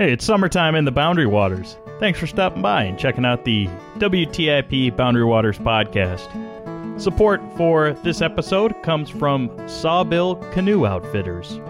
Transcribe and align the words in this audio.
Hey, 0.00 0.14
it's 0.14 0.24
summertime 0.24 0.76
in 0.76 0.86
the 0.86 0.90
Boundary 0.90 1.26
Waters. 1.26 1.76
Thanks 1.98 2.18
for 2.18 2.26
stopping 2.26 2.62
by 2.62 2.84
and 2.84 2.98
checking 2.98 3.26
out 3.26 3.44
the 3.44 3.66
WTIP 3.98 4.96
Boundary 4.96 5.26
Waters 5.26 5.58
podcast. 5.58 6.26
Support 6.98 7.42
for 7.54 7.92
this 8.02 8.22
episode 8.22 8.74
comes 8.82 9.10
from 9.10 9.50
Sawbill 9.68 10.36
Canoe 10.52 10.86
Outfitters. 10.86 11.60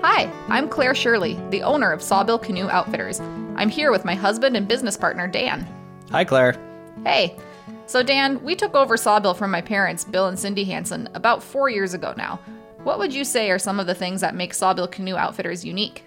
Hi, 0.00 0.32
I'm 0.48 0.66
Clare 0.66 0.94
Shirley, 0.94 1.38
the 1.50 1.62
owner 1.62 1.92
of 1.92 2.00
Sawbill 2.00 2.42
Canoe 2.42 2.70
Outfitters. 2.70 3.20
I'm 3.56 3.68
here 3.68 3.90
with 3.90 4.06
my 4.06 4.14
husband 4.14 4.56
and 4.56 4.66
business 4.66 4.96
partner, 4.96 5.28
Dan. 5.28 5.68
Hi, 6.12 6.24
Claire. 6.24 6.58
Hey. 7.04 7.36
So, 7.84 8.02
Dan, 8.02 8.42
we 8.44 8.56
took 8.56 8.74
over 8.74 8.96
Sawbill 8.96 9.36
from 9.36 9.50
my 9.50 9.60
parents, 9.60 10.04
Bill 10.04 10.28
and 10.28 10.38
Cindy 10.38 10.64
Hansen, 10.64 11.10
about 11.12 11.42
four 11.42 11.68
years 11.68 11.92
ago 11.92 12.14
now. 12.16 12.40
What 12.82 12.98
would 12.98 13.12
you 13.12 13.24
say 13.24 13.50
are 13.50 13.58
some 13.58 13.78
of 13.78 13.86
the 13.86 13.94
things 13.94 14.22
that 14.22 14.34
make 14.34 14.54
Sawbill 14.54 14.90
Canoe 14.90 15.16
Outfitters 15.16 15.66
unique? 15.66 16.05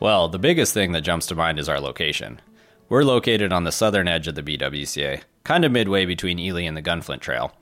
Well, 0.00 0.28
the 0.28 0.38
biggest 0.38 0.74
thing 0.74 0.92
that 0.92 1.00
jumps 1.00 1.26
to 1.26 1.34
mind 1.34 1.58
is 1.58 1.68
our 1.68 1.80
location. 1.80 2.40
We're 2.88 3.02
located 3.02 3.52
on 3.52 3.64
the 3.64 3.72
southern 3.72 4.06
edge 4.06 4.28
of 4.28 4.36
the 4.36 4.44
BWCA, 4.44 5.22
kind 5.42 5.64
of 5.64 5.72
midway 5.72 6.04
between 6.04 6.38
Ely 6.38 6.62
and 6.62 6.76
the 6.76 6.82
Gunflint 6.82 7.20
Trail. 7.20 7.52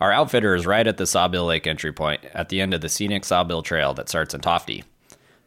Our 0.00 0.10
outfitter 0.10 0.56
is 0.56 0.66
right 0.66 0.86
at 0.86 0.96
the 0.96 1.06
Sawbill 1.06 1.46
Lake 1.46 1.66
entry 1.66 1.92
point 1.92 2.24
at 2.34 2.48
the 2.48 2.60
end 2.60 2.74
of 2.74 2.80
the 2.80 2.88
scenic 2.88 3.22
Sawbill 3.22 3.62
Trail 3.62 3.94
that 3.94 4.08
starts 4.08 4.34
in 4.34 4.40
Tofte. 4.40 4.82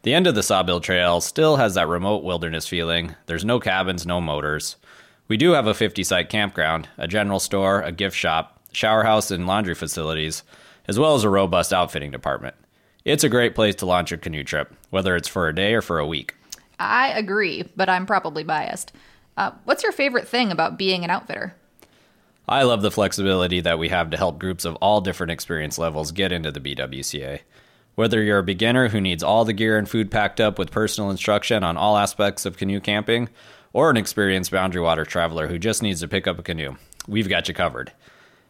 The 0.04 0.14
end 0.14 0.28
of 0.28 0.36
the 0.36 0.42
Sawbill 0.42 0.82
Trail 0.82 1.20
still 1.20 1.58
has 1.58 1.74
that 1.74 1.90
remote 1.90 2.24
wilderness 2.24 2.68
feeling. 2.68 3.16
There's 3.26 3.44
no 3.44 3.60
cabins, 3.60 4.06
no 4.06 4.22
motors. 4.22 4.78
We 5.28 5.36
do 5.36 5.52
have 5.52 5.68
a 5.68 5.74
50 5.74 6.06
site 6.06 6.30
campground, 6.30 6.88
a 6.98 7.08
general 7.08 7.42
store, 7.42 7.82
a 7.82 7.92
gift 7.92 8.16
shop, 8.16 8.62
shower 8.72 9.04
house, 9.04 9.30
and 9.30 9.46
laundry 9.46 9.76
facilities, 9.76 10.44
as 10.88 10.98
well 10.98 11.16
as 11.16 11.26
a 11.26 11.30
robust 11.30 11.74
outfitting 11.74 12.12
department. 12.12 12.56
It's 13.06 13.24
a 13.24 13.30
great 13.30 13.56
place 13.56 13.76
to 13.76 13.86
launch 13.86 14.12
a 14.12 14.18
canoe 14.18 14.44
trip, 14.44 14.76
whether 14.90 15.16
it's 15.16 15.28
for 15.28 15.48
a 15.48 15.56
day 15.56 15.74
or 15.74 15.82
for 15.82 16.00
a 16.00 16.08
week. 16.08 16.36
I 16.80 17.10
agree, 17.10 17.64
but 17.76 17.90
I'm 17.90 18.06
probably 18.06 18.44
biased. 18.44 18.92
Uh, 19.38 19.52
what's 19.64 19.84
your 19.84 19.92
favorite 19.92 20.28
thing 20.28 20.52
about 20.52 20.78
being 20.78 21.04
an 21.04 21.10
outfitter? 21.10 21.56
I 22.48 22.64
love 22.64 22.82
the 22.82 22.92
flexibility 22.92 23.62
that 23.62 23.80
we 23.80 23.90
have 23.90 24.10
to 24.10 24.18
help 24.18 24.40
groups 24.40 24.66
of 24.66 24.76
all 24.78 25.02
different 25.02 25.32
experience 25.32 25.78
levels 25.78 26.12
get 26.12 26.32
into 26.32 26.52
the 26.52 26.60
BWCA. 26.60 27.42
Whether 27.96 28.24
you're 28.24 28.40
a 28.40 28.44
beginner 28.44 28.90
who 28.90 29.00
needs 29.00 29.24
all 29.24 29.46
the 29.46 29.54
gear 29.54 29.78
and 29.78 29.88
food 29.88 30.10
packed 30.10 30.42
up 30.42 30.58
with 30.58 30.72
personal 30.72 31.12
instruction 31.12 31.64
on 31.64 31.78
all 31.78 31.98
aspects 31.98 32.46
of 32.46 32.58
canoe 32.58 32.80
camping, 32.80 33.30
or 33.72 33.90
an 33.90 33.98
experienced 33.98 34.52
boundary 34.52 34.82
water 34.82 35.06
traveler 35.06 35.48
who 35.48 35.60
just 35.60 35.84
needs 35.84 36.00
to 36.02 36.08
pick 36.08 36.28
up 36.28 36.40
a 36.40 36.44
canoe, 36.44 36.76
we've 37.08 37.30
got 37.30 37.48
you 37.48 37.54
covered. 37.54 37.92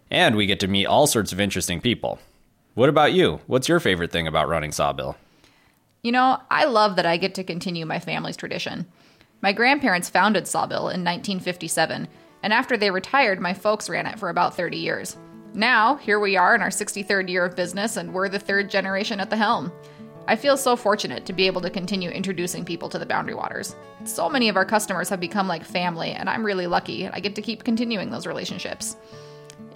And 0.09 0.35
we 0.35 0.45
get 0.45 0.59
to 0.61 0.67
meet 0.67 0.85
all 0.85 1.05
sorts 1.05 1.31
of 1.31 1.39
interesting 1.39 1.81
people. 1.81 2.19
What 2.75 2.89
about 2.89 3.13
you? 3.13 3.41
What's 3.47 3.67
your 3.67 3.79
favorite 3.79 4.11
thing 4.11 4.27
about 4.27 4.47
running 4.47 4.71
Sawbill? 4.71 5.15
You 6.03 6.11
know, 6.11 6.39
I 6.51 6.65
love 6.65 6.95
that 6.95 7.05
I 7.05 7.17
get 7.17 7.35
to 7.35 7.43
continue 7.43 7.85
my 7.85 7.99
family's 7.99 8.37
tradition. 8.37 8.85
My 9.41 9.53
grandparents 9.53 10.09
founded 10.09 10.45
Sawbill 10.45 10.93
in 10.93 11.03
1957, 11.03 12.07
and 12.43 12.53
after 12.53 12.77
they 12.77 12.91
retired, 12.91 13.39
my 13.39 13.53
folks 13.53 13.89
ran 13.89 14.05
it 14.05 14.19
for 14.19 14.29
about 14.29 14.55
30 14.55 14.77
years. 14.77 15.17
Now, 15.53 15.95
here 15.95 16.19
we 16.19 16.37
are 16.37 16.53
in 16.53 16.61
our 16.61 16.69
63rd 16.69 17.27
year 17.27 17.43
of 17.43 17.55
business, 17.55 17.97
and 17.97 18.13
we're 18.13 18.29
the 18.29 18.37
third 18.37 18.69
generation 18.69 19.19
at 19.19 19.31
the 19.31 19.37
helm. 19.37 19.71
I 20.27 20.35
feel 20.35 20.55
so 20.55 20.75
fortunate 20.75 21.25
to 21.25 21.33
be 21.33 21.47
able 21.47 21.61
to 21.61 21.71
continue 21.71 22.11
introducing 22.11 22.63
people 22.63 22.87
to 22.89 22.99
the 22.99 23.05
Boundary 23.05 23.33
Waters. 23.33 23.75
So 24.03 24.29
many 24.29 24.47
of 24.47 24.55
our 24.55 24.65
customers 24.65 25.09
have 25.09 25.19
become 25.19 25.47
like 25.47 25.63
family, 25.65 26.11
and 26.11 26.29
I'm 26.29 26.45
really 26.45 26.67
lucky 26.67 27.07
I 27.07 27.19
get 27.19 27.33
to 27.35 27.41
keep 27.41 27.63
continuing 27.63 28.11
those 28.11 28.27
relationships. 28.27 28.95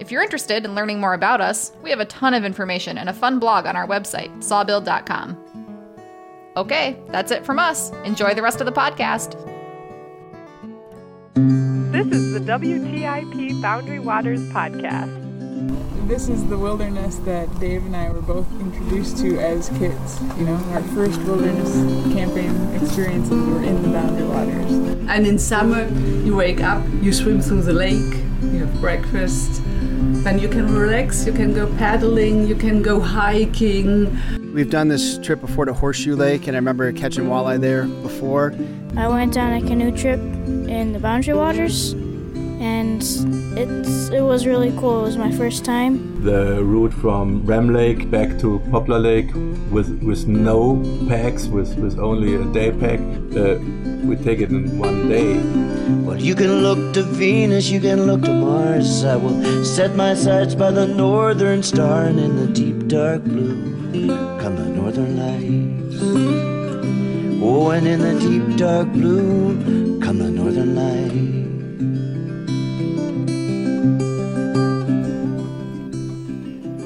If 0.00 0.10
you're 0.10 0.22
interested 0.22 0.64
in 0.64 0.74
learning 0.74 1.00
more 1.00 1.14
about 1.14 1.40
us, 1.40 1.72
we 1.82 1.90
have 1.90 2.00
a 2.00 2.04
ton 2.06 2.34
of 2.34 2.44
information 2.44 2.98
and 2.98 3.08
a 3.08 3.12
fun 3.12 3.38
blog 3.38 3.64
on 3.66 3.76
our 3.76 3.86
website, 3.86 4.30
sawbill.com. 4.38 5.38
Okay, 6.56 6.96
that's 7.08 7.30
it 7.30 7.44
from 7.44 7.58
us. 7.58 7.90
Enjoy 8.04 8.34
the 8.34 8.42
rest 8.42 8.60
of 8.60 8.66
the 8.66 8.72
podcast. 8.72 9.32
This 11.92 12.06
is 12.06 12.32
the 12.32 12.40
WTIP 12.40 13.62
Boundary 13.62 14.00
Waters 14.00 14.40
podcast. 14.52 15.20
This 16.08 16.28
is 16.28 16.44
the 16.48 16.58
wilderness 16.58 17.16
that 17.18 17.48
Dave 17.58 17.86
and 17.86 17.96
I 17.96 18.10
were 18.10 18.20
both 18.20 18.46
introduced 18.60 19.16
to 19.18 19.38
as 19.38 19.68
kids. 19.70 20.20
You 20.36 20.44
know, 20.44 20.56
our 20.72 20.82
first 20.82 21.20
wilderness 21.22 21.72
camping 22.12 22.74
experiences 22.74 23.30
were 23.30 23.62
in 23.62 23.82
the 23.82 23.88
Boundary 23.88 24.26
Waters. 24.26 24.72
And 25.08 25.26
in 25.26 25.38
summer, 25.38 25.88
you 26.24 26.36
wake 26.36 26.60
up, 26.60 26.84
you 27.00 27.12
swim 27.12 27.40
through 27.40 27.62
the 27.62 27.72
lake, 27.72 28.14
you 28.42 28.58
have 28.58 28.80
breakfast, 28.80 29.62
then 30.24 30.38
you 30.38 30.48
can 30.48 30.74
relax, 30.74 31.26
you 31.26 31.32
can 31.32 31.52
go 31.52 31.66
paddling, 31.76 32.46
you 32.46 32.54
can 32.54 32.82
go 32.82 33.00
hiking. 33.00 34.10
We've 34.52 34.70
done 34.70 34.88
this 34.88 35.18
trip 35.18 35.40
before 35.40 35.64
to 35.64 35.72
Horseshoe 35.72 36.16
Lake, 36.16 36.46
and 36.46 36.56
I 36.56 36.58
remember 36.58 36.92
catching 36.92 37.24
walleye 37.24 37.60
there 37.60 37.84
before. 37.86 38.54
I 38.96 39.08
went 39.08 39.36
on 39.36 39.52
a 39.52 39.60
canoe 39.60 39.90
trip 39.96 40.20
in 40.20 40.92
the 40.92 40.98
Boundary 40.98 41.34
Waters, 41.34 41.92
and 42.60 43.02
it's 43.58 44.08
it 44.10 44.20
was 44.22 44.46
really 44.46 44.72
cool. 44.78 45.02
It 45.02 45.06
was 45.06 45.16
my 45.16 45.32
first 45.32 45.64
time. 45.64 46.22
The 46.22 46.62
route 46.62 46.94
from 46.94 47.44
Ram 47.44 47.72
Lake 47.72 48.10
back 48.10 48.38
to 48.40 48.60
Poplar 48.70 48.98
Lake 48.98 49.32
with 49.70 50.02
with 50.02 50.26
no 50.26 50.82
packs, 51.08 51.46
with 51.46 51.76
with 51.76 51.98
only 51.98 52.36
a 52.36 52.44
day 52.52 52.70
pack. 52.70 53.00
Uh, 53.36 53.58
we 54.06 54.16
take 54.16 54.40
it 54.40 54.50
in 54.50 54.78
one 54.78 55.08
day. 55.08 55.73
Well, 55.86 56.18
you 56.18 56.34
can 56.34 56.62
look 56.62 56.94
to 56.94 57.02
Venus, 57.02 57.68
you 57.68 57.78
can 57.78 58.06
look 58.06 58.22
to 58.22 58.32
Mars. 58.32 59.04
I 59.04 59.16
will 59.16 59.64
set 59.66 59.94
my 59.94 60.14
sights 60.14 60.54
by 60.54 60.70
the 60.70 60.86
northern 60.86 61.62
star, 61.62 62.04
and 62.04 62.18
in 62.18 62.36
the 62.36 62.46
deep 62.46 62.88
dark 62.88 63.22
blue 63.22 64.08
come 64.40 64.56
the 64.56 64.64
northern 64.64 65.18
lights. 65.18 66.00
Oh, 67.42 67.68
and 67.70 67.86
in 67.86 68.00
the 68.00 68.18
deep 68.18 68.56
dark 68.56 68.90
blue 68.92 70.00
come 70.00 70.20
the 70.20 70.30
northern 70.30 70.74
lights. 70.74 71.14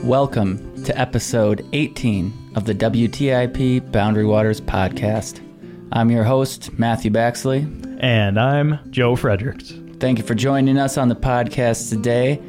Welcome 0.04 0.82
to 0.82 0.98
episode 0.98 1.64
18 1.72 2.32
of 2.56 2.64
the 2.64 2.74
WTIP 2.74 3.92
Boundary 3.92 4.24
Waters 4.24 4.60
podcast. 4.60 5.40
I'm 5.92 6.10
your 6.10 6.24
host, 6.24 6.76
Matthew 6.80 7.12
Baxley. 7.12 7.87
And 8.00 8.38
I'm 8.38 8.78
Joe 8.92 9.16
Friedrichs. 9.16 9.74
Thank 9.98 10.18
you 10.18 10.24
for 10.24 10.36
joining 10.36 10.78
us 10.78 10.96
on 10.96 11.08
the 11.08 11.16
podcast 11.16 11.90
today. 11.90 12.40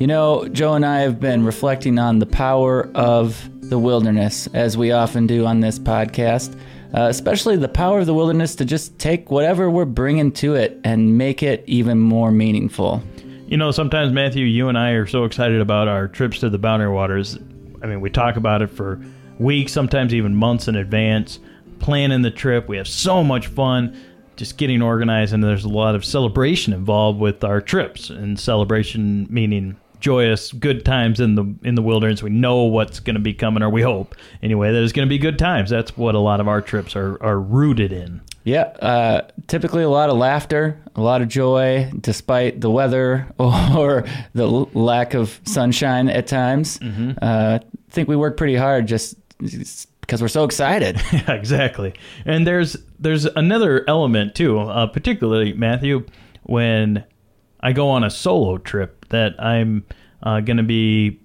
You 0.00 0.08
know, 0.08 0.48
Joe 0.48 0.74
and 0.74 0.84
I 0.84 0.98
have 1.02 1.20
been 1.20 1.44
reflecting 1.44 1.96
on 2.00 2.18
the 2.18 2.26
power 2.26 2.90
of 2.92 3.48
the 3.70 3.78
wilderness, 3.78 4.48
as 4.52 4.76
we 4.76 4.90
often 4.90 5.28
do 5.28 5.46
on 5.46 5.60
this 5.60 5.78
podcast, 5.78 6.58
uh, 6.92 7.02
especially 7.02 7.56
the 7.56 7.68
power 7.68 8.00
of 8.00 8.06
the 8.06 8.14
wilderness 8.14 8.56
to 8.56 8.64
just 8.64 8.98
take 8.98 9.30
whatever 9.30 9.70
we're 9.70 9.84
bringing 9.84 10.32
to 10.32 10.56
it 10.56 10.80
and 10.82 11.16
make 11.16 11.40
it 11.40 11.62
even 11.68 12.00
more 12.00 12.32
meaningful. 12.32 13.00
You 13.46 13.58
know, 13.58 13.70
sometimes, 13.70 14.12
Matthew, 14.12 14.44
you 14.44 14.68
and 14.68 14.76
I 14.76 14.90
are 14.90 15.06
so 15.06 15.22
excited 15.22 15.60
about 15.60 15.86
our 15.86 16.08
trips 16.08 16.40
to 16.40 16.50
the 16.50 16.58
Boundary 16.58 16.90
Waters. 16.90 17.38
I 17.80 17.86
mean, 17.86 18.00
we 18.00 18.10
talk 18.10 18.34
about 18.36 18.60
it 18.60 18.70
for 18.70 19.00
weeks, 19.38 19.72
sometimes 19.72 20.12
even 20.12 20.34
months 20.34 20.66
in 20.66 20.74
advance, 20.74 21.38
planning 21.78 22.22
the 22.22 22.32
trip. 22.32 22.66
We 22.66 22.76
have 22.78 22.88
so 22.88 23.22
much 23.22 23.46
fun 23.46 23.96
just 24.36 24.58
getting 24.58 24.82
organized, 24.82 25.32
and 25.32 25.42
there's 25.42 25.64
a 25.64 25.68
lot 25.68 25.94
of 25.94 26.04
celebration 26.04 26.72
involved 26.72 27.18
with 27.18 27.42
our 27.44 27.60
trips. 27.60 28.10
And 28.10 28.38
celebration 28.38 29.26
meaning 29.30 29.76
joyous, 30.00 30.52
good 30.52 30.84
times 30.84 31.20
in 31.20 31.34
the 31.34 31.54
in 31.62 31.74
the 31.74 31.82
wilderness. 31.82 32.22
We 32.22 32.30
know 32.30 32.64
what's 32.64 33.00
going 33.00 33.14
to 33.16 33.20
be 33.20 33.34
coming, 33.34 33.62
or 33.62 33.70
we 33.70 33.82
hope 33.82 34.14
anyway 34.42 34.72
that 34.72 34.82
it's 34.82 34.92
going 34.92 35.08
to 35.08 35.10
be 35.10 35.18
good 35.18 35.38
times. 35.38 35.70
That's 35.70 35.96
what 35.96 36.14
a 36.14 36.18
lot 36.18 36.40
of 36.40 36.48
our 36.48 36.60
trips 36.60 36.96
are 36.96 37.22
are 37.22 37.40
rooted 37.40 37.92
in. 37.92 38.20
Yeah, 38.44 38.62
uh, 38.80 39.22
typically 39.48 39.82
a 39.82 39.88
lot 39.88 40.08
of 40.08 40.16
laughter, 40.16 40.80
a 40.94 41.00
lot 41.00 41.20
of 41.20 41.26
joy, 41.26 41.90
despite 42.00 42.60
the 42.60 42.70
weather 42.70 43.26
or 43.38 44.04
the 44.34 44.44
l- 44.44 44.70
lack 44.72 45.14
of 45.14 45.40
sunshine 45.44 46.08
at 46.08 46.28
times. 46.28 46.78
Mm-hmm. 46.78 47.12
Uh, 47.20 47.58
I 47.60 47.90
think 47.90 48.08
we 48.08 48.14
work 48.14 48.36
pretty 48.36 48.54
hard 48.54 48.86
just 48.86 49.16
because 50.06 50.22
we're 50.22 50.28
so 50.28 50.44
excited. 50.44 51.00
yeah, 51.12 51.32
exactly. 51.32 51.94
And 52.24 52.46
there's 52.46 52.76
there's 52.98 53.24
another 53.24 53.84
element 53.88 54.34
too, 54.34 54.58
uh, 54.60 54.86
particularly 54.86 55.52
Matthew, 55.52 56.06
when 56.44 57.04
I 57.60 57.72
go 57.72 57.88
on 57.90 58.04
a 58.04 58.10
solo 58.10 58.58
trip 58.58 59.08
that 59.08 59.42
I'm 59.42 59.84
uh, 60.22 60.40
going 60.40 60.58
to 60.58 60.62
be 60.62 61.20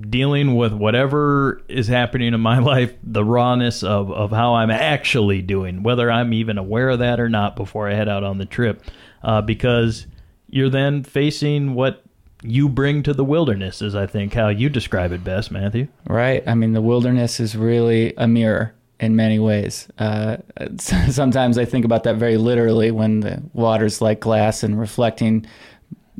dealing 0.00 0.56
with 0.56 0.72
whatever 0.72 1.62
is 1.68 1.88
happening 1.88 2.34
in 2.34 2.40
my 2.40 2.58
life, 2.72 2.94
the 3.02 3.24
rawness 3.24 3.82
of, 3.82 4.10
of 4.10 4.30
how 4.30 4.54
I'm 4.54 4.70
actually 4.70 5.42
doing, 5.42 5.82
whether 5.82 6.10
I'm 6.10 6.32
even 6.32 6.58
aware 6.58 6.90
of 6.90 7.00
that 7.00 7.20
or 7.20 7.28
not 7.28 7.56
before 7.56 7.88
I 7.88 7.94
head 7.94 8.08
out 8.08 8.24
on 8.24 8.38
the 8.38 8.46
trip, 8.46 8.82
uh, 9.22 9.42
because 9.42 10.06
you're 10.48 10.70
then 10.70 11.02
facing 11.02 11.74
what 11.74 12.02
you 12.42 12.68
bring 12.68 13.02
to 13.04 13.14
the 13.14 13.24
wilderness, 13.24 13.82
is 13.82 13.94
I 13.94 14.06
think 14.06 14.34
how 14.34 14.48
you 14.48 14.68
describe 14.68 15.12
it 15.12 15.24
best, 15.24 15.50
Matthew. 15.50 15.88
Right. 16.08 16.42
I 16.46 16.54
mean, 16.54 16.72
the 16.72 16.82
wilderness 16.82 17.40
is 17.40 17.56
really 17.56 18.14
a 18.16 18.28
mirror 18.28 18.74
in 19.00 19.16
many 19.16 19.38
ways. 19.38 19.88
Uh, 19.98 20.38
sometimes 20.78 21.58
I 21.58 21.64
think 21.64 21.84
about 21.84 22.04
that 22.04 22.16
very 22.16 22.36
literally 22.36 22.90
when 22.90 23.20
the 23.20 23.42
water's 23.52 24.00
like 24.00 24.20
glass 24.20 24.62
and 24.62 24.78
reflecting, 24.78 25.46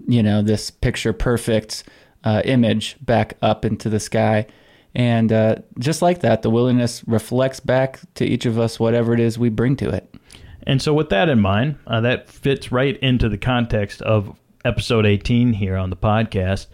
you 0.07 0.23
know, 0.23 0.43
this 0.43 0.71
picture 0.71 1.13
perfect 1.13 1.85
uh, 2.25 2.43
image 2.45 2.97
back 3.01 3.37
up 3.43 3.65
into 3.65 3.89
the 3.89 4.01
sky. 4.01 4.47
And 4.95 5.31
uh, 5.31 5.57
just 5.79 6.01
like 6.01 6.21
that, 6.21 6.43
the 6.43 6.51
wilderness 6.51 7.05
reflects 7.07 7.61
back 7.61 8.01
to 8.15 8.25
each 8.25 8.47
of 8.47 8.59
us 8.59 8.81
whatever 8.81 9.12
it 9.12 9.21
is 9.21 9.39
we 9.39 9.51
bring 9.51 9.77
to 9.77 9.91
it. 9.91 10.15
And 10.62 10.83
so, 10.83 10.93
with 10.95 11.11
that 11.11 11.29
in 11.29 11.39
mind, 11.39 11.79
uh, 11.87 12.01
that 12.01 12.29
fits 12.29 12.73
right 12.73 12.97
into 12.97 13.29
the 13.29 13.39
context 13.39 14.03
of 14.03 14.37
episode 14.67 15.07
18 15.07 15.53
here 15.53 15.77
on 15.77 15.91
the 15.91 15.97
podcast. 15.97 16.67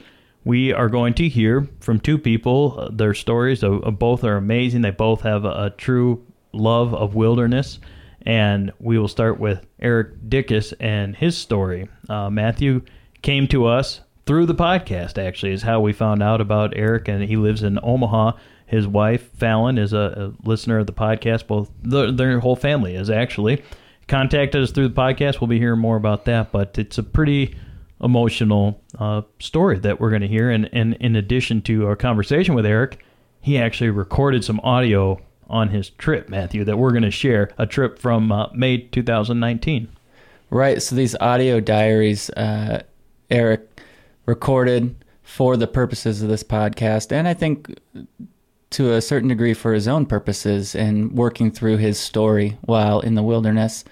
We 0.45 0.73
are 0.73 0.89
going 0.89 1.13
to 1.15 1.29
hear 1.29 1.69
from 1.81 2.01
two 2.01 2.17
people. 2.17 2.89
Their 2.91 3.13
stories 3.13 3.63
both 3.63 4.25
are 4.25 4.39
amazing. 4.39 4.81
They 4.81 4.91
both 4.91 5.21
have 5.21 5.45
a, 5.45 5.65
a 5.65 5.71
true 5.77 6.25
love 6.55 6.95
of 6.95 7.15
wilderness. 7.15 7.81
And 8.23 8.73
we 8.79 8.99
will 8.99 9.09
start 9.09 9.39
with 9.39 9.67
Eric 9.79 10.23
Dickus 10.27 10.73
and 10.81 11.15
his 11.15 11.37
story. 11.37 11.89
Uh, 12.09 12.31
Matthew 12.31 12.81
came 13.21 13.47
to 13.49 13.67
us 13.67 14.01
through 14.25 14.47
the 14.47 14.55
podcast, 14.55 15.23
actually, 15.23 15.53
is 15.53 15.63
how 15.63 15.81
we 15.81 15.93
found 15.93 16.23
out 16.23 16.41
about 16.41 16.73
Eric. 16.75 17.09
And 17.09 17.23
he 17.23 17.37
lives 17.37 17.63
in 17.63 17.79
Omaha. 17.83 18.33
His 18.65 18.87
wife, 18.87 19.29
Fallon, 19.37 19.77
is 19.77 19.93
a, 19.93 20.33
a 20.35 20.49
listener 20.49 20.79
of 20.79 20.87
the 20.87 20.95
podcast. 20.95 21.47
Both 21.47 21.71
the, 21.83 22.11
their 22.11 22.41
whole 22.41 22.57
family 22.57 22.95
is 22.97 23.11
actually. 23.11 23.63
Contacted 24.09 24.63
us 24.63 24.71
through 24.71 24.89
the 24.89 24.95
podcast. 24.95 25.43
We'll 25.43 25.49
be 25.49 25.59
hearing 25.59 25.81
more 25.81 25.97
about 25.97 26.25
that. 26.25 26.53
But 26.53 26.79
it's 26.79 26.97
a 26.97 27.03
pretty 27.03 27.55
emotional 28.03 28.81
uh, 28.99 29.23
story 29.39 29.79
that 29.81 30.01
we're 30.01 30.11
going 30.11 30.23
to 30.23 30.29
hear. 30.29 30.51
And, 30.51 30.69
and 30.73 30.95
in 30.95 31.17
addition 31.17 31.63
to 31.63 31.87
our 31.87 31.97
conversation 31.97 32.55
with 32.55 32.67
Eric, 32.67 33.05
he 33.41 33.59
actually 33.59 33.91
recorded 33.91 34.45
some 34.45 34.61
audio 34.61 35.21
on 35.49 35.69
his 35.69 35.91
trip, 35.91 36.29
Matthew, 36.29 36.65
that 36.65 36.79
we're 36.79 36.93
going 36.93 37.03
to 37.03 37.11
share. 37.11 37.51
A 37.59 37.67
trip 37.67 37.99
from 37.99 38.33
uh, 38.33 38.49
May 38.55 38.79
2019. 38.79 39.89
Right. 40.51 40.83
So 40.83 40.97
these 40.97 41.17
audio 41.21 41.61
diaries, 41.61 42.31
uh, 42.31 42.83
Eric 43.31 43.81
recorded 44.27 44.95
for 45.23 45.57
the 45.57 45.67
purposes 45.67 46.23
of 46.23 46.29
this 46.29 46.45
podcast, 46.45 47.11
and 47.11 47.27
I 47.27 47.35
think 47.35 47.75
to 48.71 48.93
a 48.93 49.01
certain 49.01 49.29
degree 49.29 49.55
for 49.55 49.73
his 49.73 49.87
own 49.87 50.07
purposes 50.07 50.75
and 50.75 51.13
working 51.13 51.51
through 51.51 51.77
his 51.77 51.99
story 51.99 52.59
while 52.63 53.01
in 53.01 53.15
the 53.15 53.23
wilderness. 53.23 53.85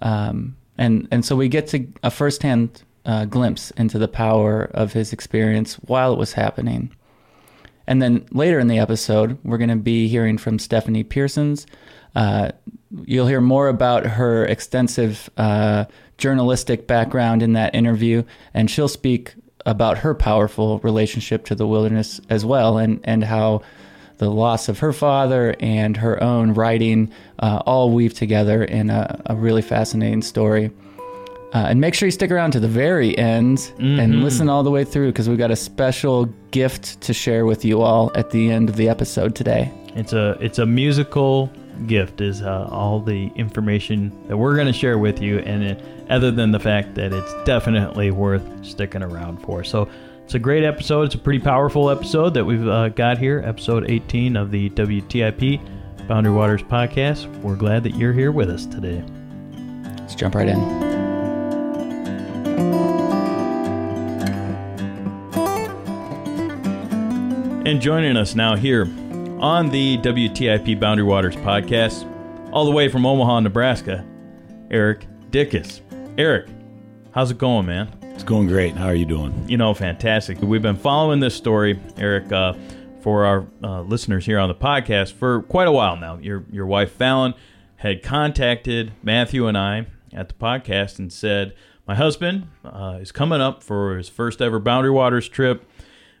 Um, 0.00 0.56
and 0.78 1.08
and 1.10 1.24
so 1.24 1.36
we 1.36 1.48
get 1.48 1.68
to 1.68 1.86
a 2.02 2.10
firsthand 2.10 2.82
uh, 3.06 3.24
glimpse 3.24 3.70
into 3.72 3.98
the 3.98 4.08
power 4.08 4.64
of 4.74 4.92
his 4.92 5.12
experience 5.12 5.74
while 5.76 6.12
it 6.12 6.18
was 6.18 6.34
happening. 6.34 6.90
And 7.86 8.02
then 8.02 8.26
later 8.32 8.58
in 8.58 8.66
the 8.66 8.78
episode, 8.78 9.38
we're 9.44 9.58
going 9.58 9.70
to 9.70 9.76
be 9.76 10.08
hearing 10.08 10.38
from 10.38 10.58
Stephanie 10.58 11.04
Pearsons. 11.04 11.66
Uh, 12.16 12.50
you'll 13.04 13.28
hear 13.28 13.40
more 13.40 13.68
about 13.68 14.04
her 14.06 14.44
extensive 14.44 15.30
uh, 15.36 15.84
journalistic 16.18 16.86
background 16.86 17.42
in 17.42 17.52
that 17.52 17.74
interview, 17.74 18.24
and 18.52 18.70
she'll 18.70 18.88
speak 18.88 19.34
about 19.64 19.98
her 19.98 20.14
powerful 20.14 20.78
relationship 20.80 21.44
to 21.44 21.54
the 21.54 21.66
wilderness 21.66 22.20
as 22.28 22.44
well, 22.44 22.78
and, 22.78 23.00
and 23.04 23.22
how 23.24 23.62
the 24.18 24.30
loss 24.30 24.68
of 24.68 24.78
her 24.78 24.92
father 24.92 25.54
and 25.60 25.96
her 25.98 26.20
own 26.22 26.54
writing 26.54 27.12
uh, 27.38 27.62
all 27.66 27.90
weave 27.90 28.14
together 28.14 28.64
in 28.64 28.90
a, 28.90 29.20
a 29.26 29.36
really 29.36 29.62
fascinating 29.62 30.22
story. 30.22 30.70
Uh, 31.54 31.66
and 31.68 31.80
make 31.80 31.94
sure 31.94 32.06
you 32.06 32.10
stick 32.10 32.30
around 32.30 32.50
to 32.52 32.60
the 32.60 32.68
very 32.68 33.16
end 33.16 33.58
Mm-hmm. 33.58 34.00
and 34.00 34.22
listen 34.24 34.48
all 34.48 34.62
the 34.62 34.70
way 34.70 34.84
through 34.84 35.12
because 35.12 35.28
we've 35.28 35.38
got 35.38 35.50
a 35.50 35.56
special 35.56 36.26
gift 36.50 37.00
to 37.02 37.14
share 37.14 37.46
with 37.46 37.64
you 37.64 37.80
all 37.82 38.10
at 38.14 38.30
the 38.30 38.50
end 38.50 38.68
of 38.68 38.76
the 38.76 38.88
episode 38.88 39.34
today. 39.34 39.72
It's 39.94 40.12
a 40.12 40.36
it's 40.40 40.58
a 40.58 40.66
musical 40.66 41.50
gift, 41.86 42.20
is 42.20 42.42
uh, 42.42 42.68
all 42.70 43.00
the 43.00 43.28
information 43.36 44.10
that 44.28 44.36
we're 44.36 44.54
going 44.54 44.66
to 44.66 44.72
share 44.72 44.98
with 44.98 45.20
you, 45.22 45.38
and 45.40 45.62
it, 45.62 45.82
other 46.10 46.30
than 46.30 46.50
the 46.52 46.60
fact 46.60 46.94
that 46.96 47.12
it's 47.12 47.34
definitely 47.44 48.10
worth 48.10 48.42
sticking 48.64 49.02
around 49.02 49.38
for. 49.42 49.62
So 49.64 49.88
it's 50.24 50.34
a 50.34 50.38
great 50.38 50.64
episode. 50.64 51.02
It's 51.02 51.14
a 51.14 51.18
pretty 51.18 51.38
powerful 51.40 51.88
episode 51.90 52.34
that 52.34 52.44
we've 52.44 52.66
uh, 52.66 52.88
got 52.90 53.18
here, 53.18 53.42
episode 53.46 53.88
18 53.90 54.36
of 54.36 54.50
the 54.50 54.68
WTIP 54.70 55.60
Boundary 56.08 56.32
Waters 56.32 56.62
podcast. 56.62 57.26
We're 57.42 57.56
glad 57.56 57.82
that 57.84 57.94
you're 57.94 58.12
here 58.12 58.32
with 58.32 58.50
us 58.50 58.66
today. 58.66 59.02
Let's 60.00 60.14
jump 60.14 60.34
right 60.34 60.48
in. 60.48 60.95
And 67.66 67.80
joining 67.80 68.16
us 68.16 68.36
now 68.36 68.54
here 68.54 68.82
on 69.40 69.70
the 69.70 69.98
WTIP 69.98 70.78
Boundary 70.78 71.04
Waters 71.04 71.34
podcast, 71.36 72.08
all 72.52 72.64
the 72.64 72.70
way 72.70 72.88
from 72.88 73.04
Omaha, 73.04 73.40
Nebraska, 73.40 74.06
Eric 74.70 75.06
Dickus. 75.30 75.80
Eric, 76.16 76.48
how's 77.12 77.32
it 77.32 77.38
going, 77.38 77.66
man? 77.66 77.92
It's 78.02 78.22
going 78.22 78.46
great. 78.46 78.76
How 78.76 78.86
are 78.86 78.94
you 78.94 79.04
doing? 79.04 79.48
You 79.48 79.56
know, 79.56 79.74
fantastic. 79.74 80.40
We've 80.40 80.62
been 80.62 80.76
following 80.76 81.20
this 81.20 81.34
story, 81.34 81.78
Eric, 81.98 82.30
uh, 82.30 82.54
for 83.00 83.26
our 83.26 83.46
uh, 83.62 83.82
listeners 83.82 84.24
here 84.24 84.38
on 84.38 84.48
the 84.48 84.54
podcast 84.54 85.12
for 85.12 85.42
quite 85.42 85.68
a 85.68 85.72
while 85.72 85.96
now. 85.96 86.18
Your 86.18 86.44
your 86.50 86.66
wife 86.66 86.92
Fallon 86.92 87.34
had 87.76 88.02
contacted 88.02 88.92
Matthew 89.02 89.48
and 89.48 89.58
I 89.58 89.86
at 90.12 90.28
the 90.28 90.34
podcast 90.34 90.98
and 90.98 91.12
said, 91.12 91.54
"My 91.86 91.94
husband 91.94 92.48
uh, 92.64 92.98
is 93.00 93.12
coming 93.12 93.40
up 93.40 93.62
for 93.62 93.96
his 93.96 94.08
first 94.08 94.42
ever 94.42 94.58
Boundary 94.58 94.90
Waters 94.90 95.28
trip." 95.28 95.68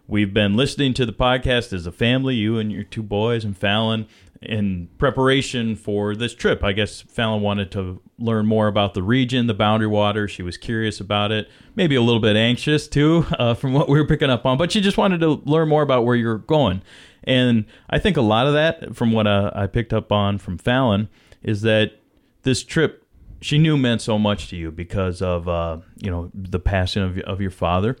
We've 0.08 0.32
been 0.32 0.54
listening 0.54 0.94
to 0.94 1.06
the 1.06 1.12
podcast 1.12 1.72
as 1.72 1.84
a 1.84 1.90
family, 1.90 2.36
you 2.36 2.58
and 2.58 2.70
your 2.70 2.84
two 2.84 3.02
boys 3.02 3.44
and 3.44 3.58
Fallon, 3.58 4.06
in 4.40 4.88
preparation 4.98 5.74
for 5.74 6.14
this 6.14 6.34
trip. 6.34 6.62
I 6.62 6.72
guess 6.72 7.00
Fallon 7.00 7.42
wanted 7.42 7.70
to 7.72 8.00
learn 8.18 8.46
more 8.46 8.68
about 8.68 8.94
the 8.94 9.02
region, 9.02 9.46
the 9.46 9.54
boundary 9.54 9.88
Waters. 9.88 10.30
She 10.30 10.42
was 10.42 10.56
curious 10.56 11.00
about 11.00 11.32
it, 11.32 11.48
maybe 11.74 11.96
a 11.96 12.02
little 12.02 12.20
bit 12.20 12.36
anxious 12.36 12.86
too, 12.86 13.26
uh, 13.38 13.54
from 13.54 13.72
what 13.72 13.88
we 13.88 13.98
were 13.98 14.06
picking 14.06 14.30
up 14.30 14.46
on, 14.46 14.58
but 14.58 14.72
she 14.72 14.80
just 14.80 14.96
wanted 14.96 15.20
to 15.20 15.42
learn 15.44 15.68
more 15.68 15.82
about 15.82 16.04
where 16.04 16.16
you're 16.16 16.38
going. 16.38 16.82
And 17.24 17.64
I 17.90 17.98
think 17.98 18.16
a 18.16 18.22
lot 18.22 18.46
of 18.46 18.52
that, 18.52 18.94
from 18.94 19.12
what 19.12 19.26
uh, 19.26 19.50
I 19.54 19.66
picked 19.66 19.92
up 19.92 20.12
on 20.12 20.38
from 20.38 20.58
Fallon, 20.58 21.08
is 21.42 21.62
that 21.62 21.92
this 22.42 22.62
trip 22.62 23.05
she 23.40 23.58
knew 23.58 23.76
meant 23.76 24.02
so 24.02 24.18
much 24.18 24.48
to 24.48 24.56
you 24.56 24.70
because 24.70 25.22
of 25.22 25.48
uh, 25.48 25.78
you 25.96 26.10
know 26.10 26.30
the 26.34 26.60
passing 26.60 27.02
of, 27.02 27.18
of 27.20 27.40
your 27.40 27.50
father 27.50 27.96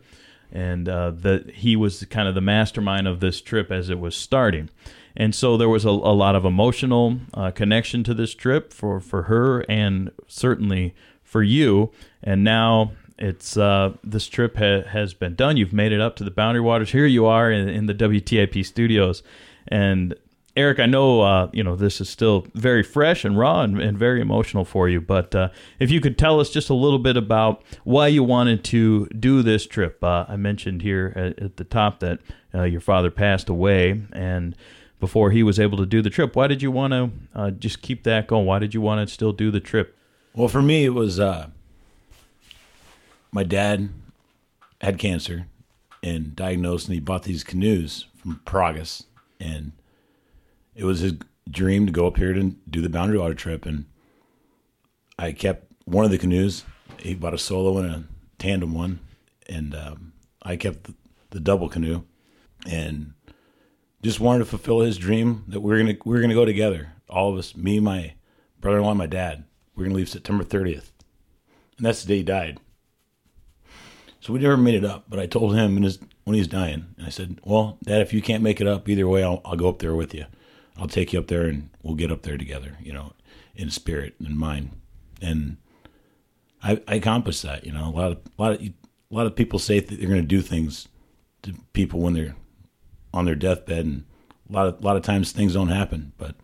and 0.52 0.88
uh, 0.88 1.10
that 1.10 1.50
he 1.50 1.76
was 1.76 2.04
kind 2.04 2.28
of 2.28 2.34
the 2.34 2.40
mastermind 2.40 3.06
of 3.06 3.20
this 3.20 3.40
trip 3.40 3.70
as 3.70 3.90
it 3.90 3.98
was 3.98 4.16
starting. 4.16 4.70
And 5.16 5.34
so 5.34 5.56
there 5.56 5.68
was 5.68 5.84
a, 5.84 5.90
a 5.90 6.14
lot 6.14 6.36
of 6.36 6.44
emotional 6.44 7.18
uh, 7.34 7.50
connection 7.50 8.04
to 8.04 8.14
this 8.14 8.34
trip 8.34 8.72
for, 8.72 9.00
for 9.00 9.24
her 9.24 9.64
and 9.68 10.10
certainly 10.26 10.94
for 11.22 11.42
you. 11.42 11.90
And 12.22 12.44
now 12.44 12.92
it's 13.18 13.56
uh, 13.56 13.94
this 14.04 14.28
trip 14.28 14.56
ha- 14.56 14.82
has 14.88 15.14
been 15.14 15.34
done. 15.34 15.56
You've 15.56 15.72
made 15.72 15.92
it 15.92 16.00
up 16.00 16.16
to 16.16 16.24
the 16.24 16.30
Boundary 16.30 16.60
Waters. 16.60 16.92
Here 16.92 17.06
you 17.06 17.26
are 17.26 17.50
in, 17.50 17.68
in 17.68 17.86
the 17.86 17.94
WTIP 17.94 18.64
studios. 18.64 19.22
And 19.68 20.14
Eric, 20.56 20.80
I 20.80 20.86
know 20.86 21.20
uh, 21.20 21.50
you 21.52 21.62
know 21.62 21.76
this 21.76 22.00
is 22.00 22.08
still 22.08 22.46
very 22.54 22.82
fresh 22.82 23.24
and 23.24 23.38
raw 23.38 23.60
and, 23.60 23.78
and 23.78 23.98
very 23.98 24.22
emotional 24.22 24.64
for 24.64 24.88
you, 24.88 25.02
but 25.02 25.34
uh, 25.34 25.50
if 25.78 25.90
you 25.90 26.00
could 26.00 26.16
tell 26.16 26.40
us 26.40 26.48
just 26.48 26.70
a 26.70 26.74
little 26.74 26.98
bit 26.98 27.16
about 27.16 27.62
why 27.84 28.06
you 28.06 28.24
wanted 28.24 28.64
to 28.64 29.06
do 29.08 29.42
this 29.42 29.66
trip. 29.66 30.02
Uh, 30.02 30.24
I 30.26 30.36
mentioned 30.36 30.80
here 30.80 31.12
at, 31.14 31.38
at 31.38 31.56
the 31.58 31.64
top 31.64 32.00
that 32.00 32.20
uh, 32.54 32.62
your 32.62 32.80
father 32.80 33.10
passed 33.10 33.50
away, 33.50 34.00
and 34.12 34.56
before 34.98 35.30
he 35.30 35.42
was 35.42 35.60
able 35.60 35.76
to 35.76 35.84
do 35.84 36.00
the 36.00 36.08
trip, 36.08 36.34
why 36.34 36.46
did 36.46 36.62
you 36.62 36.70
want 36.70 36.92
to 36.92 37.10
uh, 37.34 37.50
just 37.50 37.82
keep 37.82 38.04
that 38.04 38.26
going? 38.26 38.46
Why 38.46 38.58
did 38.58 38.72
you 38.72 38.80
want 38.80 39.06
to 39.06 39.12
still 39.12 39.32
do 39.32 39.50
the 39.50 39.60
trip? 39.60 39.94
Well, 40.34 40.48
for 40.48 40.62
me, 40.62 40.86
it 40.86 40.94
was 40.94 41.20
uh, 41.20 41.48
my 43.30 43.42
dad 43.42 43.90
had 44.80 44.98
cancer 44.98 45.48
and 46.02 46.34
diagnosed, 46.34 46.86
and 46.86 46.94
he 46.94 47.00
bought 47.00 47.24
these 47.24 47.44
canoes 47.44 48.06
from 48.16 48.40
Piragis, 48.46 49.04
and 49.38 49.72
it 50.76 50.84
was 50.84 51.00
his 51.00 51.14
dream 51.50 51.86
to 51.86 51.92
go 51.92 52.06
up 52.06 52.18
here 52.18 52.34
to 52.34 52.54
do 52.68 52.82
the 52.82 52.90
boundary 52.90 53.18
water 53.18 53.34
trip. 53.34 53.64
And 53.66 53.86
I 55.18 55.32
kept 55.32 55.72
one 55.86 56.04
of 56.04 56.10
the 56.10 56.18
canoes. 56.18 56.64
He 56.98 57.14
bought 57.14 57.34
a 57.34 57.38
solo 57.38 57.78
and 57.78 57.90
a 57.90 58.04
tandem 58.38 58.74
one, 58.74 59.00
and 59.48 59.74
um, 59.74 60.12
I 60.42 60.56
kept 60.56 60.84
the, 60.84 60.94
the 61.30 61.40
double 61.40 61.68
canoe, 61.68 62.04
and 62.66 63.14
just 64.02 64.20
wanted 64.20 64.40
to 64.40 64.44
fulfill 64.44 64.80
his 64.80 64.98
dream 64.98 65.44
that 65.48 65.60
we 65.60 65.74
are 65.74 65.78
gonna 65.78 65.96
we 66.04 66.16
are 66.16 66.20
gonna 66.20 66.34
go 66.34 66.44
together, 66.44 66.92
all 67.08 67.32
of 67.32 67.38
us, 67.38 67.56
me, 67.56 67.80
my 67.80 68.14
brother-in-law, 68.60 68.90
and 68.90 68.98
my 68.98 69.06
dad. 69.06 69.44
We're 69.74 69.84
gonna 69.84 69.96
leave 69.96 70.08
September 70.08 70.44
30th, 70.44 70.90
and 71.76 71.86
that's 71.86 72.02
the 72.02 72.08
day 72.08 72.16
he 72.18 72.22
died. 72.22 72.60
So 74.20 74.32
we 74.32 74.40
never 74.40 74.56
made 74.56 74.74
it 74.74 74.84
up. 74.84 75.04
But 75.08 75.20
I 75.20 75.26
told 75.26 75.54
him 75.54 75.82
his, 75.82 75.98
when 76.24 76.34
he's 76.34 76.48
dying, 76.48 76.94
and 76.96 77.06
I 77.06 77.10
said, 77.10 77.40
"Well, 77.44 77.78
Dad, 77.84 78.00
if 78.00 78.12
you 78.12 78.22
can't 78.22 78.42
make 78.42 78.60
it 78.60 78.66
up, 78.66 78.88
either 78.88 79.06
way, 79.06 79.22
I'll, 79.22 79.40
I'll 79.44 79.56
go 79.56 79.68
up 79.68 79.78
there 79.80 79.94
with 79.94 80.14
you. 80.14 80.26
I'll 80.78 80.88
take 80.88 81.12
you 81.12 81.18
up 81.18 81.28
there, 81.28 81.46
and 81.46 81.70
we'll 81.82 81.94
get 81.94 82.12
up 82.12 82.22
there 82.22 82.36
together. 82.36 82.76
You 82.82 82.92
know, 82.92 83.12
in 83.54 83.70
spirit 83.70 84.14
and 84.18 84.36
mind." 84.36 84.70
And 85.22 85.56
I, 86.62 86.80
I 86.86 86.96
accomplished 86.96 87.42
that. 87.42 87.64
You 87.64 87.72
know, 87.72 87.88
a 87.88 87.94
lot 87.96 88.12
of 88.12 88.18
a 88.38 88.42
lot 88.42 88.52
of 88.52 88.60
a 88.62 88.72
lot 89.10 89.26
of 89.26 89.36
people 89.36 89.58
say 89.58 89.80
that 89.80 89.98
they're 89.98 90.08
going 90.08 90.20
to 90.20 90.26
do 90.26 90.42
things 90.42 90.88
to 91.42 91.54
people 91.72 92.00
when 92.00 92.14
they're 92.14 92.36
on 93.14 93.24
their 93.24 93.34
deathbed, 93.34 93.84
and 93.86 94.04
a 94.48 94.52
lot 94.52 94.66
of 94.68 94.80
a 94.80 94.84
lot 94.84 94.96
of 94.96 95.02
times 95.02 95.32
things 95.32 95.54
don't 95.54 95.68
happen. 95.68 96.12
But 96.18 96.34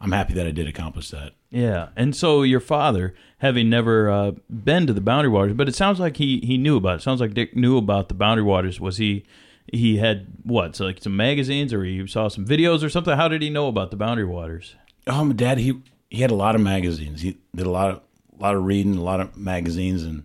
I'm 0.00 0.12
happy 0.12 0.34
that 0.34 0.46
I 0.46 0.50
did 0.50 0.68
accomplish 0.68 1.10
that. 1.10 1.32
Yeah, 1.50 1.88
and 1.96 2.14
so 2.14 2.42
your 2.42 2.60
father, 2.60 3.14
having 3.38 3.70
never 3.70 4.10
uh, 4.10 4.32
been 4.50 4.86
to 4.86 4.92
the 4.92 5.00
Boundary 5.00 5.30
Waters, 5.30 5.54
but 5.54 5.68
it 5.68 5.74
sounds 5.74 5.98
like 6.00 6.16
he 6.16 6.40
he 6.40 6.58
knew 6.58 6.76
about 6.76 6.96
it. 6.96 7.02
Sounds 7.02 7.20
like 7.20 7.34
Dick 7.34 7.56
knew 7.56 7.76
about 7.76 8.08
the 8.08 8.14
Boundary 8.14 8.44
Waters. 8.44 8.80
Was 8.80 8.98
he? 8.98 9.24
He 9.72 9.98
had 9.98 10.26
what? 10.44 10.76
So 10.76 10.86
like 10.86 11.02
some 11.02 11.16
magazines, 11.16 11.72
or 11.72 11.84
he 11.84 12.06
saw 12.06 12.28
some 12.28 12.46
videos, 12.46 12.82
or 12.82 12.88
something. 12.88 13.16
How 13.16 13.28
did 13.28 13.42
he 13.42 13.50
know 13.50 13.68
about 13.68 13.90
the 13.90 13.96
Boundary 13.96 14.24
Waters? 14.24 14.74
Oh, 15.06 15.24
my 15.24 15.34
dad, 15.34 15.58
he 15.58 15.80
he 16.10 16.22
had 16.22 16.30
a 16.30 16.36
lot 16.36 16.54
of 16.54 16.60
magazines. 16.60 17.20
He 17.20 17.38
did 17.54 17.66
a 17.66 17.70
lot 17.70 17.90
of 17.90 18.00
a 18.38 18.42
lot 18.42 18.54
of 18.54 18.64
reading, 18.64 18.96
a 18.96 19.02
lot 19.02 19.20
of 19.20 19.36
magazines, 19.36 20.04
and 20.04 20.24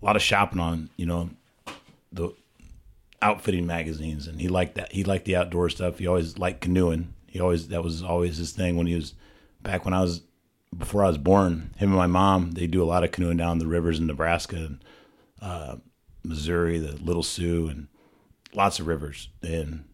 a 0.00 0.04
lot 0.04 0.16
of 0.16 0.22
shopping 0.22 0.60
on 0.60 0.90
you 0.96 1.06
know 1.06 1.30
the 2.12 2.34
outfitting 3.22 3.66
magazines. 3.66 4.26
And 4.26 4.40
he 4.40 4.48
liked 4.48 4.74
that. 4.74 4.92
He 4.92 5.04
liked 5.04 5.24
the 5.24 5.36
outdoor 5.36 5.70
stuff. 5.70 5.98
He 5.98 6.06
always 6.06 6.38
liked 6.38 6.60
canoeing. 6.60 7.14
He 7.26 7.40
always 7.40 7.68
that 7.68 7.84
was 7.84 8.02
always 8.02 8.36
his 8.36 8.52
thing 8.52 8.76
when 8.76 8.86
he 8.86 8.94
was 8.94 9.14
back 9.62 9.84
when 9.84 9.94
I 9.94 10.00
was 10.00 10.22
before 10.76 11.04
I 11.04 11.08
was 11.08 11.18
born. 11.18 11.70
Him 11.76 11.90
and 11.90 11.96
my 11.96 12.06
mom 12.06 12.52
they 12.52 12.66
do 12.66 12.82
a 12.82 12.84
lot 12.84 13.04
of 13.04 13.12
canoeing 13.12 13.36
down 13.36 13.58
the 13.58 13.66
rivers 13.66 13.98
in 13.98 14.06
Nebraska 14.06 14.56
and 14.56 14.84
uh, 15.40 15.76
Missouri, 16.24 16.78
the 16.78 16.96
Little 17.02 17.22
Sioux, 17.22 17.68
and 17.68 17.88
lots 18.54 18.80
of 18.80 18.86
rivers. 18.86 19.28
And 19.42 19.84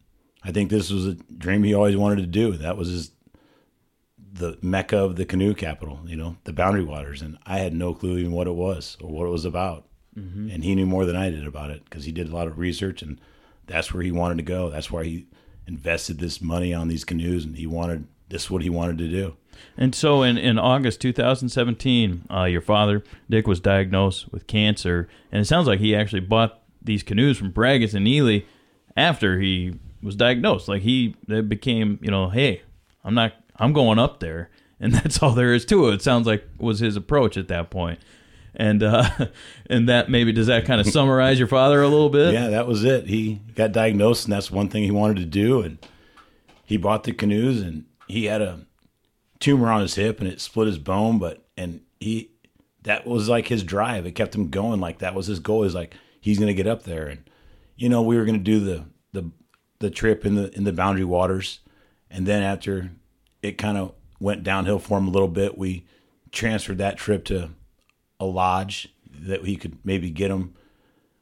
I 0.43 0.51
think 0.51 0.69
this 0.69 0.91
was 0.91 1.05
a 1.05 1.13
dream 1.15 1.63
he 1.63 1.73
always 1.73 1.97
wanted 1.97 2.17
to 2.17 2.27
do. 2.27 2.53
That 2.53 2.77
was 2.77 2.89
his 2.89 3.11
the 4.33 4.57
mecca 4.61 4.97
of 4.97 5.15
the 5.15 5.25
canoe 5.25 5.55
capital, 5.55 5.99
you 6.05 6.15
know, 6.15 6.37
the 6.43 6.53
Boundary 6.53 6.83
Waters, 6.83 7.23
and 7.23 7.39
I 7.45 7.57
had 7.57 7.73
no 7.73 7.95
clue 7.95 8.19
even 8.19 8.31
what 8.31 8.45
it 8.45 8.53
was 8.53 8.95
or 9.01 9.09
what 9.09 9.25
it 9.25 9.31
was 9.31 9.45
about. 9.45 9.87
Mhm. 10.15 10.53
And 10.53 10.63
he 10.63 10.75
knew 10.75 10.85
more 10.85 11.05
than 11.05 11.15
I 11.15 11.31
did 11.31 11.47
about 11.47 11.71
it 11.71 11.83
because 11.85 12.05
he 12.05 12.11
did 12.11 12.29
a 12.29 12.35
lot 12.35 12.45
of 12.47 12.59
research, 12.59 13.01
and 13.01 13.19
that's 13.65 13.91
where 13.93 14.03
he 14.03 14.11
wanted 14.11 14.37
to 14.37 14.43
go. 14.43 14.69
That's 14.69 14.91
why 14.91 15.05
he 15.05 15.27
invested 15.65 16.19
this 16.19 16.39
money 16.39 16.71
on 16.73 16.87
these 16.87 17.03
canoes, 17.03 17.45
and 17.45 17.55
he 17.55 17.65
wanted 17.65 18.05
this 18.29 18.43
is 18.43 18.51
what 18.51 18.61
he 18.61 18.69
wanted 18.69 18.97
to 18.97 19.07
do. 19.07 19.37
And 19.77 19.95
so 19.95 20.21
in, 20.21 20.37
in 20.37 20.59
August 20.59 21.01
2017, 21.01 22.23
uh, 22.29 22.43
your 22.43 22.61
father, 22.61 23.03
Dick, 23.29 23.47
was 23.47 23.59
diagnosed 23.59 24.31
with 24.31 24.47
cancer. 24.47 25.07
And 25.31 25.41
it 25.41 25.45
sounds 25.45 25.67
like 25.67 25.79
he 25.79 25.95
actually 25.95 26.19
bought 26.19 26.61
these 26.87 27.03
canoes 27.03 27.37
from 27.37 27.51
Bragg's 27.51 27.93
and 27.93 28.07
Ely 28.07 28.39
after 28.95 29.39
he 29.39 29.75
was 30.01 30.15
diagnosed. 30.15 30.67
Like 30.67 30.81
he 30.81 31.15
it 31.27 31.47
became, 31.47 31.99
you 32.01 32.09
know, 32.09 32.29
hey, 32.29 32.63
I'm 33.03 33.13
not, 33.13 33.33
I'm 33.55 33.73
going 33.73 33.99
up 33.99 34.19
there. 34.19 34.49
And 34.79 34.93
that's 34.93 35.23
all 35.23 35.31
there 35.31 35.55
is 35.55 35.65
to 35.65 35.87
it. 35.87 35.95
It 35.95 36.01
sounds 36.03 36.27
like 36.27 36.47
was 36.59 36.77
his 36.77 36.95
approach 36.95 37.35
at 37.35 37.47
that 37.47 37.71
point. 37.71 37.97
And, 38.53 38.83
uh, 38.83 39.09
and 39.71 39.89
that 39.89 40.07
maybe, 40.07 40.31
does 40.31 40.45
that 40.45 40.65
kind 40.65 40.79
of 40.79 40.85
summarize 40.85 41.39
your 41.39 41.47
father 41.47 41.81
a 41.81 41.87
little 41.87 42.11
bit? 42.11 42.31
Yeah, 42.31 42.49
that 42.49 42.67
was 42.67 42.83
it. 42.83 43.07
He 43.07 43.41
got 43.55 43.71
diagnosed, 43.71 44.25
and 44.25 44.33
that's 44.33 44.51
one 44.51 44.69
thing 44.69 44.83
he 44.83 44.91
wanted 44.91 45.17
to 45.17 45.25
do. 45.25 45.63
And 45.63 45.79
he 46.63 46.77
bought 46.77 47.05
the 47.05 47.11
canoes, 47.11 47.59
and 47.59 47.85
he 48.07 48.25
had 48.25 48.43
a 48.43 48.67
tumor 49.39 49.71
on 49.71 49.81
his 49.81 49.95
hip, 49.95 50.19
and 50.19 50.29
it 50.29 50.39
split 50.39 50.67
his 50.67 50.77
bone. 50.77 51.17
But 51.17 51.43
and 51.57 51.81
he 51.99 52.29
that 52.83 53.07
was 53.07 53.27
like 53.27 53.47
his 53.47 53.63
drive. 53.63 54.05
It 54.05 54.11
kept 54.11 54.35
him 54.35 54.49
going. 54.49 54.79
Like 54.79 54.99
that 54.99 55.15
was 55.15 55.27
his 55.27 55.39
goal. 55.39 55.63
He's 55.63 55.75
like 55.75 55.95
he's 56.27 56.39
gonna 56.39 56.53
get 56.53 56.67
up 56.67 56.83
there, 56.83 57.07
and 57.07 57.29
you 57.77 57.87
know 57.87 58.01
we 58.01 58.17
were 58.17 58.25
gonna 58.25 58.37
do 58.37 58.59
the 58.59 58.83
the 59.13 59.31
the 59.79 59.89
trip 59.89 60.25
in 60.25 60.35
the 60.35 60.53
in 60.55 60.65
the 60.65 60.73
Boundary 60.73 61.05
Waters, 61.05 61.61
and 62.11 62.27
then 62.27 62.43
after 62.43 62.91
it 63.41 63.57
kind 63.57 63.77
of 63.77 63.93
went 64.19 64.43
downhill 64.43 64.77
for 64.77 64.97
him 64.97 65.07
a 65.07 65.11
little 65.11 65.29
bit, 65.29 65.57
we 65.57 65.85
transferred 66.31 66.79
that 66.79 66.97
trip 66.97 67.23
to 67.25 67.51
a 68.19 68.25
lodge 68.25 68.89
that 69.09 69.45
he 69.45 69.55
could 69.55 69.77
maybe 69.85 70.09
get 70.09 70.29
him 70.29 70.53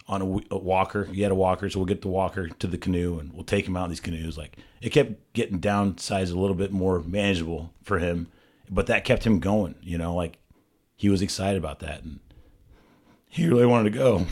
on 0.07 0.21
a 0.49 0.57
walker. 0.57 1.05
He 1.05 1.21
had 1.21 1.31
a 1.31 1.35
walker, 1.35 1.69
so 1.69 1.79
we'll 1.79 1.85
get 1.85 2.01
the 2.01 2.07
walker 2.07 2.49
to 2.49 2.67
the 2.67 2.77
canoe 2.77 3.19
and 3.19 3.31
we'll 3.31 3.43
take 3.43 3.67
him 3.67 3.77
out 3.77 3.85
in 3.85 3.89
these 3.91 3.99
canoes. 3.99 4.37
Like 4.39 4.57
it 4.81 4.89
kept 4.89 5.33
getting 5.33 5.59
downsized 5.59 6.31
a 6.31 6.39
little 6.39 6.55
bit 6.55 6.71
more 6.71 6.99
manageable 6.99 7.73
for 7.83 7.99
him, 7.99 8.27
but 8.71 8.87
that 8.87 9.05
kept 9.05 9.23
him 9.23 9.39
going. 9.39 9.75
You 9.81 9.99
know, 9.99 10.15
like 10.15 10.39
he 10.95 11.09
was 11.09 11.21
excited 11.21 11.57
about 11.57 11.79
that 11.81 12.03
and 12.03 12.19
he 13.35 13.47
really 13.49 13.65
wanted 13.65 13.91
to 13.91 13.97
go. 13.99 14.25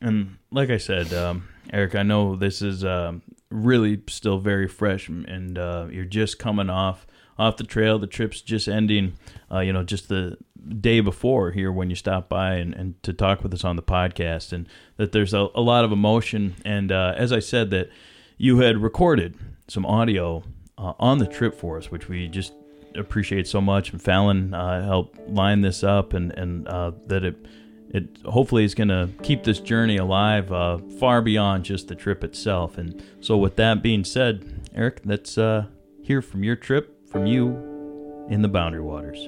And 0.00 0.36
like 0.50 0.70
I 0.70 0.78
said, 0.78 1.12
um, 1.14 1.48
Eric, 1.72 1.94
I 1.94 2.02
know 2.02 2.34
this 2.34 2.60
is 2.60 2.84
um, 2.84 3.22
really 3.50 4.02
still 4.08 4.38
very 4.38 4.66
fresh, 4.66 5.08
and 5.08 5.56
uh, 5.56 5.86
you're 5.90 6.04
just 6.04 6.40
coming 6.40 6.70
off 6.70 7.06
off 7.38 7.56
the 7.56 7.64
trail. 7.64 8.00
The 8.00 8.08
trip's 8.08 8.40
just 8.40 8.66
ending. 8.68 9.14
Uh, 9.50 9.60
you 9.60 9.72
know, 9.72 9.84
just 9.84 10.08
the 10.08 10.36
day 10.80 10.98
before 11.00 11.52
here 11.52 11.70
when 11.70 11.88
you 11.88 11.96
stopped 11.96 12.28
by 12.28 12.54
and, 12.54 12.74
and 12.74 13.00
to 13.04 13.12
talk 13.12 13.42
with 13.42 13.54
us 13.54 13.64
on 13.64 13.76
the 13.76 13.82
podcast, 13.82 14.52
and 14.52 14.68
that 14.96 15.12
there's 15.12 15.34
a, 15.34 15.48
a 15.54 15.60
lot 15.60 15.84
of 15.84 15.92
emotion. 15.92 16.56
And 16.64 16.90
uh, 16.90 17.14
as 17.16 17.32
I 17.32 17.38
said, 17.38 17.70
that 17.70 17.90
you 18.36 18.58
had 18.58 18.78
recorded 18.78 19.36
some 19.68 19.86
audio 19.86 20.42
uh, 20.76 20.94
on 20.98 21.18
the 21.18 21.26
trip 21.26 21.54
for 21.54 21.76
us, 21.76 21.90
which 21.92 22.08
we 22.08 22.28
just 22.28 22.52
appreciate 22.94 23.46
so 23.46 23.60
much. 23.60 23.92
And 23.92 24.00
Fallon 24.00 24.54
uh, 24.54 24.84
helped 24.84 25.18
line 25.28 25.60
this 25.62 25.82
up, 25.82 26.12
and 26.12 26.32
and 26.32 26.66
uh, 26.68 26.92
that 27.06 27.24
it 27.24 27.46
it 27.90 28.18
hopefully 28.24 28.64
is 28.64 28.74
going 28.74 28.88
to 28.88 29.08
keep 29.22 29.44
this 29.44 29.60
journey 29.60 29.96
alive 29.96 30.52
uh, 30.52 30.78
far 30.98 31.22
beyond 31.22 31.64
just 31.64 31.88
the 31.88 31.94
trip 31.94 32.22
itself. 32.22 32.76
And 32.76 33.02
so, 33.20 33.36
with 33.36 33.56
that 33.56 33.82
being 33.82 34.04
said, 34.04 34.68
Eric, 34.74 35.00
let's 35.04 35.38
uh, 35.38 35.66
hear 36.02 36.20
from 36.20 36.44
your 36.44 36.56
trip 36.56 37.08
from 37.08 37.26
you 37.26 38.26
in 38.28 38.42
the 38.42 38.48
Boundary 38.48 38.82
Waters. 38.82 39.18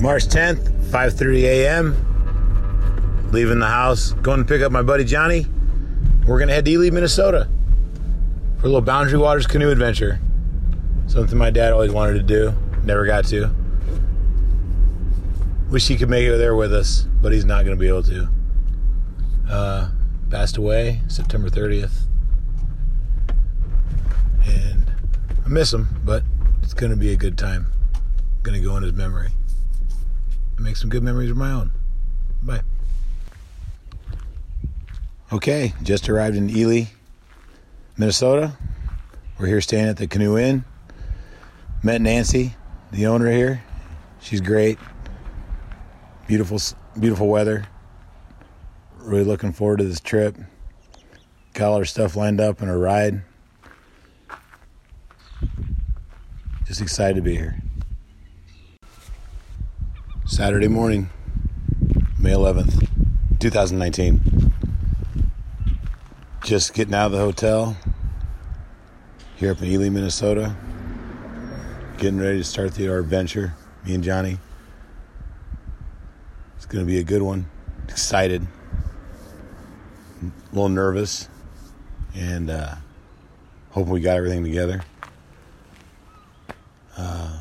March 0.00 0.26
10th, 0.26 0.68
5:30 0.90 1.42
a.m. 1.42 3.32
Leaving 3.32 3.58
the 3.58 3.66
house, 3.66 4.12
going 4.12 4.38
to 4.38 4.44
pick 4.44 4.62
up 4.62 4.70
my 4.70 4.82
buddy 4.82 5.02
Johnny. 5.02 5.46
We're 6.26 6.38
gonna 6.38 6.52
head 6.52 6.64
to 6.64 6.70
Ely, 6.70 6.90
Minnesota, 6.90 7.48
for 8.58 8.64
a 8.64 8.68
little 8.68 8.80
Boundary 8.80 9.18
Waters 9.18 9.46
canoe 9.46 9.70
adventure. 9.70 10.20
Something 11.06 11.38
my 11.38 11.50
dad 11.50 11.72
always 11.72 11.92
wanted 11.92 12.14
to 12.14 12.22
do, 12.22 12.54
never 12.84 13.06
got 13.06 13.24
to. 13.26 13.54
Wish 15.70 15.88
he 15.88 15.96
could 15.96 16.10
make 16.10 16.26
it 16.26 16.36
there 16.36 16.56
with 16.56 16.72
us, 16.72 17.06
but 17.22 17.32
he's 17.32 17.44
not 17.44 17.64
gonna 17.64 17.76
be 17.76 17.88
able 17.88 18.02
to. 18.04 18.28
Uh, 19.48 19.88
passed 20.30 20.56
away 20.56 21.00
September 21.08 21.48
30th, 21.48 22.06
and 24.44 24.90
I 25.44 25.48
miss 25.48 25.72
him, 25.72 25.88
but 26.04 26.24
it's 26.62 26.74
gonna 26.74 26.96
be 26.96 27.12
a 27.12 27.16
good 27.16 27.38
time. 27.38 27.66
gonna 28.42 28.60
go 28.60 28.76
in 28.76 28.82
his 28.82 28.92
memory 28.92 29.30
make 30.58 30.76
some 30.76 30.90
good 30.90 31.02
memories 31.02 31.30
of 31.30 31.36
my 31.36 31.52
own. 31.52 31.70
Bye. 32.42 32.62
Okay, 35.32 35.72
just 35.82 36.08
arrived 36.08 36.36
in 36.36 36.48
Ely, 36.48 36.84
Minnesota. 37.96 38.56
We're 39.40 39.48
here 39.48 39.60
staying 39.60 39.88
at 39.88 39.96
the 39.96 40.06
Canoe 40.06 40.38
Inn. 40.38 40.64
Met 41.82 42.00
Nancy, 42.00 42.54
the 42.92 43.08
owner 43.08 43.28
here. 43.32 43.64
She's 44.20 44.40
great. 44.40 44.78
Beautiful, 46.28 46.60
beautiful 47.00 47.26
weather. 47.26 47.66
Really 48.98 49.24
looking 49.24 49.52
forward 49.52 49.78
to 49.78 49.84
this 49.84 49.98
trip. 49.98 50.36
Got 51.54 51.70
all 51.70 51.78
our 51.78 51.84
stuff 51.84 52.14
lined 52.14 52.40
up 52.40 52.60
and 52.60 52.70
a 52.70 52.76
ride. 52.76 53.22
Just 56.68 56.80
excited 56.80 57.16
to 57.16 57.22
be 57.22 57.34
here. 57.34 57.60
Saturday 60.24 60.68
morning, 60.68 61.10
May 62.16 62.30
11th, 62.30 62.88
2019. 63.40 64.52
Just 66.46 66.74
getting 66.74 66.94
out 66.94 67.06
of 67.06 67.12
the 67.12 67.18
hotel 67.18 67.76
here 69.34 69.50
up 69.50 69.60
in 69.60 69.64
Ely, 69.64 69.88
Minnesota. 69.88 70.54
Getting 71.98 72.20
ready 72.20 72.38
to 72.38 72.44
start 72.44 72.72
the, 72.74 72.88
our 72.88 73.00
adventure, 73.00 73.52
me 73.84 73.96
and 73.96 74.04
Johnny. 74.04 74.38
It's 76.54 76.64
going 76.64 76.86
to 76.86 76.88
be 76.88 77.00
a 77.00 77.02
good 77.02 77.20
one. 77.20 77.46
Excited, 77.88 78.46
a 80.22 80.54
little 80.54 80.68
nervous, 80.68 81.28
and 82.14 82.48
uh, 82.48 82.76
hoping 83.70 83.92
we 83.92 84.00
got 84.00 84.16
everything 84.16 84.44
together. 84.44 84.82
Uh, 86.96 87.40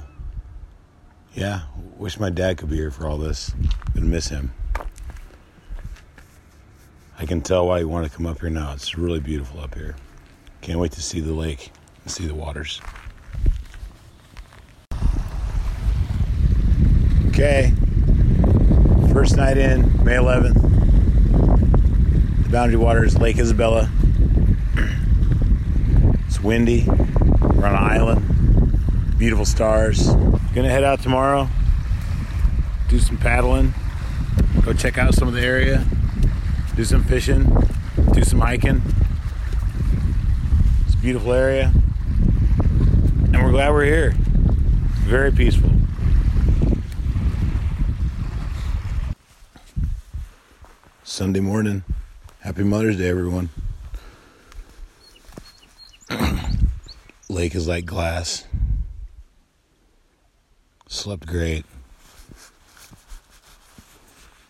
yeah, 1.35 1.61
wish 1.95 2.19
my 2.19 2.31
dad 2.31 2.57
could 2.57 2.71
be 2.71 2.77
here 2.77 2.89
for 2.89 3.05
all 3.05 3.19
this. 3.19 3.53
Gonna 3.93 4.07
miss 4.07 4.29
him. 4.29 4.51
I 7.17 7.25
can 7.25 7.41
tell 7.41 7.67
why 7.67 7.79
he 7.79 7.85
wanted 7.85 8.11
to 8.11 8.17
come 8.17 8.25
up 8.25 8.41
here 8.41 8.49
now. 8.49 8.73
It's 8.73 8.97
really 8.97 9.21
beautiful 9.21 9.61
up 9.61 9.73
here. 9.73 9.95
Can't 10.59 10.79
wait 10.79 10.91
to 10.93 11.01
see 11.01 11.21
the 11.21 11.33
lake 11.33 11.71
and 12.03 12.11
see 12.11 12.27
the 12.27 12.35
waters. 12.35 12.81
Okay. 17.29 17.73
First 19.13 19.37
night 19.37 19.57
in, 19.57 20.03
May 20.03 20.15
11th. 20.15 20.61
The 22.43 22.49
Boundary 22.49 22.77
Waters, 22.77 23.17
Lake 23.17 23.37
Isabella. 23.37 23.89
It's 26.27 26.41
windy. 26.41 26.85
We're 26.85 27.65
on 27.65 27.75
an 27.75 27.83
island. 27.83 29.17
Beautiful 29.17 29.45
stars. 29.45 30.07
Gonna 30.53 30.69
head 30.69 30.83
out 30.83 31.01
tomorrow. 31.01 31.47
Do 32.89 32.99
some 32.99 33.17
paddling. 33.17 33.73
Go 34.63 34.73
check 34.73 34.97
out 34.97 35.13
some 35.13 35.29
of 35.29 35.33
the 35.33 35.41
area. 35.41 35.85
Do 36.75 36.83
some 36.83 37.05
fishing. 37.05 37.45
Do 38.11 38.21
some 38.25 38.41
hiking. 38.41 38.81
It's 40.85 40.93
a 40.93 40.97
beautiful 40.97 41.31
area. 41.31 41.71
And 43.31 43.41
we're 43.41 43.51
glad 43.51 43.71
we're 43.71 43.85
here. 43.85 44.13
Very 45.05 45.31
peaceful. 45.31 45.71
Sunday 51.05 51.39
morning, 51.39 51.83
Happy 52.41 52.63
Mother's 52.63 52.97
Day, 52.97 53.07
everyone. 53.07 53.49
Lake 57.29 57.55
is 57.55 57.69
like 57.69 57.85
glass. 57.85 58.43
Slept 60.87 61.25
great. 61.25 61.63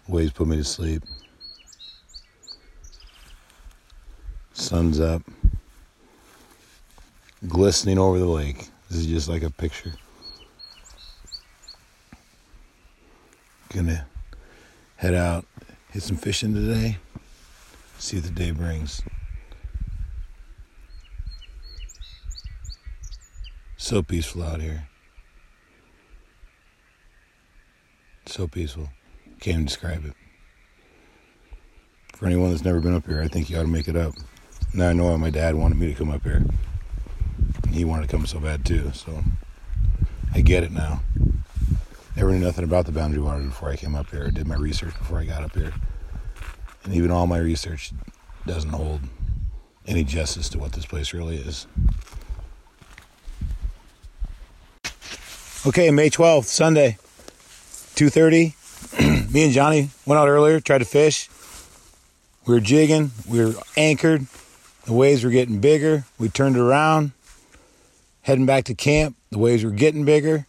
Waves 0.08 0.32
put 0.32 0.48
me 0.48 0.56
to 0.56 0.64
sleep. 0.64 1.04
Sun's 4.56 5.02
up. 5.02 5.22
Glistening 7.46 8.00
over 8.00 8.18
the 8.18 8.26
lake. 8.26 8.70
This 8.90 9.00
is 9.00 9.06
just 9.06 9.28
like 9.28 9.44
a 9.44 9.52
picture. 9.52 9.92
Gonna 13.74 14.08
head 14.96 15.14
out, 15.14 15.46
hit 15.92 16.04
some 16.04 16.16
fishing 16.16 16.54
today, 16.54 16.98
see 18.00 18.16
what 18.16 18.24
the 18.24 18.32
day 18.32 18.52
brings. 18.52 19.02
So 23.76 24.02
peaceful 24.02 24.42
out 24.42 24.62
here. 24.62 24.88
So 28.26 28.48
peaceful. 28.48 28.90
Can't 29.42 29.56
even 29.56 29.66
describe 29.66 30.06
it. 30.06 30.14
For 32.16 32.26
anyone 32.26 32.52
that's 32.52 32.64
never 32.64 32.80
been 32.80 32.96
up 32.96 33.06
here, 33.06 33.22
I 33.22 33.28
think 33.28 33.50
you 33.50 33.58
ought 33.58 33.64
to 33.64 33.68
make 33.68 33.90
it 33.90 33.98
up. 33.98 34.14
Now 34.76 34.90
I 34.90 34.94
know 34.94 35.06
why 35.06 35.16
my 35.16 35.30
dad 35.30 35.56
wanted 35.56 35.78
me 35.78 35.88
to 35.88 35.94
come 35.94 36.12
up 36.12 36.24
here. 36.24 36.44
He 37.72 37.86
wanted 37.86 38.10
to 38.10 38.10
come 38.10 38.26
so 38.26 38.42
bad 38.42 38.66
too, 38.66 38.92
so 38.94 39.24
I 40.34 40.42
get 40.42 40.64
it 40.64 40.72
now. 40.74 41.02
Never 42.18 42.32
knew 42.34 42.40
nothing 42.40 42.66
about 42.66 42.86
the 42.86 42.92
Boundary 42.92 43.22
Water 43.22 43.42
before 43.42 43.70
I 43.70 43.78
came 43.78 43.96
up 43.96 44.10
here. 44.10 44.26
I 44.26 44.32
did 44.32 44.48
my 44.48 44.56
research 44.56 44.98
before 44.98 45.20
I 45.20 45.24
got 45.24 45.44
up 45.44 45.56
here. 45.56 45.72
And 46.84 46.94
even 46.94 47.10
all 47.10 47.26
my 47.26 47.38
research 47.38 47.94
doesn't 48.46 48.72
hold 48.72 49.00
any 49.88 50.04
justice 50.04 50.50
to 50.50 50.60
what 50.60 50.74
this 50.74 50.86
place 50.86 51.14
really 51.14 51.38
is. 51.38 51.68
Okay, 55.66 55.90
May 55.90 56.10
12th, 56.10 56.46
Sunday, 56.46 56.98
2.30. 57.96 59.32
Me 59.34 59.46
and 59.46 59.54
Johnny 59.54 59.90
went 60.06 60.20
out 60.20 60.28
earlier, 60.28 60.60
tried 60.60 60.80
to 60.80 60.86
fish. 60.86 61.30
We 62.46 62.54
were 62.54 62.60
jigging, 62.60 63.12
we 63.26 63.44
were 63.44 63.54
anchored. 63.78 64.28
The 64.86 64.94
waves 64.94 65.24
were 65.24 65.32
getting 65.32 65.60
bigger. 65.60 66.06
We 66.20 66.30
turned 66.30 66.58
around, 66.58 67.12
heading 68.22 68.46
back 68.46 68.66
to 68.66 68.76
camp. 68.76 69.16
The 69.32 69.40
waves 69.40 69.64
were 69.64 69.72
getting 69.72 70.06
bigger, 70.06 70.46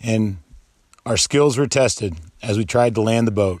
and 0.00 0.38
our 1.04 1.18
skills 1.18 1.58
were 1.58 1.66
tested 1.66 2.16
as 2.42 2.56
we 2.56 2.64
tried 2.64 2.94
to 2.94 3.02
land 3.02 3.26
the 3.26 3.32
boat. 3.32 3.60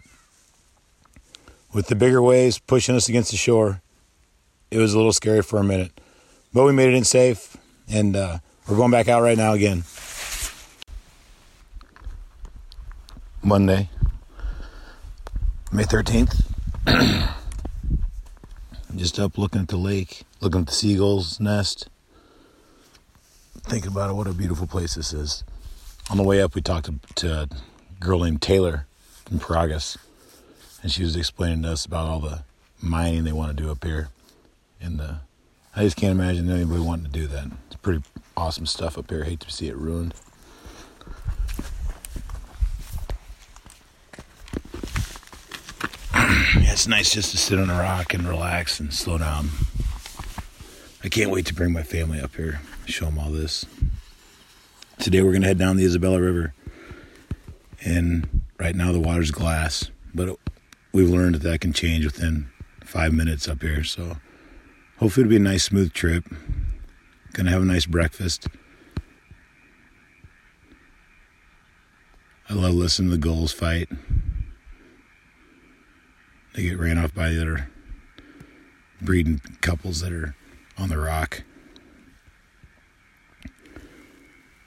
With 1.74 1.88
the 1.88 1.94
bigger 1.94 2.22
waves 2.22 2.58
pushing 2.58 2.96
us 2.96 3.10
against 3.10 3.30
the 3.30 3.36
shore, 3.36 3.82
it 4.70 4.78
was 4.78 4.94
a 4.94 4.96
little 4.96 5.12
scary 5.12 5.42
for 5.42 5.58
a 5.58 5.64
minute. 5.64 6.00
But 6.54 6.64
we 6.64 6.72
made 6.72 6.88
it 6.88 6.94
in 6.94 7.04
safe, 7.04 7.58
and 7.86 8.16
uh, 8.16 8.38
we're 8.66 8.76
going 8.76 8.90
back 8.90 9.08
out 9.08 9.22
right 9.22 9.36
now 9.36 9.52
again. 9.52 9.84
Monday, 13.42 13.90
May 15.70 15.84
13th. 15.84 16.44
Just 18.96 19.18
up 19.18 19.38
looking 19.38 19.60
at 19.60 19.68
the 19.68 19.76
lake, 19.76 20.22
looking 20.40 20.62
at 20.62 20.66
the 20.66 20.72
seagulls' 20.72 21.38
nest, 21.38 21.88
thinking 23.62 23.92
about 23.92 24.10
it, 24.10 24.14
what 24.14 24.26
a 24.26 24.32
beautiful 24.32 24.66
place 24.66 24.94
this 24.94 25.12
is. 25.12 25.44
On 26.10 26.16
the 26.16 26.22
way 26.22 26.40
up, 26.40 26.54
we 26.54 26.62
talked 26.62 26.86
to, 26.86 26.94
to 27.16 27.32
a 27.42 27.48
girl 28.00 28.20
named 28.20 28.40
Taylor 28.40 28.86
from 29.26 29.38
Piragis, 29.38 29.98
and 30.82 30.90
she 30.90 31.02
was 31.02 31.16
explaining 31.16 31.62
to 31.62 31.72
us 31.72 31.84
about 31.84 32.08
all 32.08 32.20
the 32.20 32.42
mining 32.80 33.24
they 33.24 33.32
want 33.32 33.56
to 33.56 33.62
do 33.62 33.70
up 33.70 33.84
here. 33.84 34.08
And 34.80 35.00
uh, 35.00 35.14
I 35.76 35.82
just 35.82 35.96
can't 35.96 36.12
imagine 36.12 36.50
anybody 36.50 36.80
wanting 36.80 37.06
to 37.06 37.10
do 37.10 37.26
that. 37.28 37.50
It's 37.66 37.76
pretty 37.76 38.02
awesome 38.36 38.66
stuff 38.66 38.96
up 38.96 39.10
here. 39.10 39.24
hate 39.24 39.40
to 39.40 39.50
see 39.50 39.68
it 39.68 39.76
ruined. 39.76 40.14
yeah, 46.60 46.67
it's 46.78 46.86
nice 46.86 47.12
just 47.12 47.32
to 47.32 47.36
sit 47.36 47.58
on 47.58 47.68
a 47.70 47.74
rock 47.76 48.14
and 48.14 48.22
relax 48.28 48.78
and 48.78 48.94
slow 48.94 49.18
down. 49.18 49.50
I 51.02 51.08
can't 51.08 51.32
wait 51.32 51.44
to 51.46 51.54
bring 51.54 51.72
my 51.72 51.82
family 51.82 52.20
up 52.20 52.36
here, 52.36 52.60
show 52.86 53.06
them 53.06 53.18
all 53.18 53.30
this. 53.30 53.66
Today 55.00 55.22
we're 55.22 55.32
going 55.32 55.42
to 55.42 55.48
head 55.48 55.58
down 55.58 55.76
the 55.76 55.84
Isabella 55.84 56.20
River. 56.20 56.54
And 57.84 58.42
right 58.60 58.76
now 58.76 58.92
the 58.92 59.00
water's 59.00 59.32
glass, 59.32 59.90
but 60.14 60.38
we've 60.92 61.10
learned 61.10 61.34
that 61.34 61.42
that 61.42 61.60
can 61.60 61.72
change 61.72 62.04
within 62.04 62.48
five 62.84 63.12
minutes 63.12 63.48
up 63.48 63.60
here. 63.60 63.82
So 63.82 64.18
hopefully 64.98 65.24
it'll 65.24 65.30
be 65.30 65.36
a 65.36 65.40
nice, 65.40 65.64
smooth 65.64 65.92
trip. 65.92 66.26
Gonna 67.32 67.50
have 67.50 67.62
a 67.62 67.64
nice 67.64 67.86
breakfast. 67.86 68.46
I 72.48 72.54
love 72.54 72.74
listening 72.74 73.10
to 73.10 73.16
the 73.16 73.20
gulls 73.20 73.52
fight. 73.52 73.88
They 76.58 76.64
get 76.64 76.80
ran 76.80 76.98
off 76.98 77.14
by 77.14 77.28
the 77.30 77.40
other 77.40 77.70
breeding 79.00 79.40
couples 79.60 80.00
that 80.00 80.10
are 80.10 80.34
on 80.76 80.88
the 80.88 80.98
rock. 80.98 81.44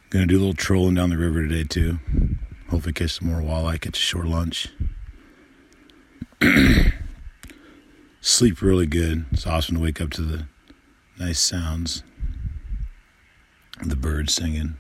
Gonna 0.10 0.26
do 0.26 0.38
a 0.38 0.40
little 0.40 0.54
trolling 0.54 0.96
down 0.96 1.10
the 1.10 1.18
river 1.18 1.46
today 1.46 1.66
too. 1.66 2.00
Hopefully 2.70 2.94
catch 2.94 3.20
some 3.20 3.28
more 3.28 3.42
walleye, 3.42 3.82
catch 3.82 3.98
a 3.98 4.02
short 4.02 4.26
lunch. 4.26 4.70
Sleep 8.22 8.62
really 8.62 8.88
good. 8.88 9.26
It's 9.34 9.46
awesome 9.46 9.76
to 9.76 9.82
wake 9.82 10.00
up 10.00 10.12
to 10.12 10.22
the 10.22 10.46
nice 11.20 11.42
sounds. 11.42 12.04
The 13.84 13.98
birds 13.98 14.34
singing. 14.34 14.78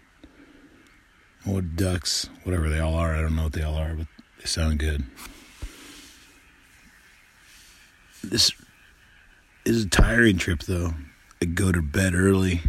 What 1.43 1.75
ducks, 1.75 2.29
whatever 2.43 2.69
they 2.69 2.79
all 2.79 2.93
are. 2.93 3.13
I 3.13 3.19
don't 3.19 3.35
know 3.35 3.43
what 3.43 3.51
they 3.51 3.63
all 3.63 3.75
are, 3.75 3.95
but 3.95 4.07
they 4.39 4.45
sound 4.45 4.79
good. 4.79 5.03
This 8.23 8.51
is 9.65 9.85
a 9.85 9.89
tiring 9.89 10.37
trip 10.37 10.63
though. 10.63 10.93
I 11.41 11.45
go 11.45 11.71
to 11.71 11.81
bed 11.81 12.13
early, 12.13 12.61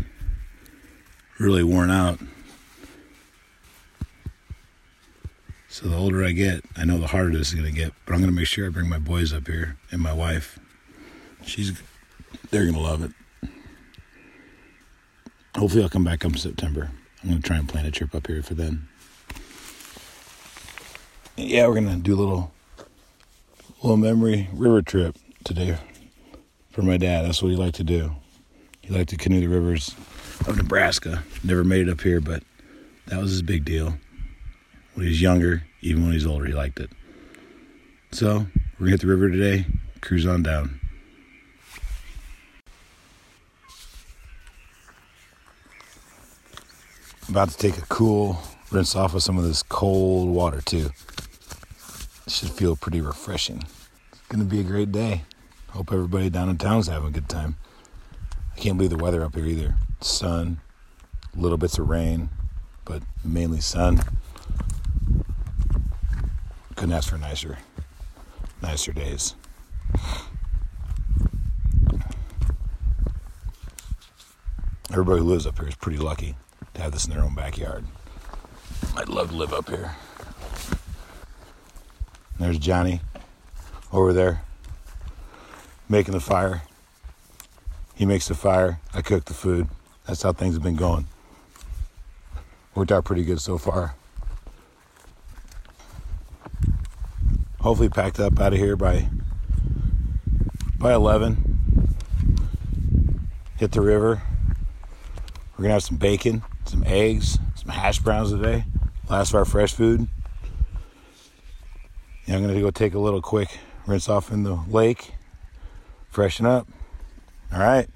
really 1.38 1.62
worn 1.62 1.90
out. 1.90 2.18
So 5.68 5.88
the 5.88 5.96
older 5.96 6.24
I 6.24 6.32
get, 6.32 6.64
I 6.76 6.84
know 6.84 6.98
the 6.98 7.06
harder 7.06 7.36
this 7.36 7.48
is 7.48 7.54
going 7.54 7.66
to 7.66 7.72
get. 7.72 7.92
But 8.04 8.14
I'm 8.14 8.20
going 8.20 8.30
to 8.30 8.36
make 8.36 8.46
sure 8.46 8.66
I 8.66 8.70
bring 8.70 8.88
my 8.88 8.98
boys 8.98 9.32
up 9.32 9.46
here 9.46 9.78
and 9.90 10.02
my 10.02 10.12
wife. 10.12 10.58
She's, 11.44 11.82
they're 12.50 12.64
going 12.64 12.74
to 12.74 12.80
love 12.80 13.02
it. 13.02 13.50
Hopefully, 15.56 15.82
I'll 15.82 15.88
come 15.88 16.04
back 16.04 16.20
come 16.20 16.34
September. 16.34 16.90
I'm 17.22 17.30
going 17.30 17.42
to 17.42 17.46
try 17.46 17.56
and 17.56 17.68
plan 17.68 17.86
a 17.86 17.90
trip 17.90 18.14
up 18.14 18.26
here 18.26 18.42
for 18.42 18.54
then. 18.54 18.86
Yeah, 21.36 21.66
we're 21.66 21.74
going 21.74 21.88
to 21.88 21.96
do 21.96 22.14
a 22.14 22.20
little, 22.20 22.52
little 23.82 23.96
memory 23.96 24.48
river 24.52 24.82
trip 24.82 25.16
today 25.44 25.76
for 26.70 26.82
my 26.82 26.96
dad. 26.96 27.24
That's 27.24 27.42
what 27.42 27.50
he 27.50 27.56
liked 27.56 27.76
to 27.76 27.84
do. 27.84 28.12
He 28.80 28.92
liked 28.92 29.10
to 29.10 29.16
canoe 29.16 29.40
the 29.40 29.48
rivers 29.48 29.94
of 30.46 30.56
Nebraska. 30.56 31.22
Never 31.44 31.64
made 31.64 31.88
it 31.88 31.92
up 31.92 32.00
here, 32.00 32.20
but 32.20 32.42
that 33.06 33.20
was 33.20 33.30
his 33.30 33.42
big 33.42 33.64
deal. 33.64 33.94
When 34.94 35.06
he 35.06 35.10
was 35.10 35.22
younger, 35.22 35.64
even 35.80 36.04
when 36.04 36.12
he's 36.12 36.26
older, 36.26 36.46
he 36.46 36.52
liked 36.52 36.80
it. 36.80 36.90
So 38.12 38.46
we're 38.78 38.86
gonna 38.86 38.90
hit 38.90 39.00
the 39.00 39.06
river 39.06 39.30
today, 39.30 39.66
cruise 40.00 40.26
on 40.26 40.42
down. 40.42 40.80
About 47.28 47.48
to 47.50 47.56
take 47.56 47.78
a 47.78 47.86
cool 47.86 48.38
rinse 48.70 48.94
off 48.94 49.14
of 49.14 49.22
some 49.22 49.38
of 49.38 49.44
this 49.44 49.62
cold 49.62 50.28
water 50.28 50.60
too. 50.60 50.90
Should 52.28 52.50
feel 52.50 52.76
pretty 52.76 53.00
refreshing. 53.00 53.62
It's 54.12 54.20
gonna 54.28 54.44
be 54.44 54.60
a 54.60 54.64
great 54.64 54.92
day. 54.92 55.22
Hope 55.72 55.90
everybody 55.90 56.28
down 56.28 56.50
in 56.50 56.58
town's 56.58 56.86
having 56.88 57.08
a 57.08 57.12
good 57.12 57.30
time. 57.30 57.56
I 58.54 58.60
can't 58.60 58.76
believe 58.76 58.90
the 58.90 59.02
weather 59.02 59.24
up 59.24 59.34
here 59.34 59.46
either. 59.46 59.76
Sun, 60.02 60.60
little 61.34 61.56
bits 61.56 61.78
of 61.78 61.88
rain, 61.88 62.28
but 62.84 63.02
mainly 63.24 63.62
sun. 63.62 64.02
Couldn't 66.76 66.92
ask 66.92 67.08
for 67.08 67.16
nicer, 67.16 67.56
nicer 68.60 68.92
days. 68.92 69.34
Everybody 74.90 75.20
who 75.20 75.26
lives 75.26 75.46
up 75.46 75.58
here 75.58 75.68
is 75.68 75.74
pretty 75.76 75.96
lucky 75.96 76.34
to 76.74 76.82
have 76.82 76.92
this 76.92 77.06
in 77.06 77.14
their 77.14 77.24
own 77.24 77.34
backyard. 77.34 77.86
I'd 78.94 79.08
love 79.08 79.30
to 79.30 79.36
live 79.36 79.54
up 79.54 79.70
here. 79.70 79.96
There's 82.38 82.58
Johnny 82.58 83.00
over 83.90 84.12
there 84.12 84.42
making 85.92 86.14
the 86.14 86.20
fire. 86.20 86.62
He 87.94 88.06
makes 88.06 88.26
the 88.26 88.34
fire. 88.34 88.80
I 88.94 89.02
cook 89.02 89.26
the 89.26 89.34
food. 89.34 89.68
That's 90.06 90.22
how 90.22 90.32
things 90.32 90.54
have 90.54 90.62
been 90.62 90.74
going. 90.74 91.06
Worked 92.74 92.92
out 92.92 93.04
pretty 93.04 93.24
good 93.24 93.42
so 93.42 93.58
far. 93.58 93.94
Hopefully 97.60 97.90
packed 97.90 98.18
up 98.18 98.40
out 98.40 98.54
of 98.54 98.58
here 98.58 98.74
by 98.74 99.06
by 100.78 100.94
11. 100.94 101.98
Hit 103.58 103.72
the 103.72 103.82
river. 103.82 104.22
We're 105.58 105.64
gonna 105.64 105.74
have 105.74 105.82
some 105.82 105.98
bacon, 105.98 106.42
some 106.64 106.84
eggs, 106.86 107.38
some 107.54 107.68
hash 107.68 107.98
browns 107.98 108.30
today. 108.30 108.64
Last 109.10 109.28
of 109.28 109.34
our 109.34 109.44
fresh 109.44 109.74
food. 109.74 110.08
Yeah, 112.24 112.36
I'm 112.36 112.40
gonna 112.40 112.58
go 112.58 112.70
take 112.70 112.94
a 112.94 112.98
little 112.98 113.20
quick 113.20 113.58
rinse 113.86 114.08
off 114.08 114.32
in 114.32 114.42
the 114.42 114.54
lake, 114.54 115.12
freshen 116.12 116.44
up. 116.44 116.68
All 117.52 117.58
right. 117.58 117.88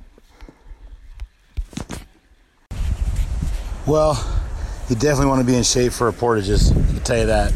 Well, 3.87 4.14
you 4.88 4.96
definitely 4.96 5.26
want 5.26 5.40
to 5.42 5.46
be 5.46 5.55
in 5.55 5.62
shape 5.62 5.92
for 5.92 6.09
a 6.09 6.12
portages. 6.12 6.72
I'll 6.72 7.00
tell 7.00 7.18
you 7.18 7.26
that. 7.26 7.52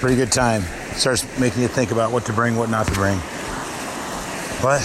Pretty 0.00 0.16
good 0.16 0.32
time. 0.32 0.62
Starts 0.94 1.38
making 1.38 1.62
you 1.62 1.68
think 1.68 1.92
about 1.92 2.10
what 2.10 2.24
to 2.26 2.32
bring, 2.32 2.56
what 2.56 2.70
not 2.70 2.86
to 2.86 2.92
bring. 2.94 3.20
But 4.62 4.82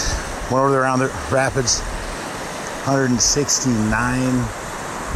went 0.52 0.62
over 0.62 0.70
there 0.70 0.82
around 0.82 0.98
the 1.00 1.08
rapids, 1.32 1.80
169 2.84 3.80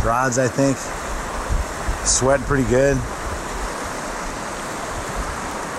rods, 0.04 0.38
I 0.38 0.48
think. 0.48 0.76
Sweating 2.06 2.46
pretty 2.46 2.68
good. 2.68 2.96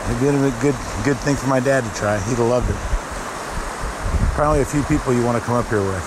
It'd 0.06 0.22
been 0.22 0.36
a 0.36 0.62
good, 0.62 0.76
good 1.04 1.18
thing 1.18 1.36
for 1.36 1.48
my 1.48 1.60
dad 1.60 1.84
to 1.84 1.94
try. 2.00 2.20
He'd 2.20 2.38
have 2.38 2.48
loved 2.48 2.70
it. 2.70 2.89
Probably 4.40 4.62
a 4.62 4.66
few 4.66 4.84
people 4.84 5.12
you 5.14 5.22
want 5.26 5.38
to 5.38 5.44
come 5.44 5.56
up 5.56 5.68
here 5.68 5.82
with. 5.82 6.02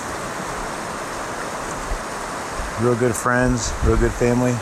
Real 2.81 2.95
good 2.95 3.15
friends, 3.15 3.71
real 3.85 3.95
good 3.95 4.11
family. 4.11 4.53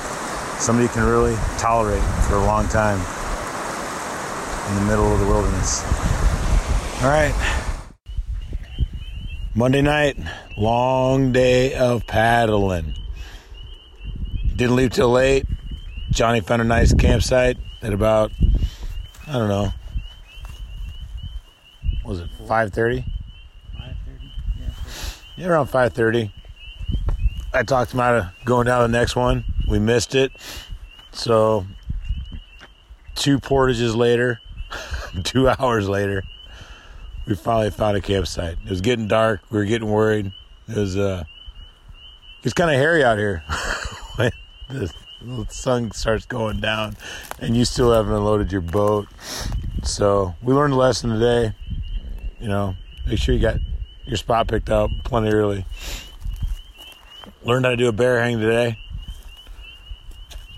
Somebody 0.59 0.87
you 0.87 0.89
can 0.89 1.05
really 1.05 1.35
tolerate 1.57 2.03
for 2.27 2.35
a 2.35 2.43
long 2.43 2.67
time 2.67 2.97
in 4.67 4.75
the 4.75 4.81
middle 4.91 5.13
of 5.13 5.21
the 5.21 5.25
wilderness. 5.25 5.85
All 7.01 7.07
right. 7.07 7.33
Monday 9.55 9.81
night, 9.81 10.17
long 10.57 11.31
day 11.31 11.73
of 11.73 12.05
paddling. 12.05 12.93
Didn't 14.53 14.75
leave 14.75 14.91
till 14.91 15.11
late. 15.11 15.45
Johnny 16.09 16.41
found 16.41 16.61
a 16.61 16.65
nice 16.65 16.93
campsite 16.93 17.55
at 17.81 17.93
about, 17.93 18.33
I 19.29 19.31
don't 19.31 19.47
know. 19.47 19.71
Was 22.03 22.19
it 22.19 22.27
5:30? 22.45 23.05
5:30. 23.05 23.10
Yeah, 25.41 25.47
around 25.47 25.69
5:30. 25.69 26.31
I 27.51 27.63
talked 27.63 27.95
him 27.95 27.99
out 27.99 28.15
of 28.15 28.45
going 28.45 28.67
down 28.67 28.91
the 28.91 28.95
next 28.99 29.15
one. 29.15 29.43
We 29.67 29.79
missed 29.79 30.13
it, 30.13 30.31
so 31.11 31.65
two 33.15 33.39
portages 33.39 33.95
later, 33.95 34.39
two 35.23 35.49
hours 35.49 35.89
later, 35.89 36.21
we 37.25 37.33
finally 37.33 37.71
found 37.71 37.97
a 37.97 38.01
campsite. 38.01 38.59
It 38.63 38.69
was 38.69 38.81
getting 38.81 39.07
dark. 39.07 39.41
We 39.49 39.57
were 39.57 39.65
getting 39.65 39.89
worried. 39.89 40.31
It 40.67 40.77
was 40.77 40.95
uh, 40.95 41.23
it's 42.43 42.53
kind 42.53 42.69
of 42.69 42.75
hairy 42.75 43.03
out 43.03 43.17
here 43.17 43.43
when 44.17 44.31
the 44.69 45.45
sun 45.49 45.89
starts 45.89 46.27
going 46.27 46.59
down, 46.59 46.97
and 47.39 47.57
you 47.57 47.65
still 47.65 47.91
haven't 47.91 48.13
unloaded 48.13 48.51
your 48.51 48.61
boat. 48.61 49.07
So 49.81 50.35
we 50.43 50.53
learned 50.53 50.73
a 50.73 50.77
lesson 50.77 51.09
today. 51.09 51.55
You 52.39 52.47
know, 52.47 52.75
make 53.07 53.17
sure 53.17 53.33
you 53.33 53.41
got 53.41 53.57
your 54.05 54.17
spot 54.17 54.47
picked 54.47 54.69
up 54.69 54.91
plenty 55.03 55.29
early. 55.29 55.65
Learned 57.43 57.65
how 57.65 57.71
to 57.71 57.77
do 57.77 57.87
a 57.87 57.91
bear 57.91 58.21
hang 58.21 58.39
today. 58.39 58.77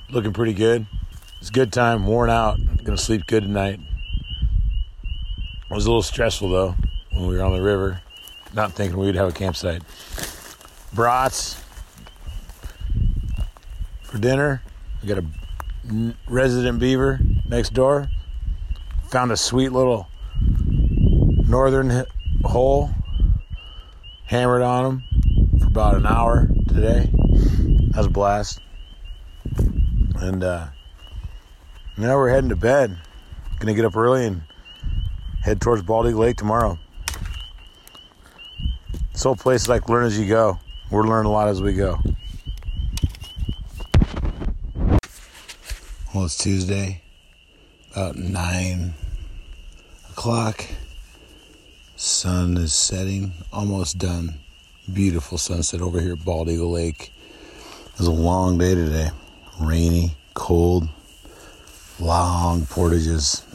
Looking 0.10 0.34
pretty 0.34 0.54
good. 0.54 0.86
It's 1.40 1.50
good 1.50 1.74
time. 1.74 2.06
Worn 2.06 2.30
out. 2.30 2.58
Gonna 2.84 2.98
sleep 2.98 3.26
good 3.28 3.44
tonight. 3.44 3.80
It 5.04 5.74
was 5.74 5.86
a 5.86 5.90
little 5.90 6.04
stressful 6.04 6.50
though 6.50 6.76
when 7.12 7.28
we 7.28 7.38
were 7.38 7.44
on 7.44 7.54
the 7.54 7.62
river, 7.62 8.02
not 8.54 8.74
thinking 8.74 9.00
we'd 9.00 9.16
have 9.16 9.30
a 9.30 9.34
campsite. 9.34 9.82
Brats 10.94 11.62
for 14.04 14.18
dinner. 14.20 14.62
We 15.02 15.10
got 15.10 15.18
a 15.18 16.16
resident 16.28 16.80
beaver 16.80 17.20
next 17.48 17.74
door. 17.74 18.08
Found 19.10 19.32
a 19.32 19.38
sweet 19.38 19.72
little 19.72 20.08
northern 21.48 22.06
hole. 22.44 22.92
Hammered 24.34 24.64
on 24.64 24.84
them 24.84 25.04
for 25.60 25.68
about 25.68 25.94
an 25.94 26.08
hour 26.08 26.48
today. 26.68 27.08
That 27.92 27.98
was 27.98 28.08
a 28.08 28.10
blast. 28.10 28.62
And 30.16 30.44
uh, 30.44 30.70
now 31.98 32.18
we're 32.18 32.30
heading 32.30 32.50
to 32.50 32.56
bed. 32.56 32.98
Gonna 33.60 33.76
get 33.76 33.86
up 33.86 33.96
early 33.96 34.26
and 34.26 34.42
head 35.44 35.62
towards 35.62 35.84
Bald 35.84 36.08
Eagle 36.08 36.22
Lake 36.22 36.38
tomorrow. 36.38 36.80
This 39.12 39.22
whole 39.22 39.36
place 39.36 39.62
is 39.62 39.70
like 39.70 39.88
learn 39.88 40.04
as 40.04 40.20
you 40.20 40.28
go. 40.28 40.58
We're 40.90 41.04
learning 41.04 41.30
a 41.30 41.32
lot 41.32 41.50
as 41.50 41.62
we 41.62 41.74
go. 41.74 42.00
Well, 46.12 46.26
it's 46.26 46.40
Tuesday, 46.40 47.04
about 47.92 48.16
nine 48.16 48.96
o'clock. 50.10 50.66
Sun 52.04 52.58
is 52.58 52.74
setting, 52.74 53.32
almost 53.54 53.98
done. 53.98 54.34
Beautiful 54.92 55.38
sunset 55.38 55.80
over 55.80 56.02
here 56.02 56.12
at 56.14 56.26
Bald 56.26 56.50
Eagle 56.50 56.72
Lake. 56.72 57.14
It 57.86 57.98
was 57.98 58.08
a 58.08 58.12
long 58.12 58.58
day 58.58 58.76
today. 58.76 59.12
Rainy, 59.62 60.18
cold, 60.34 60.90
long 62.02 62.66
portages. 62.66 63.46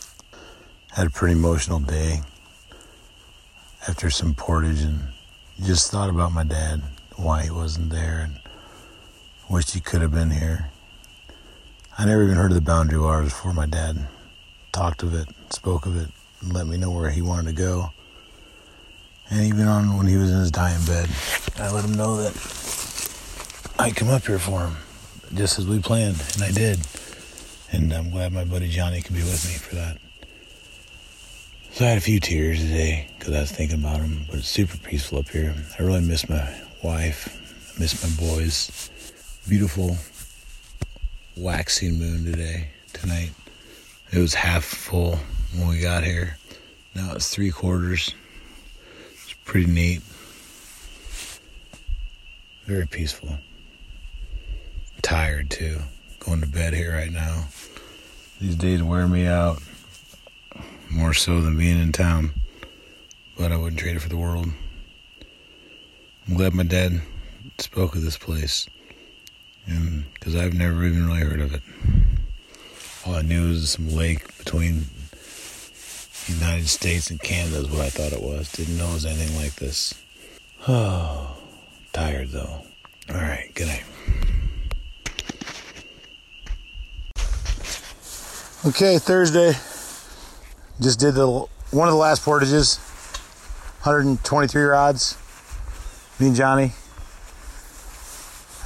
Had 0.93 1.09
a 1.09 1.11
pretty 1.11 1.35
emotional 1.35 1.79
day 1.79 2.23
after 3.87 4.09
some 4.09 4.33
portage 4.35 4.81
and 4.81 5.09
just 5.63 5.91
thought 5.91 6.09
about 6.09 6.33
my 6.33 6.43
dad, 6.43 6.81
why 7.17 7.43
he 7.43 7.51
wasn't 7.51 7.91
there, 7.91 8.21
and 8.21 8.41
wished 9.51 9.75
he 9.75 9.81
could 9.81 10.01
have 10.01 10.13
been 10.13 10.31
here. 10.31 10.71
I 11.99 12.07
never 12.07 12.23
even 12.23 12.37
heard 12.37 12.53
of 12.53 12.55
the 12.55 12.63
boundary 12.63 12.99
waters 12.99 13.29
before 13.29 13.53
my 13.53 13.67
dad 13.67 14.09
talked 14.73 15.03
of 15.03 15.13
it, 15.13 15.29
spoke 15.51 15.85
of 15.85 15.99
it, 15.99 16.09
and 16.41 16.55
let 16.55 16.67
me 16.67 16.79
know 16.79 16.91
where 16.91 17.11
he 17.11 17.21
wanted 17.21 17.55
to 17.55 17.63
go. 17.63 17.91
And 19.31 19.47
even 19.47 19.69
on 19.69 19.97
when 19.97 20.07
he 20.07 20.17
was 20.17 20.31
in 20.31 20.39
his 20.39 20.51
dying 20.51 20.85
bed, 20.87 21.09
I 21.59 21.71
let 21.71 21.85
him 21.85 21.95
know 21.95 22.17
that 22.17 22.35
I'd 23.79 23.95
come 23.95 24.09
up 24.09 24.27
here 24.27 24.39
for 24.39 24.61
him, 24.61 24.77
just 25.35 25.59
as 25.59 25.67
we 25.67 25.81
planned, 25.81 26.23
and 26.35 26.43
I 26.43 26.51
did. 26.51 26.81
And 27.71 27.93
I'm 27.93 28.11
glad 28.11 28.33
my 28.33 28.45
buddy 28.45 28.69
Johnny 28.69 29.03
could 29.03 29.15
be 29.15 29.23
with 29.23 29.45
me 29.47 29.59
for 29.59 29.75
that. 29.75 29.99
So 31.73 31.85
I 31.85 31.91
had 31.91 31.99
a 31.99 32.01
few 32.01 32.19
tears 32.19 32.61
today 32.61 33.09
because 33.19 33.35
I 33.35 33.41
was 33.41 33.53
thinking 33.53 33.79
about 33.79 34.01
him, 34.01 34.25
but 34.29 34.39
it's 34.39 34.49
super 34.49 34.79
peaceful 34.79 35.19
up 35.19 35.29
here. 35.29 35.55
I 35.79 35.83
really 35.83 36.01
miss 36.01 36.29
my 36.29 36.61
wife, 36.83 37.29
I 37.77 37.81
miss 37.81 38.03
my 38.03 38.27
boys. 38.27 38.91
Beautiful 39.47 39.97
waxing 41.37 41.99
moon 41.99 42.25
today, 42.25 42.69
tonight. 42.93 43.31
It 44.13 44.19
was 44.19 44.35
half 44.35 44.65
full 44.65 45.19
when 45.57 45.69
we 45.69 45.81
got 45.81 46.03
here. 46.03 46.37
Now 46.95 47.13
it's 47.13 47.33
three 47.33 47.51
quarters. 47.51 48.15
Pretty 49.49 49.73
neat. 49.73 50.03
Very 52.67 52.87
peaceful. 52.87 53.39
Tired 55.01 55.49
too. 55.49 55.79
Going 56.19 56.43
to 56.43 56.47
bed 56.47 56.75
here 56.75 56.93
right 56.93 57.11
now. 57.11 57.47
These 58.43 58.57
days 58.57 58.83
wear 58.83 59.09
me 59.09 59.27
out. 59.27 59.63
More 60.91 61.15
so 61.15 61.41
than 61.41 61.57
being 61.57 61.81
in 61.81 61.93
town. 61.93 62.33
But 63.39 63.51
I 63.51 63.57
wouldn't 63.57 63.81
trade 63.81 63.97
it 63.97 64.03
for 64.03 64.11
the 64.11 64.19
world. 64.19 64.49
I'm 66.29 66.35
glad 66.35 66.53
my 66.53 66.63
dad 66.63 67.01
spoke 67.57 67.95
of 67.95 68.03
this 68.03 68.19
place. 68.19 68.69
And 69.67 70.05
because 70.13 70.37
I've 70.37 70.53
never 70.53 70.85
even 70.85 71.07
really 71.07 71.21
heard 71.21 71.41
of 71.41 71.55
it. 71.55 71.63
All 73.07 73.15
I 73.15 73.23
knew 73.23 73.49
was 73.49 73.71
some 73.71 73.89
lake 73.89 74.37
between 74.37 74.85
United 76.29 76.69
States 76.69 77.11
and 77.11 77.21
Canada 77.21 77.59
is 77.59 77.71
what 77.71 77.81
I 77.81 77.91
thought 77.91 78.13
it 78.13 78.23
was. 78.23 78.53
Didn't 78.53 78.77
know 78.77 78.91
it 78.91 78.95
was 78.95 79.07
anything 79.07 79.37
like 79.37 79.55
this. 79.57 79.95
Oh, 80.67 81.37
tired 81.93 82.29
though. 82.29 82.63
All 83.11 83.17
right, 83.17 83.51
good 83.55 83.69
night. 83.69 83.85
Okay, 88.67 88.99
Thursday. 88.99 89.53
Just 90.81 91.01
did 91.01 91.15
the 91.15 91.27
one 91.71 91.89
of 91.89 91.93
the 91.93 91.99
last 91.99 92.23
portages. 92.23 92.79
123 93.83 94.63
rods. 94.63 95.17
Me 96.19 96.27
and 96.27 96.37
Johnny 96.37 96.73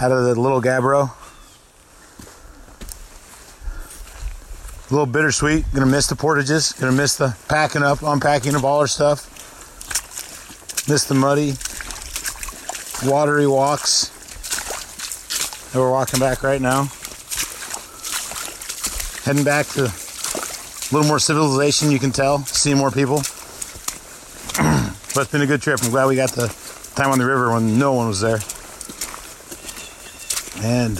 out 0.01 0.11
of 0.11 0.25
the 0.25 0.35
little 0.35 0.61
Gabbro. 0.61 1.12
A 4.92 4.94
little 4.94 5.07
bittersweet. 5.07 5.64
Gonna 5.72 5.87
miss 5.87 6.07
the 6.07 6.16
portages. 6.16 6.72
Gonna 6.72 6.92
miss 6.92 7.16
the 7.16 7.35
packing 7.48 7.83
up, 7.83 8.02
unpacking 8.02 8.55
of 8.55 8.62
all 8.62 8.81
our 8.81 8.87
stuff. 8.87 9.26
Miss 10.87 11.07
the 11.07 11.14
muddy, 11.14 11.55
watery 13.11 13.46
walks 13.46 14.09
that 15.72 15.78
we're 15.78 15.90
walking 15.90 16.20
back 16.20 16.42
right 16.42 16.61
now. 16.61 16.90
Heading 19.24 19.44
back 19.44 19.66
to 19.68 19.85
a 19.85 20.90
little 20.94 21.09
more 21.09 21.18
civilization, 21.18 21.90
you 21.90 21.98
can 21.98 22.12
tell. 22.12 22.44
Seeing 22.44 22.76
more 22.76 22.90
people. 22.90 23.22
But 25.14 25.22
it's 25.22 25.33
been 25.33 25.42
a 25.42 25.46
good 25.46 25.61
trip. 25.61 25.78
I'm 25.83 25.90
glad 25.90 26.07
we 26.07 26.16
got 26.16 26.33
the 26.33 26.48
time 26.94 27.11
on 27.11 27.18
the 27.18 27.26
river 27.26 27.52
when 27.52 27.78
no 27.78 27.92
one 27.92 28.09
was 28.09 28.20
there. 28.20 28.40
And 30.64 30.96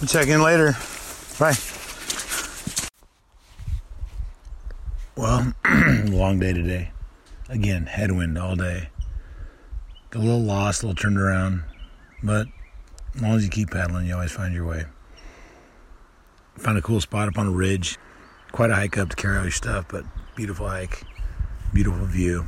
we'll 0.00 0.08
check 0.08 0.28
in 0.28 0.42
later. 0.42 0.76
Bye. 1.38 1.56
Well, 5.16 5.54
long 6.04 6.38
day 6.38 6.52
today. 6.52 6.90
Again, 7.48 7.86
headwind 7.86 8.38
all 8.38 8.54
day. 8.54 8.90
Got 10.10 10.20
a 10.20 10.24
little 10.24 10.42
lost, 10.42 10.82
a 10.82 10.86
little 10.86 11.00
turned 11.00 11.18
around. 11.18 11.64
But 12.22 12.48
as 13.14 13.22
long 13.22 13.32
as 13.32 13.44
you 13.44 13.50
keep 13.50 13.70
paddling, 13.70 14.06
you 14.06 14.14
always 14.14 14.32
find 14.32 14.54
your 14.54 14.66
way. 14.66 14.84
Found 16.58 16.78
a 16.78 16.82
cool 16.82 17.00
spot 17.00 17.28
up 17.28 17.38
on 17.38 17.46
a 17.46 17.50
ridge. 17.50 17.98
Quite 18.52 18.70
a 18.70 18.74
hike 18.74 18.98
up 18.98 19.08
to 19.10 19.16
carry 19.16 19.36
all 19.38 19.44
your 19.44 19.50
stuff, 19.50 19.86
but 19.88 20.04
beautiful 20.34 20.68
hike. 20.68 21.02
Beautiful 21.72 22.06
view. 22.06 22.46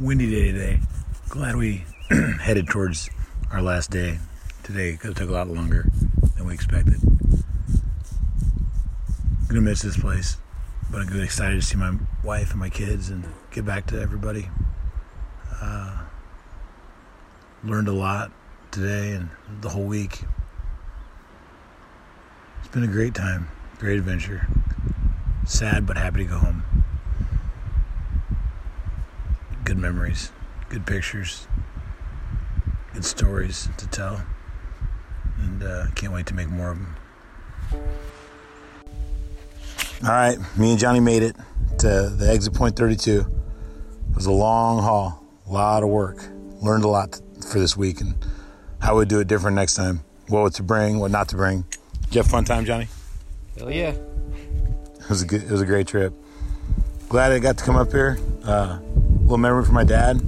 Windy 0.00 0.30
day 0.30 0.52
today. 0.52 0.80
Glad 1.28 1.56
we 1.56 1.84
headed 2.40 2.68
towards 2.68 3.10
our 3.50 3.62
last 3.62 3.90
day 3.90 4.18
today 4.68 4.98
it 5.02 5.16
took 5.16 5.30
a 5.30 5.32
lot 5.32 5.48
longer 5.48 5.86
than 6.36 6.44
we 6.44 6.52
expected. 6.52 7.00
Gonna 9.48 9.62
miss 9.62 9.80
this 9.80 9.96
place, 9.96 10.36
but 10.90 11.02
I'm 11.02 11.20
excited 11.20 11.60
to 11.60 11.66
see 11.66 11.76
my 11.76 11.96
wife 12.24 12.52
and 12.52 12.60
my 12.60 12.70
kids 12.70 13.10
and 13.10 13.24
get 13.50 13.64
back 13.64 13.86
to 13.88 14.00
everybody. 14.00 14.48
Uh, 15.60 16.04
learned 17.64 17.88
a 17.88 17.92
lot 17.92 18.30
today 18.70 19.12
and 19.12 19.28
the 19.60 19.68
whole 19.68 19.84
week. 19.84 20.22
It's 22.60 22.68
been 22.68 22.84
a 22.84 22.88
great 22.88 23.14
time, 23.14 23.48
great 23.78 23.98
adventure. 23.98 24.46
Sad 25.44 25.86
but 25.86 25.96
happy 25.96 26.18
to 26.18 26.24
go 26.24 26.38
home. 26.38 26.62
Good 29.64 29.78
memories, 29.78 30.30
good 30.68 30.86
pictures, 30.86 31.46
good 32.94 33.04
stories 33.04 33.68
to 33.76 33.86
tell, 33.88 34.22
and 35.38 35.62
uh, 35.62 35.86
can't 35.94 36.12
wait 36.12 36.26
to 36.26 36.34
make 36.34 36.48
more 36.48 36.70
of 36.70 36.78
them. 36.78 38.07
All 40.04 40.10
right, 40.10 40.38
me 40.56 40.70
and 40.70 40.78
Johnny 40.78 41.00
made 41.00 41.24
it 41.24 41.34
to 41.78 42.08
the 42.16 42.30
exit 42.30 42.54
point 42.54 42.76
32. 42.76 43.18
It 43.18 43.26
was 44.14 44.26
a 44.26 44.30
long 44.32 44.80
haul, 44.80 45.24
a 45.48 45.52
lot 45.52 45.82
of 45.82 45.88
work. 45.88 46.18
Learned 46.62 46.84
a 46.84 46.88
lot 46.88 47.20
for 47.50 47.58
this 47.58 47.76
week 47.76 48.00
and 48.00 48.14
how 48.78 48.96
we'd 48.96 49.08
do 49.08 49.18
it 49.18 49.26
different 49.26 49.56
next 49.56 49.74
time. 49.74 50.04
What 50.28 50.54
to 50.54 50.62
bring, 50.62 51.00
what 51.00 51.10
not 51.10 51.28
to 51.30 51.36
bring. 51.36 51.64
Did 52.02 52.14
you 52.14 52.18
have 52.20 52.26
a 52.26 52.30
fun 52.30 52.44
time, 52.44 52.64
Johnny? 52.64 52.86
Hell 53.58 53.72
yeah. 53.72 53.90
It 53.90 55.08
was 55.08 55.22
a 55.22 55.26
good, 55.26 55.42
it 55.42 55.50
was 55.50 55.62
a 55.62 55.66
great 55.66 55.88
trip. 55.88 56.12
Glad 57.08 57.32
I 57.32 57.40
got 57.40 57.58
to 57.58 57.64
come 57.64 57.74
up 57.74 57.90
here. 57.90 58.18
Uh, 58.44 58.78
little 59.22 59.36
memory 59.36 59.64
for 59.64 59.72
my 59.72 59.84
dad. 59.84 60.20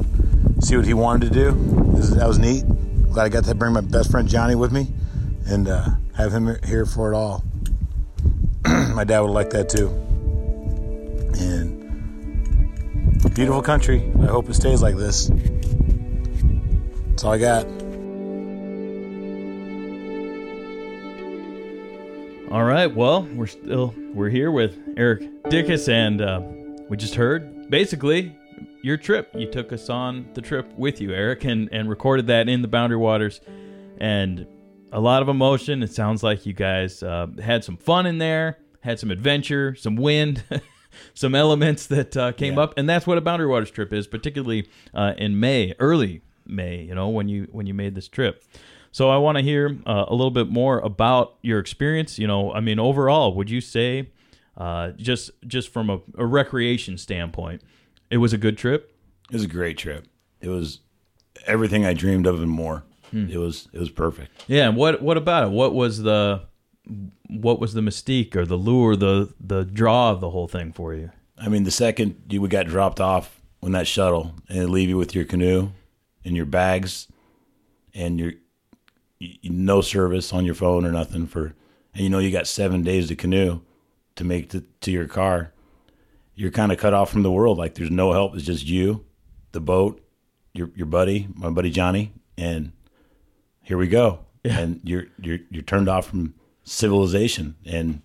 See 0.65 0.77
what 0.77 0.85
he 0.85 0.95
wanted 0.95 1.33
to 1.33 1.35
do. 1.35 1.93
This, 1.95 2.11
that 2.11 2.27
was 2.27 2.41
neat. 2.41 2.65
Glad 3.13 3.25
I 3.25 3.29
got 3.29 3.45
to 3.45 3.55
bring 3.55 3.73
my 3.73 3.83
best 3.83 4.11
friend 4.11 4.29
Johnny 4.29 4.57
with 4.57 4.73
me 4.73 4.89
and 5.47 5.69
uh, 5.69 5.91
have 6.17 6.33
him 6.33 6.57
here 6.65 6.87
for 6.87 7.13
it 7.13 7.17
all. 7.17 7.45
my 8.95 9.05
dad 9.05 9.21
would 9.21 9.31
like 9.31 9.51
that 9.51 9.69
too. 9.69 9.89
And 11.41 11.81
beautiful 13.35 13.63
country. 13.63 14.11
I 14.21 14.27
hope 14.27 14.49
it 14.49 14.55
stays 14.55 14.83
like 14.83 14.97
this. 14.97 15.31
That's 17.09 17.25
all 17.25 17.33
I 17.33 17.39
got. 17.39 17.65
All 22.51 22.65
right. 22.65 22.93
Well, 22.95 23.23
we're 23.35 23.47
still 23.47 23.95
we're 24.13 24.29
here 24.29 24.51
with 24.51 24.77
Eric 24.97 25.45
Dickus, 25.45 25.89
and 25.89 26.21
uh, 26.21 26.41
we 26.89 26.97
just 26.97 27.15
heard 27.15 27.71
basically 27.71 28.37
your 28.83 28.97
trip. 28.97 29.31
You 29.35 29.51
took 29.51 29.73
us 29.73 29.89
on 29.89 30.29
the 30.35 30.41
trip 30.41 30.73
with 30.77 31.01
you, 31.01 31.13
Eric, 31.13 31.45
and 31.45 31.69
and 31.73 31.89
recorded 31.89 32.27
that 32.27 32.49
in 32.49 32.63
the 32.63 32.69
Boundary 32.69 32.99
Waters, 32.99 33.41
and 33.99 34.47
a 34.93 35.01
lot 35.01 35.23
of 35.23 35.29
emotion. 35.29 35.83
It 35.83 35.93
sounds 35.93 36.23
like 36.23 36.45
you 36.45 36.53
guys 36.53 37.03
uh, 37.03 37.29
had 37.43 37.63
some 37.63 37.77
fun 37.77 38.07
in 38.07 38.19
there, 38.19 38.59
had 38.81 38.99
some 38.99 39.11
adventure, 39.11 39.75
some 39.75 39.97
wind. 39.97 40.45
some 41.15 41.37
elements 41.37 41.87
that 41.87 42.17
uh, 42.17 42.33
came 42.33 42.59
up, 42.59 42.75
and 42.77 42.89
that's 42.89 43.07
what 43.07 43.17
a 43.17 43.21
Boundary 43.21 43.47
Waters 43.47 43.71
trip 43.71 43.93
is, 43.93 44.09
particularly 44.09 44.69
uh, 44.93 45.15
in 45.17 45.39
May, 45.39 45.73
early 45.79 46.23
May. 46.47 46.83
You 46.83 46.95
know, 46.95 47.09
when 47.09 47.29
you 47.29 47.49
when 47.53 47.67
you 47.67 47.75
made 47.75 47.95
this 47.95 48.09
trip. 48.09 48.43
So 48.93 49.09
I 49.09 49.19
want 49.19 49.39
to 49.39 49.43
hear 49.43 49.79
uh, 49.87 50.07
a 50.09 50.15
little 50.15 50.33
bit 50.33 50.49
more 50.49 50.81
about 50.81 51.37
your 51.43 51.61
experience. 51.61 52.19
You 52.19 52.27
know, 52.27 52.53
I 52.53 52.61
mean, 52.61 52.81
overall, 52.81 53.35
would 53.35 53.49
you 53.49 53.61
say, 53.61 54.11
uh, 54.57 54.91
just 54.97 55.31
just 55.47 55.73
from 55.73 55.91
a, 55.91 56.01
a 56.19 56.27
recreation 56.27 56.99
standpoint, 56.99 57.63
it 58.11 58.17
was 58.17 58.33
a 58.33 58.39
good 58.39 58.59
trip? 58.59 58.93
It 59.31 59.35
was 59.35 59.45
a 59.45 59.49
great 59.49 59.79
trip. 59.79 60.07
It 60.41 60.49
was 60.49 60.81
everything 61.47 61.87
I 61.87 61.95
dreamed 61.95 62.27
of 62.27 62.43
and 62.43 62.51
more. 62.51 62.85
Hmm. 63.11 63.29
It 63.31 63.39
was 63.39 63.69
it 63.73 63.79
was 63.79 63.91
perfect. 63.91 64.45
Yeah. 64.49 64.69
What 64.71 65.03
what 65.03 65.17
about 65.17 65.45
it? 65.45 65.51
What 65.51 65.75
was 65.75 66.03
the 66.03 66.43
what 67.29 67.61
was 67.61 67.75
the 67.75 67.81
mystique 67.81 68.35
or 68.35 68.45
the 68.45 68.57
lure, 68.57 68.97
the 68.97 69.33
the 69.41 69.65
draw 69.65 70.11
of 70.11 70.21
the 70.21 70.31
whole 70.31 70.49
thing 70.49 70.73
for 70.73 70.95
you? 70.95 71.11
I 71.39 71.49
mean, 71.49 71.65
the 71.65 71.71
second 71.71 72.23
you 72.29 72.47
got 72.49 72.67
dropped 72.67 73.01
off 73.01 73.41
on 73.63 73.73
that 73.73 73.87
shuttle 73.87 74.35
and 74.49 74.71
leave 74.71 74.89
you 74.89 74.97
with 74.97 75.15
your 75.15 75.25
canoe 75.25 75.71
and 76.25 76.37
your 76.37 76.47
bags 76.47 77.09
and 77.95 78.19
your 78.19 78.33
y- 79.21 79.37
no 79.45 79.81
service 79.81 80.33
on 80.33 80.45
your 80.45 80.55
phone 80.55 80.85
or 80.85 80.93
nothing 80.93 81.27
for, 81.27 81.55
and 81.95 82.05
you 82.05 82.11
know 82.11 82.19
you 82.19 82.31
got 82.31 82.47
seven 82.47 82.83
days 82.83 83.09
to 83.09 83.17
canoe 83.17 83.61
to 84.17 84.25
make 84.25 84.55
it 84.55 84.81
to 84.83 84.91
your 84.91 85.07
car. 85.07 85.53
You're 86.35 86.51
kind 86.51 86.73
of 86.73 86.79
cut 86.79 86.95
off 86.95 87.11
from 87.11 87.23
the 87.23 87.31
world. 87.31 87.59
Like 87.59 87.75
there's 87.75 87.91
no 87.91 88.13
help. 88.13 88.35
It's 88.35 88.45
just 88.45 88.67
you, 88.67 89.05
the 89.53 89.61
boat, 89.61 90.03
your 90.55 90.71
your 90.75 90.87
buddy, 90.87 91.29
my 91.35 91.51
buddy 91.51 91.71
Johnny, 91.71 92.13
and 92.37 92.73
here 93.63 93.79
we 93.79 93.89
go. 93.89 94.21
And 94.43 94.81
you're 94.85 95.05
you're 95.21 95.41
you're 95.51 95.63
turned 95.63 95.87
off 95.87 96.07
from 96.09 96.33
civilization, 96.65 97.57
and 97.65 98.03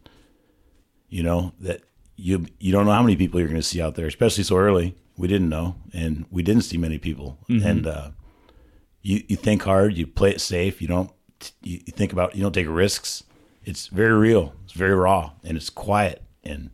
you 1.10 1.24
know 1.24 1.54
that 1.60 1.82
you 2.15 2.46
you 2.60 2.72
don't 2.72 2.86
know 2.86 2.91
how 2.91 3.02
many 3.04 3.15
people 3.15 3.39
you're 3.39 3.50
going 3.50 3.60
to 3.60 3.65
see 3.68 3.82
out 3.82 3.96
there, 3.96 4.08
especially 4.08 4.44
so 4.44 4.58
early. 4.58 4.96
We 5.18 5.28
didn't 5.28 5.50
know, 5.50 5.76
and 5.94 6.26
we 6.30 6.44
didn't 6.44 6.63
see 6.63 6.78
many 6.78 6.98
people. 6.98 7.38
Mhm. 7.50 7.65
And 7.65 7.88
uh, 7.88 8.12
you 9.02 9.24
you 9.28 9.36
think 9.36 9.63
hard, 9.63 9.96
you 9.98 10.08
play 10.08 10.32
it 10.32 10.41
safe. 10.41 10.82
You 10.82 10.88
don't 10.88 11.12
you, 11.62 11.82
you 11.86 11.94
think 11.94 12.12
about 12.13 12.36
you 12.36 12.41
don't 12.41 12.54
take 12.54 12.68
risks. 12.70 13.24
It's 13.63 13.88
very 13.88 14.13
real. 14.13 14.54
It's 14.63 14.74
very 14.74 14.94
raw, 14.96 15.32
and 15.44 15.58
it's 15.58 15.70
quiet, 15.70 16.22
and 16.44 16.70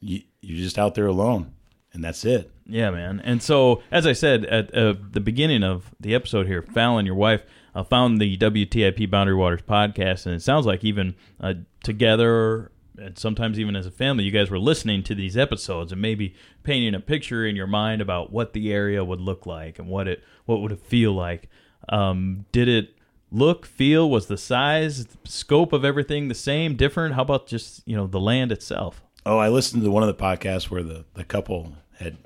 you 0.00 0.20
you're 0.40 0.58
just 0.62 0.78
out 0.78 0.94
there 0.94 1.06
alone, 1.06 1.52
and 1.92 2.02
that's 2.04 2.24
it. 2.24 2.50
Yeah, 2.68 2.90
man. 2.90 3.20
And 3.24 3.42
so, 3.42 3.82
as 3.92 4.06
I 4.06 4.12
said 4.12 4.44
at 4.46 4.74
uh, 4.74 4.94
the 5.12 5.20
beginning 5.20 5.62
of 5.62 5.94
the 6.00 6.14
episode 6.14 6.46
here, 6.46 6.62
Fallon, 6.62 7.06
your 7.06 7.14
wife, 7.14 7.42
uh, 7.76 7.84
found 7.84 8.20
the 8.20 8.36
WTIP 8.36 9.10
Boundary 9.10 9.34
Waters 9.34 9.62
podcast, 9.62 10.26
and 10.26 10.34
it 10.34 10.42
sounds 10.42 10.66
like 10.66 10.82
even 10.84 11.14
uh, 11.40 11.54
together 11.82 12.72
and 12.98 13.18
sometimes 13.18 13.58
even 13.58 13.76
as 13.76 13.86
a 13.86 13.90
family, 13.90 14.24
you 14.24 14.30
guys 14.30 14.50
were 14.50 14.58
listening 14.58 15.02
to 15.02 15.14
these 15.14 15.36
episodes 15.36 15.92
and 15.92 16.00
maybe 16.00 16.34
painting 16.62 16.94
a 16.94 17.00
picture 17.00 17.46
in 17.46 17.54
your 17.54 17.66
mind 17.66 18.00
about 18.00 18.32
what 18.32 18.52
the 18.52 18.72
area 18.72 19.04
would 19.04 19.20
look 19.20 19.46
like 19.46 19.78
and 19.78 19.88
what 19.88 20.08
it 20.08 20.24
what 20.46 20.60
would 20.60 20.72
it 20.72 20.80
feel 20.80 21.12
like. 21.12 21.48
Um, 21.88 22.46
did 22.52 22.68
it 22.68 22.96
look, 23.30 23.66
feel? 23.66 24.08
Was 24.08 24.26
the 24.26 24.38
size, 24.38 25.06
scope 25.24 25.72
of 25.72 25.84
everything 25.84 26.28
the 26.28 26.34
same, 26.34 26.76
different? 26.76 27.14
How 27.14 27.22
about 27.22 27.46
just 27.46 27.86
you 27.86 27.96
know 27.96 28.06
the 28.06 28.20
land 28.20 28.52
itself? 28.52 29.02
Oh, 29.24 29.38
I 29.38 29.48
listened 29.48 29.82
to 29.82 29.90
one 29.90 30.02
of 30.02 30.06
the 30.06 30.22
podcasts 30.22 30.70
where 30.70 30.82
the, 30.82 31.04
the 31.14 31.24
couple 31.24 31.74
had 31.98 32.16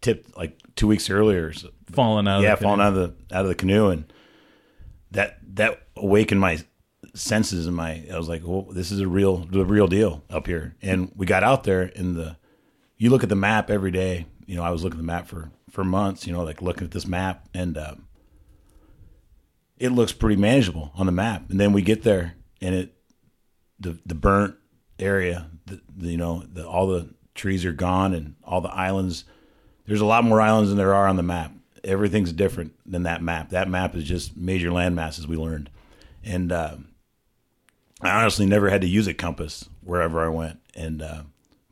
tipped 0.00 0.36
like 0.36 0.58
two 0.74 0.86
weeks 0.86 1.10
earlier, 1.10 1.52
so, 1.52 1.68
Fallen 1.92 2.26
out 2.26 2.38
of 2.38 2.44
yeah, 2.44 2.54
the 2.54 2.62
falling 2.62 2.78
canoe. 2.78 2.86
out 2.86 3.04
of 3.04 3.28
the 3.28 3.36
out 3.36 3.42
of 3.42 3.48
the 3.48 3.54
canoe, 3.54 3.88
and 3.90 4.12
that 5.14 5.38
that 5.56 5.86
awakened 5.96 6.40
my 6.40 6.58
senses 7.14 7.66
and 7.66 7.76
my. 7.76 8.04
I 8.12 8.18
was 8.18 8.28
like, 8.28 8.42
well, 8.44 8.62
this 8.70 8.92
is 8.92 9.00
a 9.00 9.08
real 9.08 9.38
the 9.38 9.64
real 9.64 9.86
deal 9.86 10.22
up 10.28 10.46
here, 10.46 10.76
and 10.82 11.10
we 11.16 11.26
got 11.26 11.42
out 11.42 11.64
there, 11.64 11.90
and 11.96 12.14
the 12.14 12.36
you 12.96 13.10
look 13.10 13.22
at 13.22 13.28
the 13.28 13.36
map 13.36 13.70
every 13.70 13.90
day. 13.90 14.26
You 14.46 14.56
know, 14.56 14.62
I 14.62 14.70
was 14.70 14.84
looking 14.84 14.98
at 14.98 15.02
the 15.02 15.06
map 15.06 15.26
for 15.26 15.50
for 15.70 15.84
months. 15.84 16.26
You 16.26 16.32
know, 16.32 16.44
like 16.44 16.60
looking 16.62 16.84
at 16.84 16.90
this 16.90 17.06
map, 17.06 17.48
and 17.54 17.78
um, 17.78 18.06
it 19.78 19.90
looks 19.90 20.12
pretty 20.12 20.36
manageable 20.36 20.92
on 20.94 21.06
the 21.06 21.12
map. 21.12 21.50
And 21.50 21.58
then 21.58 21.72
we 21.72 21.82
get 21.82 22.02
there, 22.02 22.34
and 22.60 22.74
it 22.74 22.94
the 23.78 23.98
the 24.04 24.14
burnt 24.14 24.56
area, 24.98 25.50
the, 25.66 25.80
the, 25.96 26.10
you 26.10 26.16
know, 26.16 26.44
the, 26.52 26.66
all 26.66 26.86
the 26.86 27.14
trees 27.34 27.64
are 27.64 27.72
gone, 27.72 28.14
and 28.14 28.34
all 28.44 28.60
the 28.60 28.68
islands. 28.72 29.24
There's 29.86 30.00
a 30.00 30.06
lot 30.06 30.24
more 30.24 30.40
islands 30.40 30.70
than 30.70 30.78
there 30.78 30.94
are 30.94 31.06
on 31.06 31.16
the 31.16 31.22
map. 31.22 31.52
Everything's 31.84 32.32
different 32.32 32.72
than 32.90 33.02
that 33.04 33.22
map. 33.22 33.50
That 33.50 33.68
map 33.68 33.94
is 33.94 34.04
just 34.04 34.36
major 34.36 34.72
land 34.72 34.96
masses 34.96 35.26
we 35.28 35.36
learned, 35.36 35.70
and 36.24 36.50
uh, 36.50 36.76
I 38.00 38.10
honestly 38.10 38.46
never 38.46 38.70
had 38.70 38.80
to 38.82 38.86
use 38.88 39.06
a 39.06 39.14
compass 39.14 39.68
wherever 39.82 40.24
I 40.24 40.28
went. 40.28 40.60
And 40.74 41.02
uh, 41.02 41.22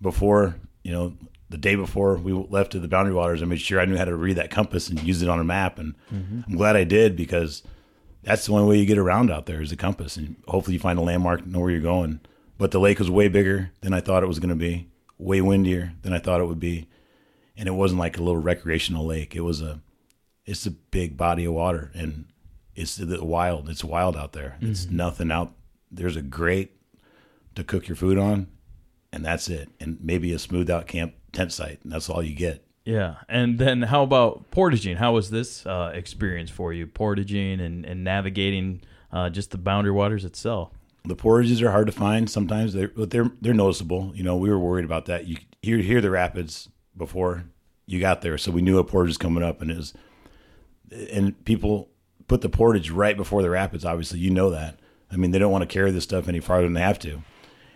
before, 0.00 0.56
you 0.82 0.92
know, 0.92 1.14
the 1.50 1.58
day 1.58 1.74
before 1.74 2.16
we 2.16 2.32
left 2.32 2.72
to 2.72 2.78
the 2.80 2.88
Boundary 2.88 3.14
Waters, 3.14 3.42
I 3.42 3.46
made 3.46 3.60
sure 3.60 3.80
I 3.80 3.84
knew 3.84 3.96
how 3.96 4.04
to 4.04 4.14
read 4.14 4.36
that 4.36 4.50
compass 4.50 4.88
and 4.88 5.02
use 5.02 5.22
it 5.22 5.28
on 5.28 5.38
a 5.40 5.44
map. 5.44 5.78
And 5.78 5.94
Mhm. 6.12 6.44
I'm 6.46 6.56
glad 6.56 6.76
I 6.76 6.84
did 6.84 7.16
because 7.16 7.62
that's 8.22 8.46
the 8.46 8.52
only 8.52 8.68
way 8.68 8.78
you 8.78 8.86
get 8.86 8.98
around 8.98 9.30
out 9.30 9.46
there 9.46 9.60
is 9.60 9.72
a 9.72 9.76
compass. 9.76 10.16
And 10.16 10.36
hopefully 10.48 10.74
you 10.74 10.80
find 10.80 10.98
a 10.98 11.02
landmark, 11.02 11.46
know 11.46 11.60
where 11.60 11.70
you're 11.70 11.80
going. 11.80 12.20
But 12.56 12.70
the 12.70 12.80
lake 12.80 12.98
was 12.98 13.10
way 13.10 13.28
bigger 13.28 13.70
than 13.80 13.92
I 13.92 14.00
thought 14.00 14.22
it 14.22 14.28
was 14.28 14.38
going 14.38 14.48
to 14.50 14.54
be, 14.54 14.88
way 15.18 15.40
windier 15.40 15.92
than 16.02 16.12
I 16.12 16.18
thought 16.18 16.40
it 16.40 16.46
would 16.46 16.60
be. 16.60 16.88
and 17.54 17.68
it 17.68 17.72
wasn't 17.72 18.00
like 18.00 18.16
a 18.16 18.22
little 18.22 18.40
recreational 18.40 19.04
lake. 19.04 19.36
It 19.36 19.42
was 19.42 19.60
a, 19.60 19.78
it's 20.46 20.66
a 20.66 20.70
big 20.70 21.16
body 21.16 21.44
of 21.44 21.52
water, 21.54 21.90
and 21.94 22.26
it's 22.74 22.96
the 22.96 23.24
wild. 23.24 23.68
It's 23.68 23.84
wild 23.84 24.16
out 24.16 24.32
there. 24.32 24.56
It's 24.60 24.86
Mhm. 24.86 24.92
nothing 24.92 25.30
out. 25.30 25.54
There's 25.90 26.16
a 26.16 26.22
grate 26.22 26.72
to 27.54 27.62
cook 27.64 27.86
your 27.88 27.96
food 27.96 28.18
on, 28.18 28.46
and 29.12 29.24
that's 29.24 29.48
it. 29.48 29.68
And 29.80 29.98
maybe 30.02 30.32
a 30.32 30.38
smooth 30.38 30.70
out 30.70 30.86
camp 30.86 31.14
tent 31.32 31.52
site, 31.52 31.80
and 31.82 31.92
that's 31.92 32.08
all 32.10 32.22
you 32.22 32.34
get. 32.34 32.64
Yeah, 32.84 33.16
and 33.28 33.58
then 33.58 33.82
how 33.82 34.02
about 34.02 34.50
portaging? 34.50 34.96
How 34.96 35.12
was 35.12 35.30
this 35.30 35.64
uh, 35.66 35.92
experience 35.94 36.50
for 36.50 36.72
you, 36.72 36.86
portaging 36.86 37.60
and, 37.60 37.84
and 37.84 38.02
navigating 38.02 38.80
uh, 39.12 39.28
just 39.30 39.50
the 39.52 39.58
Boundary 39.58 39.92
Waters 39.92 40.24
itself? 40.24 40.70
The 41.04 41.14
portages 41.16 41.60
are 41.62 41.70
hard 41.70 41.86
to 41.86 41.92
find 41.92 42.28
sometimes, 42.30 42.72
they're, 42.72 42.88
but 42.88 43.10
they're 43.10 43.30
they're 43.40 43.54
noticeable. 43.54 44.12
You 44.14 44.22
know, 44.24 44.36
we 44.36 44.48
were 44.48 44.58
worried 44.58 44.84
about 44.84 45.06
that. 45.06 45.26
You 45.26 45.36
hear 45.62 45.78
hear 45.78 46.00
the 46.00 46.10
rapids 46.10 46.68
before 46.96 47.44
you 47.86 48.00
got 48.00 48.22
there, 48.22 48.36
so 48.38 48.50
we 48.50 48.62
knew 48.62 48.78
a 48.78 48.84
portage 48.84 49.10
was 49.10 49.18
coming 49.18 49.42
up, 49.44 49.60
and 49.62 49.70
it 49.70 49.76
was, 49.76 49.92
and 51.10 51.44
people 51.44 51.88
put 52.28 52.40
the 52.40 52.48
portage 52.48 52.90
right 52.90 53.16
before 53.16 53.42
the 53.42 53.50
rapids. 53.50 53.84
Obviously, 53.84 54.18
you 54.18 54.30
know 54.30 54.50
that. 54.50 54.78
I 55.10 55.16
mean, 55.16 55.30
they 55.30 55.38
don't 55.38 55.52
want 55.52 55.62
to 55.62 55.72
carry 55.72 55.90
this 55.90 56.04
stuff 56.04 56.28
any 56.28 56.40
farther 56.40 56.64
than 56.64 56.74
they 56.74 56.80
have 56.80 56.98
to, 57.00 57.22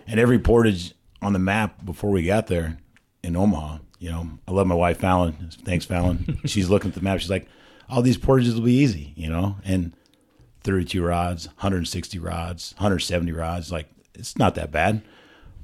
and 0.06 0.18
every 0.18 0.38
portage 0.38 0.94
on 1.22 1.32
the 1.32 1.38
map 1.38 1.84
before 1.84 2.10
we 2.10 2.22
got 2.22 2.46
there 2.46 2.78
in 3.22 3.36
Omaha. 3.36 3.78
You 3.98 4.10
know, 4.10 4.30
I 4.46 4.52
love 4.52 4.66
my 4.66 4.74
wife 4.74 4.98
Fallon. 4.98 5.50
Thanks, 5.64 5.84
Fallon. 5.84 6.38
She's 6.44 6.68
looking 6.68 6.90
at 6.90 6.94
the 6.94 7.02
map. 7.02 7.20
She's 7.20 7.30
like, 7.30 7.48
"All 7.88 8.02
these 8.02 8.18
portages 8.18 8.54
will 8.54 8.62
be 8.62 8.76
easy," 8.76 9.12
you 9.16 9.28
know, 9.28 9.56
and 9.64 9.94
32 10.64 11.02
rods, 11.04 11.46
160 11.46 12.18
rods, 12.18 12.74
170 12.76 13.32
rods. 13.32 13.70
Like 13.70 13.88
it's 14.14 14.36
not 14.36 14.54
that 14.56 14.72
bad. 14.72 15.02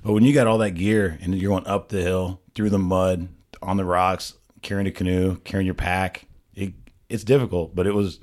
But 0.03 0.13
when 0.13 0.25
you 0.25 0.33
got 0.33 0.47
all 0.47 0.59
that 0.59 0.73
gear 0.73 1.19
and 1.21 1.35
you're 1.35 1.51
going 1.51 1.67
up 1.67 1.89
the 1.89 2.03
hill, 2.03 2.41
through 2.55 2.71
the 2.71 2.79
mud, 2.79 3.29
on 3.61 3.77
the 3.77 3.85
rocks, 3.85 4.35
carrying 4.63 4.87
a 4.87 4.91
canoe, 4.91 5.37
carrying 5.39 5.67
your 5.67 5.75
pack, 5.75 6.27
it, 6.55 6.73
it's 7.13 7.25
difficult. 7.25 7.75
But 7.75 7.87
it 7.87 7.95
was 7.95 8.21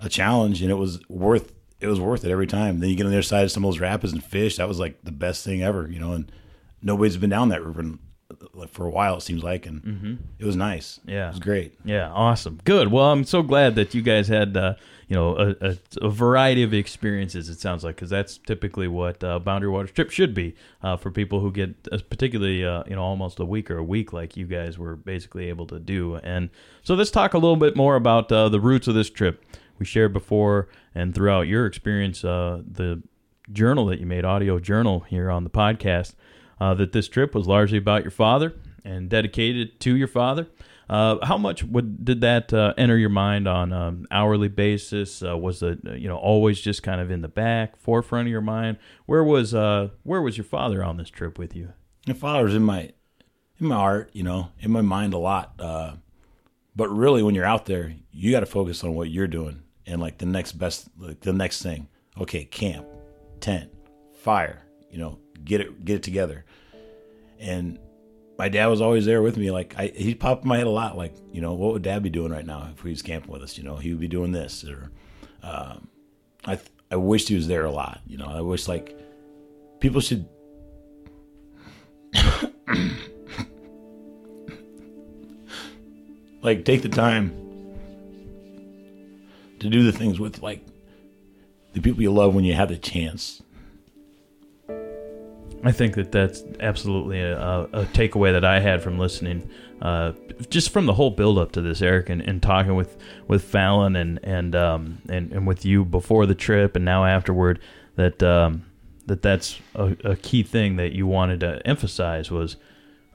a 0.00 0.08
challenge, 0.08 0.62
and 0.62 0.70
it 0.70 0.74
was 0.74 1.00
worth 1.08 1.52
it 1.80 1.88
was 1.88 2.00
worth 2.00 2.24
it 2.24 2.30
every 2.30 2.46
time. 2.46 2.80
Then 2.80 2.90
you 2.90 2.96
get 2.96 3.04
on 3.04 3.12
the 3.12 3.18
other 3.18 3.22
side 3.22 3.44
of 3.44 3.50
some 3.50 3.64
of 3.64 3.72
those 3.72 3.80
rapids 3.80 4.12
and 4.12 4.24
fish. 4.24 4.56
That 4.56 4.68
was 4.68 4.78
like 4.78 5.02
the 5.04 5.12
best 5.12 5.44
thing 5.44 5.62
ever, 5.62 5.88
you 5.90 6.00
know. 6.00 6.12
And 6.12 6.32
nobody's 6.82 7.16
been 7.16 7.30
down 7.30 7.50
that 7.50 7.64
river 7.64 7.80
in- 7.80 7.98
like, 8.54 8.68
for 8.70 8.86
a 8.86 8.90
while. 8.90 9.16
It 9.16 9.22
seems 9.22 9.42
like, 9.42 9.66
and 9.66 9.82
Mhm. 9.82 10.18
it 10.38 10.44
was 10.44 10.56
nice. 10.56 11.00
Yeah, 11.06 11.26
it 11.28 11.32
was 11.32 11.40
great. 11.40 11.74
Yeah, 11.84 12.10
awesome, 12.12 12.60
good. 12.64 12.90
Well, 12.92 13.10
I'm 13.12 13.24
so 13.24 13.42
glad 13.42 13.74
that 13.76 13.94
you 13.94 14.02
guys 14.02 14.28
had 14.28 14.56
uh, 14.56 14.74
you 15.08 15.14
know 15.16 15.36
a, 15.36 15.68
a, 15.70 15.76
a 16.02 16.08
variety 16.10 16.62
of 16.62 16.74
experiences. 16.74 17.48
It 17.48 17.60
sounds 17.60 17.84
like 17.84 17.96
because 17.96 18.10
that's 18.10 18.38
typically 18.38 18.88
what 18.88 19.22
uh, 19.22 19.38
Boundary 19.38 19.70
Waters 19.70 19.92
trip 19.92 20.10
should 20.10 20.34
be 20.34 20.54
uh, 20.82 20.96
for 20.96 21.10
people 21.10 21.40
who 21.40 21.50
get 21.52 21.74
uh, 21.92 21.98
particularly 22.10 22.64
uh, 22.64 22.82
you 22.88 22.96
know 22.96 23.02
almost 23.02 23.38
a 23.40 23.44
week 23.44 23.70
or 23.70 23.78
a 23.78 23.84
week 23.84 24.12
like 24.12 24.36
you 24.36 24.46
guys 24.46 24.78
were 24.78 24.96
basically 24.96 25.48
able 25.48 25.66
to 25.66 25.78
do. 25.78 26.16
And 26.16 26.50
so 26.82 26.94
let's 26.94 27.10
talk 27.10 27.34
a 27.34 27.38
little 27.38 27.56
bit 27.56 27.76
more 27.76 27.96
about 27.96 28.30
uh, 28.32 28.48
the 28.48 28.60
roots 28.60 28.88
of 28.88 28.94
this 28.94 29.10
trip. 29.10 29.44
We 29.78 29.84
shared 29.84 30.12
before 30.14 30.68
and 30.94 31.14
throughout 31.14 31.42
your 31.48 31.66
experience 31.66 32.24
uh, 32.24 32.62
the 32.66 33.02
journal 33.52 33.86
that 33.86 34.00
you 34.00 34.06
made, 34.06 34.24
audio 34.24 34.58
journal 34.58 35.00
here 35.00 35.30
on 35.30 35.44
the 35.44 35.50
podcast, 35.50 36.14
uh, 36.60 36.74
that 36.74 36.92
this 36.92 37.08
trip 37.08 37.34
was 37.34 37.46
largely 37.46 37.78
about 37.78 38.02
your 38.02 38.10
father 38.10 38.54
and 38.84 39.08
dedicated 39.08 39.80
to 39.80 39.96
your 39.96 40.08
father. 40.08 40.46
Uh, 40.88 41.24
how 41.26 41.36
much 41.36 41.64
would 41.64 42.04
did 42.04 42.20
that 42.20 42.52
uh, 42.52 42.72
enter 42.78 42.96
your 42.96 43.10
mind 43.10 43.48
on 43.48 43.72
um, 43.72 44.06
hourly 44.10 44.48
basis? 44.48 45.22
Uh, 45.22 45.36
was 45.36 45.62
it 45.62 45.80
uh, 45.86 45.92
you 45.94 46.06
know 46.06 46.16
always 46.16 46.60
just 46.60 46.82
kind 46.82 47.00
of 47.00 47.10
in 47.10 47.22
the 47.22 47.28
back 47.28 47.76
forefront 47.76 48.28
of 48.28 48.30
your 48.30 48.40
mind? 48.40 48.76
Where 49.06 49.24
was 49.24 49.52
uh, 49.52 49.88
where 50.04 50.22
was 50.22 50.36
your 50.36 50.44
father 50.44 50.84
on 50.84 50.96
this 50.96 51.10
trip 51.10 51.38
with 51.38 51.56
you? 51.56 51.72
My 52.06 52.14
father's 52.14 52.54
in 52.54 52.62
my 52.62 52.92
in 53.58 53.66
my 53.66 53.74
heart, 53.74 54.10
you 54.12 54.22
know, 54.22 54.50
in 54.60 54.70
my 54.70 54.82
mind 54.82 55.12
a 55.12 55.18
lot. 55.18 55.54
Uh, 55.58 55.94
but 56.76 56.88
really, 56.88 57.22
when 57.22 57.34
you're 57.34 57.44
out 57.44 57.66
there, 57.66 57.94
you 58.12 58.30
got 58.30 58.40
to 58.40 58.46
focus 58.46 58.84
on 58.84 58.94
what 58.94 59.10
you're 59.10 59.26
doing 59.26 59.62
and 59.86 60.00
like 60.00 60.18
the 60.18 60.26
next 60.26 60.52
best, 60.52 60.88
like 60.98 61.20
the 61.20 61.32
next 61.32 61.62
thing. 61.62 61.88
Okay, 62.20 62.44
camp, 62.44 62.86
tent, 63.40 63.72
fire. 64.14 64.62
You 64.90 64.98
know, 64.98 65.18
get 65.44 65.60
it 65.60 65.84
get 65.84 65.96
it 65.96 66.02
together. 66.02 66.44
And 67.38 67.78
my 68.38 68.48
dad 68.48 68.66
was 68.66 68.80
always 68.80 69.06
there 69.06 69.22
with 69.22 69.36
me. 69.36 69.50
Like 69.50 69.74
I, 69.78 69.88
he 69.88 70.14
popped 70.14 70.44
in 70.44 70.48
my 70.48 70.58
head 70.58 70.66
a 70.66 70.70
lot. 70.70 70.96
Like 70.96 71.14
you 71.32 71.40
know, 71.40 71.54
what 71.54 71.72
would 71.72 71.82
dad 71.82 72.02
be 72.02 72.10
doing 72.10 72.32
right 72.32 72.46
now 72.46 72.70
if 72.72 72.82
he 72.82 72.90
was 72.90 73.02
camping 73.02 73.32
with 73.32 73.42
us? 73.42 73.56
You 73.56 73.64
know, 73.64 73.76
he 73.76 73.90
would 73.90 74.00
be 74.00 74.08
doing 74.08 74.32
this 74.32 74.64
or. 74.64 74.90
Um, 75.42 75.88
I 76.44 76.58
I 76.90 76.96
wished 76.96 77.28
he 77.28 77.34
was 77.34 77.46
there 77.48 77.64
a 77.64 77.70
lot. 77.70 78.00
You 78.06 78.16
know, 78.18 78.26
I 78.26 78.40
wish 78.40 78.68
like 78.68 78.98
people 79.80 80.00
should 80.00 80.28
like 86.42 86.64
take 86.64 86.82
the 86.82 86.88
time 86.88 87.30
to 89.58 89.68
do 89.68 89.82
the 89.82 89.92
things 89.92 90.20
with 90.20 90.42
like 90.42 90.64
the 91.72 91.80
people 91.80 92.02
you 92.02 92.12
love 92.12 92.34
when 92.34 92.44
you 92.44 92.54
have 92.54 92.68
the 92.68 92.76
chance. 92.76 93.42
I 95.64 95.72
think 95.72 95.94
that 95.94 96.12
that's 96.12 96.44
absolutely 96.60 97.20
a, 97.20 97.62
a, 97.72 97.84
takeaway 97.86 98.32
that 98.32 98.44
I 98.44 98.60
had 98.60 98.82
from 98.82 98.98
listening, 98.98 99.50
uh, 99.82 100.12
just 100.50 100.70
from 100.70 100.86
the 100.86 100.94
whole 100.94 101.10
build 101.10 101.38
up 101.38 101.52
to 101.52 101.60
this, 101.60 101.82
Eric, 101.82 102.08
and, 102.08 102.20
and 102.20 102.42
talking 102.42 102.74
with, 102.76 102.96
with 103.26 103.42
Fallon 103.42 103.96
and 103.96 104.20
and, 104.22 104.54
um, 104.54 105.02
and 105.08 105.32
and 105.32 105.46
with 105.46 105.64
you 105.64 105.84
before 105.84 106.26
the 106.26 106.34
trip 106.34 106.76
and 106.76 106.84
now 106.84 107.04
afterward. 107.04 107.60
That 107.96 108.22
um, 108.22 108.66
that 109.06 109.22
that's 109.22 109.60
a, 109.74 109.96
a 110.04 110.16
key 110.16 110.42
thing 110.42 110.76
that 110.76 110.92
you 110.92 111.06
wanted 111.06 111.40
to 111.40 111.66
emphasize 111.66 112.30
was 112.30 112.56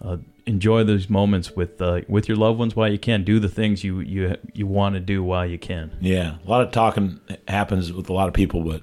uh, 0.01 0.17
enjoy 0.45 0.84
those 0.84 1.10
moments 1.10 1.51
with 1.51 1.82
uh, 1.82 2.01
with 2.08 2.27
your 2.27 2.38
loved 2.38 2.58
ones 2.58 2.75
while 2.75 2.91
you 2.91 2.97
can. 2.97 3.23
Do 3.23 3.39
the 3.39 3.49
things 3.49 3.84
you 3.84 3.99
you 3.99 4.36
you 4.54 4.65
want 4.67 4.95
to 4.95 4.99
do 4.99 5.23
while 5.23 5.45
you 5.45 5.60
can. 5.60 5.95
Yeah, 6.01 6.38
a 6.45 6.49
lot 6.49 6.62
of 6.62 6.71
talking 6.71 7.19
happens 7.47 7.93
with 7.93 8.10
a 8.10 8.13
lot 8.13 8.27
of 8.27 8.34
people, 8.34 8.63
but 8.63 8.82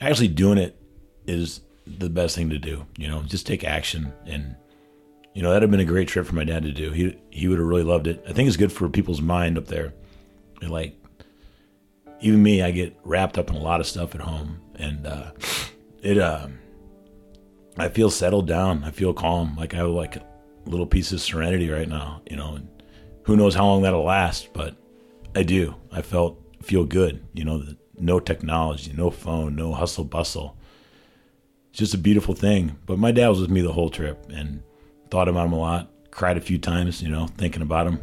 actually 0.00 0.28
doing 0.28 0.58
it 0.58 0.76
is 1.26 1.60
the 1.86 2.10
best 2.10 2.36
thing 2.36 2.50
to 2.50 2.58
do. 2.58 2.86
You 2.96 3.08
know, 3.08 3.22
just 3.22 3.46
take 3.46 3.64
action, 3.64 4.12
and 4.26 4.56
you 5.34 5.42
know 5.42 5.50
that'd 5.50 5.62
have 5.62 5.70
been 5.70 5.80
a 5.80 5.84
great 5.84 6.08
trip 6.08 6.26
for 6.26 6.34
my 6.34 6.44
dad 6.44 6.62
to 6.64 6.72
do. 6.72 6.90
He 6.90 7.16
he 7.30 7.48
would 7.48 7.58
have 7.58 7.66
really 7.66 7.84
loved 7.84 8.06
it. 8.06 8.24
I 8.28 8.32
think 8.32 8.48
it's 8.48 8.56
good 8.56 8.72
for 8.72 8.88
people's 8.88 9.20
mind 9.20 9.58
up 9.58 9.66
there. 9.66 9.92
And 10.60 10.70
like 10.70 10.96
even 12.20 12.42
me, 12.42 12.62
I 12.62 12.70
get 12.70 12.96
wrapped 13.04 13.36
up 13.36 13.50
in 13.50 13.56
a 13.56 13.60
lot 13.60 13.80
of 13.80 13.86
stuff 13.86 14.14
at 14.14 14.20
home, 14.20 14.60
and 14.76 15.06
uh, 15.06 15.32
it 16.02 16.18
uh, 16.18 16.48
I 17.76 17.88
feel 17.88 18.10
settled 18.10 18.46
down. 18.46 18.84
I 18.84 18.90
feel 18.90 19.12
calm. 19.12 19.56
Like 19.56 19.74
I 19.74 19.78
have 19.78 19.88
like 19.88 20.16
a 20.16 20.24
little 20.66 20.86
piece 20.86 21.12
of 21.12 21.20
serenity 21.20 21.68
right 21.68 21.88
now. 21.88 22.22
You 22.30 22.36
know, 22.36 22.54
and 22.54 22.68
who 23.24 23.36
knows 23.36 23.54
how 23.54 23.66
long 23.66 23.82
that'll 23.82 24.04
last, 24.04 24.52
but 24.52 24.76
I 25.34 25.42
do. 25.42 25.74
I 25.90 26.02
felt 26.02 26.38
feel 26.62 26.84
good. 26.84 27.24
You 27.34 27.44
know, 27.44 27.64
no 27.98 28.20
technology, 28.20 28.92
no 28.96 29.10
phone, 29.10 29.56
no 29.56 29.72
hustle 29.72 30.04
bustle. 30.04 30.56
It's 31.72 31.78
just 31.80 31.94
a 31.94 31.98
beautiful 31.98 32.34
thing. 32.34 32.76
But 32.86 32.98
my 32.98 33.10
dad 33.12 33.28
was 33.28 33.40
with 33.40 33.50
me 33.50 33.60
the 33.62 33.72
whole 33.72 33.90
trip 33.90 34.26
and 34.32 34.62
thought 35.10 35.28
about 35.28 35.46
him 35.46 35.52
a 35.54 35.58
lot. 35.58 35.90
Cried 36.10 36.36
a 36.36 36.40
few 36.40 36.58
times, 36.58 37.02
you 37.02 37.08
know, 37.10 37.26
thinking 37.38 37.62
about 37.62 37.86
him, 37.86 38.00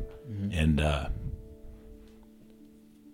and 0.52 0.82
uh, 0.82 1.10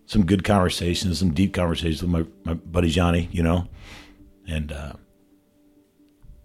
some 0.06 0.26
good 0.26 0.44
conversations, 0.46 1.20
some 1.20 1.34
deep 1.34 1.54
conversations 1.54 2.02
with 2.02 2.12
my 2.12 2.26
my 2.46 2.54
buddy 2.54 2.90
Johnny, 2.90 3.28
you 3.32 3.44
know, 3.44 3.68
and 4.48 4.72
uh, 4.72 4.94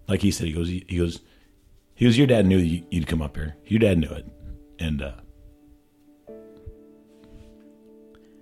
like 0.09 0.21
he 0.21 0.31
said, 0.31 0.47
he 0.47 0.53
goes, 0.53 0.67
he, 0.67 0.83
he 0.89 0.97
goes, 0.97 1.21
he 1.95 2.03
goes. 2.05 2.17
Your 2.17 2.27
dad 2.27 2.45
knew 2.45 2.57
you- 2.57 2.85
you'd 2.91 3.07
come 3.07 3.21
up 3.21 3.37
here. 3.37 3.55
Your 3.67 3.79
dad 3.79 3.97
knew 3.99 4.09
it, 4.09 4.25
and 4.79 5.01
uh, 5.01 5.13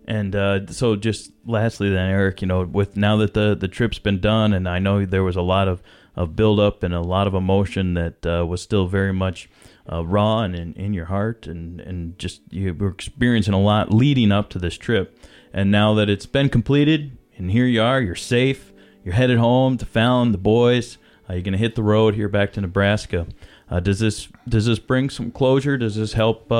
And 0.10 0.36
uh, 0.36 0.65
so, 0.65 0.95
just 0.95 1.32
lastly, 1.45 1.88
then 1.91 2.10
Eric, 2.10 2.41
you 2.41 2.48
know, 2.48 2.63
with 2.63 2.98
now 2.98 3.15
that 3.17 3.36
the 3.36 3.54
the 3.54 3.67
trip's 3.67 4.00
been 4.00 4.19
done, 4.19 4.54
and 4.54 4.67
I 4.67 4.80
know 4.80 5.06
there 5.06 5.24
was 5.24 5.36
a 5.36 5.43
lot 5.43 5.67
of 5.67 5.84
of 6.15 6.36
build 6.36 6.60
up 6.60 6.81
and 6.81 6.96
a 6.96 7.00
lot 7.00 7.27
of 7.27 7.36
emotion 7.36 7.94
that 7.94 8.25
uh, 8.25 8.44
was 8.44 8.60
still 8.60 8.88
very 8.88 9.13
much 9.13 9.48
uh, 9.90 10.04
raw 10.04 10.40
and 10.40 10.56
in, 10.56 10.73
in 10.73 10.96
your 10.96 11.06
heart, 11.06 11.46
and 11.46 11.79
and 11.79 12.17
just 12.17 12.42
you 12.50 12.73
were 12.73 12.90
experiencing 12.90 13.54
a 13.54 13.62
lot 13.62 13.94
leading 13.94 14.31
up 14.31 14.50
to 14.50 14.58
this 14.58 14.79
trip. 14.79 15.15
And 15.54 15.69
now 15.69 15.94
that 15.94 16.10
it's 16.10 16.25
been 16.25 16.50
completed, 16.50 17.15
and 17.38 17.52
here 17.52 17.67
you 17.67 17.84
are, 17.84 18.02
you're 18.02 18.15
safe, 18.15 18.73
you're 19.06 19.13
headed 19.13 19.38
home 19.38 19.77
to 19.77 19.86
Fallon, 19.86 20.31
the 20.31 20.40
boys. 20.40 20.98
Uh, 21.29 21.34
you're 21.34 21.44
gonna 21.44 21.58
hit 21.58 21.75
the 21.75 21.84
road 21.84 22.15
here 22.15 22.29
back 22.29 22.52
to 22.54 22.62
Nebraska. 22.62 23.27
Uh, 23.69 23.79
does 23.79 24.00
this 24.00 24.27
does 24.48 24.65
this 24.65 24.79
bring 24.79 25.12
some 25.12 25.29
closure? 25.29 25.77
Does 25.77 25.98
this 25.98 26.13
help? 26.13 26.52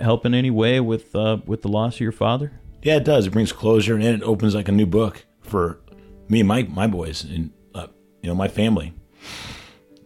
Help 0.00 0.26
in 0.26 0.34
any 0.34 0.50
way 0.50 0.80
with 0.80 1.14
uh, 1.14 1.38
with 1.46 1.62
the 1.62 1.68
loss 1.68 1.94
of 1.94 2.00
your 2.00 2.12
father? 2.12 2.52
Yeah, 2.82 2.96
it 2.96 3.04
does. 3.04 3.26
It 3.26 3.30
brings 3.30 3.52
closure 3.52 3.94
and 3.94 4.04
it 4.04 4.22
opens 4.22 4.54
like 4.54 4.68
a 4.68 4.72
new 4.72 4.86
book 4.86 5.24
for 5.42 5.80
me 6.28 6.40
and 6.40 6.48
my 6.48 6.62
my 6.64 6.86
boys 6.86 7.24
and 7.24 7.50
uh, 7.74 7.86
you 8.22 8.28
know 8.28 8.34
my 8.34 8.48
family 8.48 8.92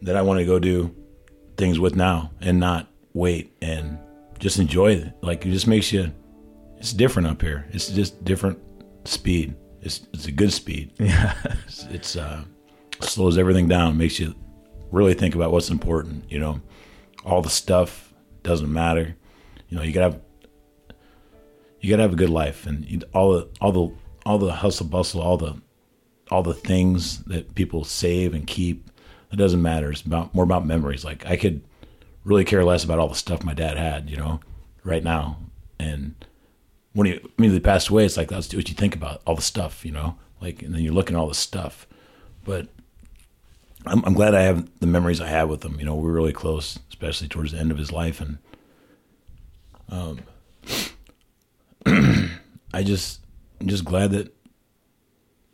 that 0.03 0.17
I 0.17 0.23
want 0.23 0.39
to 0.41 0.47
go 0.47 0.59
do 0.59 0.95
things 1.57 1.79
with 1.79 1.95
now 1.95 2.31
and 2.41 2.59
not 2.59 2.89
wait 3.13 3.53
and 3.61 3.99
just 4.39 4.59
enjoy 4.59 4.93
it. 4.93 5.13
Like 5.23 5.45
it 5.45 5.51
just 5.51 5.67
makes 5.67 5.93
you. 5.93 6.13
It's 6.79 6.95
different 6.95 7.29
up 7.29 7.43
here. 7.43 7.67
It's 7.71 7.89
just 7.89 8.25
different 8.25 8.59
speed. 9.05 9.55
It's 9.83 10.07
it's 10.13 10.27
a 10.27 10.33
good 10.33 10.53
speed. 10.53 10.93
Yeah. 10.99 11.35
It's, 11.67 11.85
it's 11.85 12.17
uh 12.17 12.45
slows 13.01 13.39
everything 13.39 13.69
down. 13.69 13.99
Makes 13.99 14.19
you 14.19 14.35
really 14.91 15.15
think 15.15 15.35
about 15.35 15.53
what's 15.53 15.71
important. 15.71 16.31
You 16.31 16.39
know, 16.39 16.61
all 17.25 17.43
the 17.43 17.51
stuff 17.51 18.13
doesn't 18.43 18.73
matter. 18.73 19.17
You 19.71 19.79
know, 19.79 19.83
you 19.83 19.93
gotta 19.93 20.13
have 20.13 20.21
you 21.81 21.89
gotta 21.89 22.03
have 22.03 22.13
a 22.13 22.17
good 22.17 22.31
life, 22.31 22.67
and 22.67 23.05
all 23.15 23.33
the 23.33 23.49
all 23.61 23.73
the 23.73 23.95
all 24.27 24.39
the 24.39 24.53
hustle 24.53 24.87
bustle, 24.87 25.23
all 25.23 25.39
the 25.39 25.57
all 26.31 26.43
the 26.43 26.55
things 26.55 27.25
that 27.25 27.55
people 27.55 27.85
save 27.85 28.35
and 28.35 28.47
keep. 28.47 28.91
It 29.33 29.37
doesn't 29.37 29.63
matter. 29.63 29.91
It's 29.91 30.03
about 30.03 30.35
more 30.35 30.45
about 30.45 30.67
memories. 30.67 31.05
Like 31.05 31.25
I 31.25 31.37
could 31.37 31.63
really 32.25 32.45
care 32.45 32.65
less 32.65 32.85
about 32.85 32.99
all 32.99 33.09
the 33.09 33.15
stuff 33.15 33.45
my 33.45 33.55
dad 33.55 33.77
had, 33.77 34.11
you 34.11 34.17
know, 34.17 34.41
right 34.85 35.03
now. 35.03 35.39
And 35.79 36.15
when 36.93 37.07
he 37.07 37.21
immediately 37.39 37.61
passed 37.61 37.89
away, 37.89 38.05
it's 38.05 38.17
like 38.17 38.29
that's 38.29 38.55
what 38.55 38.69
you 38.69 38.75
think 38.75 38.95
about 38.95 39.23
all 39.27 39.37
the 39.37 39.43
stuff, 39.43 39.85
you 39.85 39.93
know, 39.93 40.17
like, 40.41 40.63
and 40.63 40.75
then 40.75 40.83
you're 40.83 40.93
looking 40.93 41.17
at 41.17 41.21
all 41.21 41.29
the 41.29 41.35
stuff. 41.35 41.87
But 42.45 42.69
I'm, 43.87 44.05
I'm 44.05 44.15
glad 44.15 44.35
I 44.35 44.43
have 44.43 44.69
the 44.81 44.87
memories 44.87 45.21
I 45.21 45.29
have 45.29 45.49
with 45.49 45.65
him. 45.65 45.79
You 45.79 45.87
know, 45.87 45.95
we 45.95 46.03
were 46.03 46.13
really 46.13 46.33
close, 46.33 46.79
especially 46.91 47.29
towards 47.29 47.53
the 47.53 47.59
end 47.59 47.71
of 47.71 47.79
his 47.79 47.93
life, 47.93 48.21
and 48.21 48.39
um, 49.91 50.21
I 52.73 52.83
just, 52.83 53.21
I'm 53.61 53.69
just 53.69 53.85
glad 53.85 54.13
that 54.13 54.35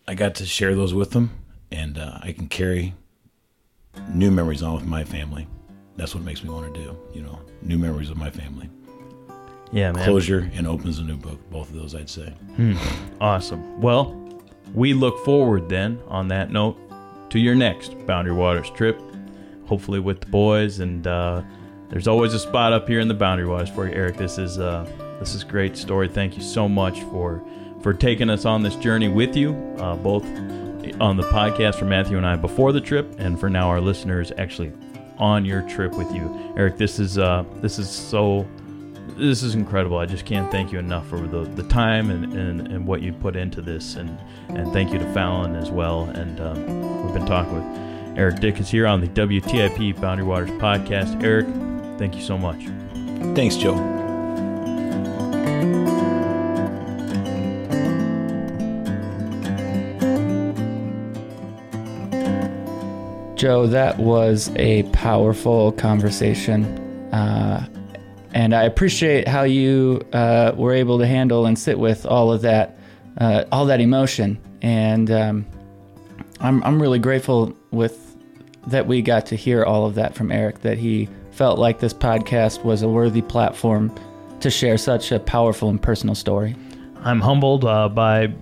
I 0.07 0.15
got 0.15 0.37
to 0.37 0.47
share 0.47 0.75
those 0.75 0.95
with 0.95 1.11
them, 1.11 1.31
and 1.73 1.99
uh, 1.99 2.19
I 2.23 2.33
can 2.33 2.49
carry 2.49 2.95
new 4.11 4.31
memories 4.31 4.63
on 4.63 4.75
with 4.75 4.87
my 4.87 5.05
family. 5.05 5.47
That's 5.97 6.15
what 6.15 6.23
makes 6.23 6.45
me 6.45 6.51
want 6.51 6.73
to 6.75 6.81
do. 6.85 6.97
You 7.15 7.23
know, 7.23 7.41
new 7.63 7.79
memories 7.79 8.11
of 8.11 8.17
my 8.17 8.31
family. 8.31 8.69
Yeah, 9.73 9.93
man. 9.93 10.05
Closure 10.05 10.51
and 10.55 10.67
opens 10.67 10.99
a 10.99 11.03
new 11.03 11.17
book. 11.17 11.39
Both 11.51 11.71
of 11.71 11.77
those, 11.77 11.95
I'd 11.95 12.11
say. 12.11 12.29
Hmm. 12.57 12.75
Awesome. 13.21 13.81
Well, 13.81 14.15
we 14.75 14.95
look 14.95 15.25
forward 15.25 15.69
then, 15.69 15.99
on 16.09 16.29
that 16.29 16.51
note, 16.53 16.79
to 17.31 17.39
your 17.39 17.55
next 17.55 17.95
Boundary 18.07 18.35
Waters 18.35 18.71
trip. 18.71 19.01
Hopefully 19.67 19.99
with 19.99 20.21
the 20.21 20.27
boys, 20.27 20.79
and 20.79 21.07
uh, 21.07 21.43
there's 21.89 22.09
always 22.09 22.35
a 22.35 22.39
spot 22.39 22.73
up 22.73 22.89
here 22.89 23.01
in 23.01 23.09
the 23.09 23.15
Boundary 23.15 23.47
Waters 23.47 23.71
for 23.71 23.87
you, 23.87 23.93
Eric. 23.93 24.17
This 24.17 24.39
is 24.39 24.59
uh, 24.59 24.87
this 25.21 25.35
is 25.35 25.45
great 25.45 25.77
story. 25.77 26.09
Thank 26.09 26.37
you 26.37 26.43
so 26.43 26.69
much 26.69 27.01
for 27.05 27.43
for 27.83 27.95
taking 27.95 28.31
us 28.31 28.45
on 28.45 28.63
this 28.63 28.77
journey 28.77 29.09
with 29.09 29.37
you, 29.37 29.53
uh, 29.79 29.97
both 29.97 30.25
on 31.01 31.17
the 31.17 31.25
podcast 31.25 31.77
for 31.77 31.85
Matthew 31.85 32.17
and 32.17 32.27
I 32.27 32.37
before 32.37 32.73
the 32.73 32.81
trip, 32.81 33.15
and 33.19 33.39
for 33.39 33.51
now 33.51 33.69
our 33.69 33.81
listeners 33.81 34.33
actually 34.39 34.73
on 35.19 35.45
your 35.45 35.63
trip 35.63 35.95
with 35.95 36.13
you, 36.15 36.53
Eric. 36.57 36.77
This 36.77 36.99
is 36.99 37.19
uh, 37.19 37.45
this 37.61 37.79
is 37.79 37.89
so 37.91 38.47
this 39.17 39.43
is 39.43 39.55
incredible. 39.55 39.99
I 39.99 40.07
just 40.07 40.27
can't 40.27 40.51
thank 40.51 40.73
you 40.73 40.79
enough 40.79 41.09
for 41.09 41.19
the, 41.19 41.45
the 41.45 41.63
time 41.65 42.11
and, 42.11 42.33
and, 42.35 42.69
and 42.69 42.87
what 42.87 43.03
you 43.03 43.13
put 43.13 43.35
into 43.35 43.63
this. 43.63 43.97
And, 43.97 44.19
and 44.49 44.73
thank 44.73 44.93
you 44.93 44.99
to 44.99 45.13
Fallon 45.13 45.57
as 45.57 45.71
well. 45.71 46.03
And 46.05 46.41
um, 46.41 47.03
we've 47.03 47.15
been 47.15 47.27
talking 47.27 47.55
with 47.55 48.19
Eric 48.19 48.41
Dick 48.41 48.61
is 48.61 48.71
here 48.71 48.87
on 48.87 49.01
the 49.01 49.09
WTIP 49.09 50.01
Boundary 50.01 50.27
Waters 50.27 50.51
podcast. 50.53 51.23
Eric, 51.23 51.47
thank 51.99 52.15
you 52.15 52.23
so 52.23 52.39
much. 52.39 52.65
Thanks, 53.35 53.57
Joe. 53.57 53.75
Joe, 63.37 63.67
that 63.67 63.99
was 63.99 64.51
a 64.57 64.83
powerful 64.93 65.71
conversation. 65.73 66.65
Uh, 67.13 67.69
and 68.33 68.55
I 68.55 68.65
appreciate 68.65 69.29
how 69.29 69.43
you 69.43 70.01
uh, 70.15 70.53
were 70.57 70.73
able 70.73 70.99
to 70.99 71.07
handle 71.07 71.45
and 71.45 71.59
sit 71.59 71.79
with 71.79 72.07
all 72.07 72.33
of 72.33 72.43
that, 72.43 72.79
uh, 73.19 73.45
all 73.53 73.67
that 73.67 73.81
emotion. 73.81 74.39
And 74.63 75.11
um, 75.11 75.47
I'm, 76.41 76.63
I'm 76.65 76.81
really 76.81 76.99
grateful 76.99 77.57
with 77.71 78.17
that 78.67 78.87
we 78.87 79.03
got 79.03 79.27
to 79.27 79.37
hear 79.37 79.65
all 79.65 79.87
of 79.87 79.95
that 79.97 80.15
from 80.15 80.33
Eric, 80.33 80.61
that 80.63 80.79
he 80.79 81.09
felt 81.37 81.59
like 81.59 81.79
this 81.79 81.93
podcast 81.93 82.65
was 82.65 82.81
a 82.81 82.89
worthy 82.89 83.21
platform 83.21 83.95
to 84.41 84.51
share 84.51 84.79
such 84.79 85.13
a 85.13 85.21
powerful 85.21 85.69
and 85.69 85.81
personal 85.81 86.15
story. 86.15 86.57
I'm 87.01 87.21
humbled 87.21 87.67
uh, 87.67 87.91
by 87.91 88.33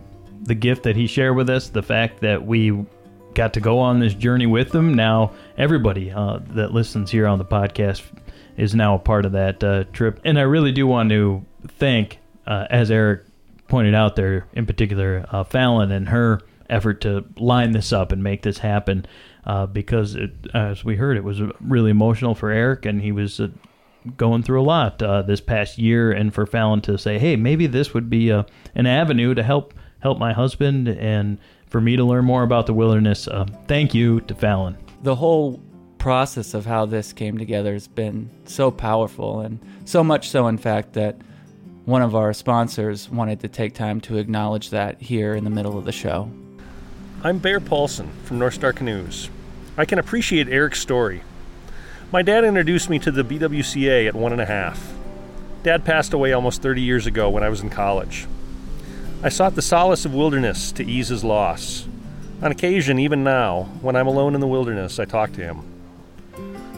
the 0.43 0.55
gift 0.55 0.85
that 0.85 0.95
he 0.95 1.09
shared 1.09 1.35
with 1.35 1.51
us, 1.51 1.69
the 1.69 1.83
fact 1.83 2.21
that 2.21 2.47
we 2.47 2.87
got 3.35 3.53
to 3.55 3.61
go 3.61 3.81
on 3.81 3.99
this 3.99 4.15
journey 4.15 4.47
with 4.47 4.73
him. 4.73 4.95
Now, 4.95 5.33
everybody 5.59 6.13
uh, 6.13 6.39
that 6.51 6.73
listens 6.73 7.11
here 7.11 7.27
on 7.27 7.39
the 7.39 7.45
podcast 7.45 8.03
is 8.57 8.77
now 8.77 8.95
a 8.95 8.99
part 9.01 9.27
of 9.27 9.33
that 9.33 9.65
uh, 9.65 9.85
trip. 9.93 10.21
And 10.25 10.39
I 10.39 10.43
really 10.43 10.71
do 10.71 10.87
want 10.87 11.11
to 11.11 11.45
thank, 11.67 12.21
uh, 12.47 12.69
as 12.71 12.93
Eric 12.93 13.25
pointed 13.67 13.97
out 13.97 14.15
there, 14.15 14.47
in 14.53 14.67
particular, 14.67 15.27
uh, 15.33 15.43
Fallon 15.43 15.91
and 15.91 16.09
her 16.11 16.43
effort 16.71 17.01
to 17.01 17.25
line 17.39 17.73
this 17.73 17.93
up 17.93 18.13
and 18.13 18.23
make 18.23 18.43
this 18.43 18.59
happen. 18.59 19.05
Uh, 19.47 19.67
because, 19.67 20.15
it, 20.15 20.33
as 20.55 20.85
we 20.85 20.97
heard, 20.97 21.17
it 21.17 21.25
was 21.25 21.41
really 21.61 21.91
emotional 21.91 22.35
for 22.35 22.51
Eric, 22.51 22.87
and 22.87 23.03
he 23.03 23.13
was 23.13 23.41
uh, 23.41 23.49
going 24.17 24.43
through 24.43 24.61
a 24.61 24.65
lot 24.65 25.03
uh, 25.03 25.21
this 25.23 25.41
past 25.41 25.77
year. 25.79 26.13
And 26.13 26.33
for 26.33 26.47
Fallon 26.47 26.81
to 26.83 26.97
say, 26.97 27.19
"Hey, 27.19 27.37
maybe 27.37 27.67
this 27.67 27.93
would 27.93 28.09
be 28.09 28.31
a, 28.31 28.47
an 28.75 28.87
avenue 28.87 29.35
to 29.35 29.43
help 29.43 29.75
help 30.01 30.19
my 30.19 30.33
husband 30.33 30.89
and 30.89 31.39
for 31.67 31.81
me 31.81 31.97
to 31.97 32.05
learn 32.05 32.25
more 32.25 32.43
about 32.43 32.67
the 32.67 32.75
wilderness," 32.75 33.29
thank 33.67 33.93
you 33.93 34.21
to 34.23 34.35
Fallon. 34.35 34.77
The 35.03 35.15
whole 35.15 35.61
process 35.99 36.55
of 36.55 36.67
how 36.67 36.87
this 36.87 37.13
came 37.13 37.39
together 37.39 37.73
has 37.75 37.89
been 37.89 38.31
so 38.47 38.71
powerful, 38.71 39.41
and 39.41 39.59
so 39.85 40.03
much 40.03 40.31
so, 40.31 40.49
in 40.49 40.59
fact, 40.59 40.95
that 40.95 41.17
one 41.85 42.01
of 42.01 42.15
our 42.15 42.33
sponsors 42.33 43.11
wanted 43.11 43.41
to 43.41 43.49
take 43.49 43.75
time 43.75 44.01
to 44.01 44.17
acknowledge 44.17 44.71
that 44.71 45.03
here 45.03 45.35
in 45.35 45.45
the 45.45 45.51
middle 45.51 45.77
of 45.77 45.85
the 45.85 45.93
show. 45.93 46.31
I'm 47.27 47.39
Bear 47.39 47.59
Paulson 47.59 48.11
from 48.25 48.39
North 48.39 48.53
Star 48.53 48.75
Canoes. 48.75 49.31
I 49.79 49.87
can 49.87 49.99
appreciate 49.99 50.47
Eric's 50.47 50.83
story. 50.83 51.23
My 52.13 52.21
dad 52.21 52.45
introduced 52.45 52.91
me 52.91 52.99
to 52.99 53.11
the 53.11 53.25
BWCA 53.25 54.07
at 54.07 54.15
one 54.15 54.33
and 54.33 54.43
a 54.43 54.45
half. 54.45 54.93
Dad 55.63 55.87
passed 55.87 56.13
away 56.13 56.35
almost 56.35 56.61
30 56.61 56.83
years 56.83 57.07
ago 57.07 57.31
when 57.31 57.43
I 57.43 57.49
was 57.49 57.63
in 57.63 57.71
college. 57.71 58.27
I 59.23 59.31
sought 59.31 59.55
the 59.55 59.63
solace 59.63 60.05
of 60.05 60.13
wilderness 60.13 60.71
to 60.73 60.85
ease 60.85 61.09
his 61.09 61.25
loss. 61.25 61.89
On 62.43 62.53
occasion, 62.53 62.99
even 62.99 63.25
now, 63.25 63.71
when 63.81 63.97
I'm 63.97 64.07
alone 64.07 64.35
in 64.35 64.43
the 64.43 64.47
wilderness, 64.47 64.99
I 64.99 65.07
talk 65.07 65.33
to 65.33 65.41
him. 65.41 65.63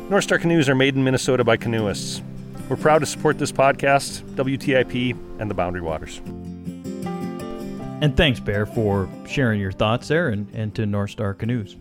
North 0.08 0.22
Star 0.22 0.38
Canoes 0.38 0.68
are 0.68 0.76
made 0.76 0.94
in 0.94 1.02
Minnesota 1.02 1.42
by 1.42 1.56
canoeists. 1.56 2.22
We're 2.68 2.76
proud 2.76 3.00
to 3.00 3.06
support 3.06 3.40
this 3.40 3.50
podcast, 3.50 4.22
WTIP, 4.36 5.40
and 5.40 5.50
the 5.50 5.54
Boundary 5.54 5.82
Waters. 5.82 6.20
And 8.02 8.14
thanks, 8.14 8.40
Bear, 8.40 8.66
for 8.66 9.08
sharing 9.26 9.58
your 9.58 9.72
thoughts 9.72 10.08
there 10.08 10.28
and, 10.28 10.52
and 10.54 10.74
to 10.74 10.84
North 10.84 11.12
Star 11.12 11.32
Canoes. 11.32 11.76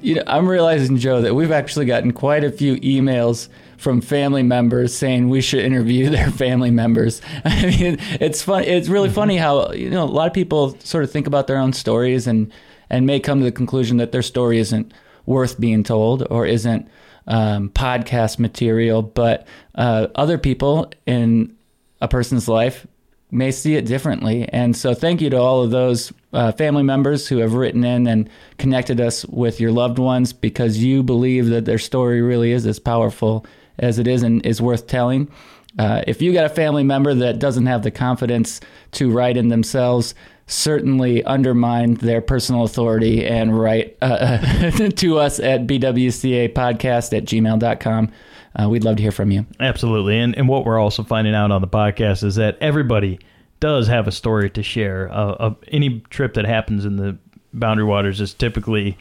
You 0.00 0.14
know, 0.14 0.22
I'm 0.26 0.48
realizing, 0.48 0.96
Joe, 0.96 1.20
that 1.20 1.34
we've 1.34 1.50
actually 1.50 1.84
gotten 1.84 2.12
quite 2.12 2.42
a 2.42 2.50
few 2.50 2.76
emails 2.76 3.48
from 3.76 4.00
family 4.00 4.42
members 4.42 4.96
saying 4.96 5.28
we 5.28 5.42
should 5.42 5.62
interview 5.62 6.08
their 6.10 6.30
family 6.30 6.70
members. 6.70 7.20
I 7.44 7.66
mean, 7.66 7.98
it's 8.18 8.42
fun. 8.42 8.64
It's 8.64 8.88
really 8.88 9.10
funny 9.10 9.36
how 9.36 9.72
you 9.72 9.90
know 9.90 10.04
a 10.04 10.06
lot 10.06 10.26
of 10.26 10.32
people 10.32 10.74
sort 10.80 11.04
of 11.04 11.10
think 11.10 11.26
about 11.26 11.48
their 11.48 11.58
own 11.58 11.74
stories 11.74 12.26
and 12.26 12.50
and 12.88 13.06
may 13.06 13.20
come 13.20 13.40
to 13.40 13.44
the 13.44 13.52
conclusion 13.52 13.98
that 13.98 14.10
their 14.10 14.22
story 14.22 14.58
isn't 14.58 14.94
worth 15.26 15.60
being 15.60 15.82
told 15.82 16.26
or 16.30 16.46
isn't 16.46 16.88
um, 17.26 17.68
podcast 17.68 18.38
material. 18.38 19.02
But 19.02 19.46
uh, 19.74 20.06
other 20.14 20.38
people 20.38 20.90
in 21.04 21.54
a 22.00 22.08
person's 22.08 22.48
life 22.48 22.86
may 23.30 23.50
see 23.50 23.76
it 23.76 23.86
differently. 23.86 24.48
And 24.48 24.76
so, 24.76 24.94
thank 24.94 25.20
you 25.20 25.30
to 25.30 25.36
all 25.36 25.62
of 25.62 25.70
those 25.70 26.12
uh, 26.32 26.52
family 26.52 26.82
members 26.82 27.28
who 27.28 27.38
have 27.38 27.54
written 27.54 27.84
in 27.84 28.06
and 28.06 28.28
connected 28.58 29.00
us 29.00 29.24
with 29.26 29.60
your 29.60 29.72
loved 29.72 29.98
ones 29.98 30.32
because 30.32 30.78
you 30.78 31.02
believe 31.02 31.46
that 31.48 31.64
their 31.64 31.78
story 31.78 32.22
really 32.22 32.52
is 32.52 32.66
as 32.66 32.78
powerful 32.78 33.46
as 33.78 33.98
it 33.98 34.06
is 34.06 34.22
and 34.22 34.44
is 34.44 34.60
worth 34.60 34.86
telling. 34.86 35.30
Uh, 35.78 36.02
if 36.06 36.20
you 36.20 36.32
got 36.32 36.46
a 36.46 36.48
family 36.48 36.82
member 36.82 37.14
that 37.14 37.38
doesn't 37.38 37.66
have 37.66 37.82
the 37.82 37.90
confidence 37.90 38.60
to 38.92 39.10
write 39.10 39.36
in 39.36 39.48
themselves, 39.48 40.14
certainly 40.46 41.22
undermine 41.24 41.94
their 41.94 42.20
personal 42.20 42.64
authority 42.64 43.24
and 43.26 43.58
write 43.58 43.96
uh, 44.00 44.70
to 44.96 45.18
us 45.18 45.38
at 45.38 45.66
bwca 45.66 46.52
podcast 46.52 47.16
at 47.16 47.24
gmail.com. 47.24 48.10
Uh, 48.56 48.68
we'd 48.68 48.84
love 48.84 48.96
to 48.96 49.02
hear 49.02 49.12
from 49.12 49.30
you. 49.30 49.46
Absolutely. 49.60 50.18
And, 50.18 50.36
and 50.36 50.48
what 50.48 50.64
we're 50.64 50.78
also 50.78 51.02
finding 51.02 51.34
out 51.34 51.50
on 51.50 51.60
the 51.60 51.68
podcast 51.68 52.24
is 52.24 52.36
that 52.36 52.58
everybody 52.60 53.18
does 53.60 53.86
have 53.88 54.06
a 54.06 54.12
story 54.12 54.50
to 54.50 54.62
share. 54.62 55.08
Uh, 55.12 55.54
any 55.68 56.00
trip 56.10 56.34
that 56.34 56.44
happens 56.44 56.84
in 56.84 56.96
the 56.96 57.16
Boundary 57.52 57.84
Waters 57.84 58.20
is 58.20 58.34
typically, 58.34 58.96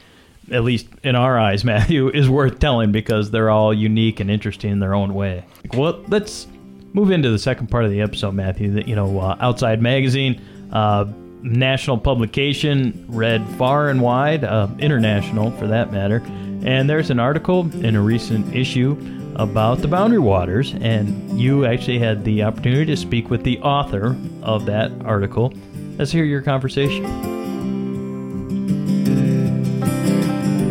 at 0.51 0.63
least 0.63 0.87
in 1.03 1.15
our 1.15 1.39
eyes, 1.39 1.63
Matthew, 1.65 2.09
is 2.09 2.29
worth 2.29 2.59
telling 2.59 2.91
because 2.91 3.31
they're 3.31 3.49
all 3.49 3.73
unique 3.73 4.19
and 4.19 4.29
interesting 4.31 4.71
in 4.71 4.79
their 4.79 4.95
own 4.95 5.13
way. 5.13 5.45
Well, 5.73 6.03
let's 6.07 6.47
move 6.93 7.11
into 7.11 7.29
the 7.29 7.39
second 7.39 7.67
part 7.67 7.85
of 7.85 7.91
the 7.91 8.01
episode, 8.01 8.33
Matthew. 8.33 8.71
That 8.73 8.87
you 8.87 8.95
know, 8.95 9.19
uh, 9.19 9.37
Outside 9.39 9.81
Magazine, 9.81 10.41
uh, 10.71 11.05
national 11.41 11.97
publication, 11.99 13.05
read 13.07 13.47
far 13.57 13.89
and 13.89 14.01
wide, 14.01 14.43
uh, 14.43 14.67
international 14.79 15.51
for 15.51 15.67
that 15.67 15.91
matter. 15.91 16.21
And 16.65 16.89
there's 16.89 17.11
an 17.11 17.19
article 17.19 17.69
in 17.83 17.95
a 17.95 18.01
recent 18.01 18.55
issue 18.55 18.95
about 19.37 19.77
the 19.83 19.87
Boundary 19.87 20.17
Waters, 20.17 20.73
and 20.81 21.39
you 21.39 21.63
actually 21.65 21.99
had 21.99 22.25
the 22.25 22.41
opportunity 22.41 22.85
to 22.87 22.97
speak 22.97 23.29
with 23.29 23.43
the 23.43 23.59
author 23.59 24.17
of 24.41 24.65
that 24.65 24.91
article. 25.05 25.53
Let's 25.97 26.11
hear 26.11 26.23
your 26.23 26.41
conversation. 26.41 27.05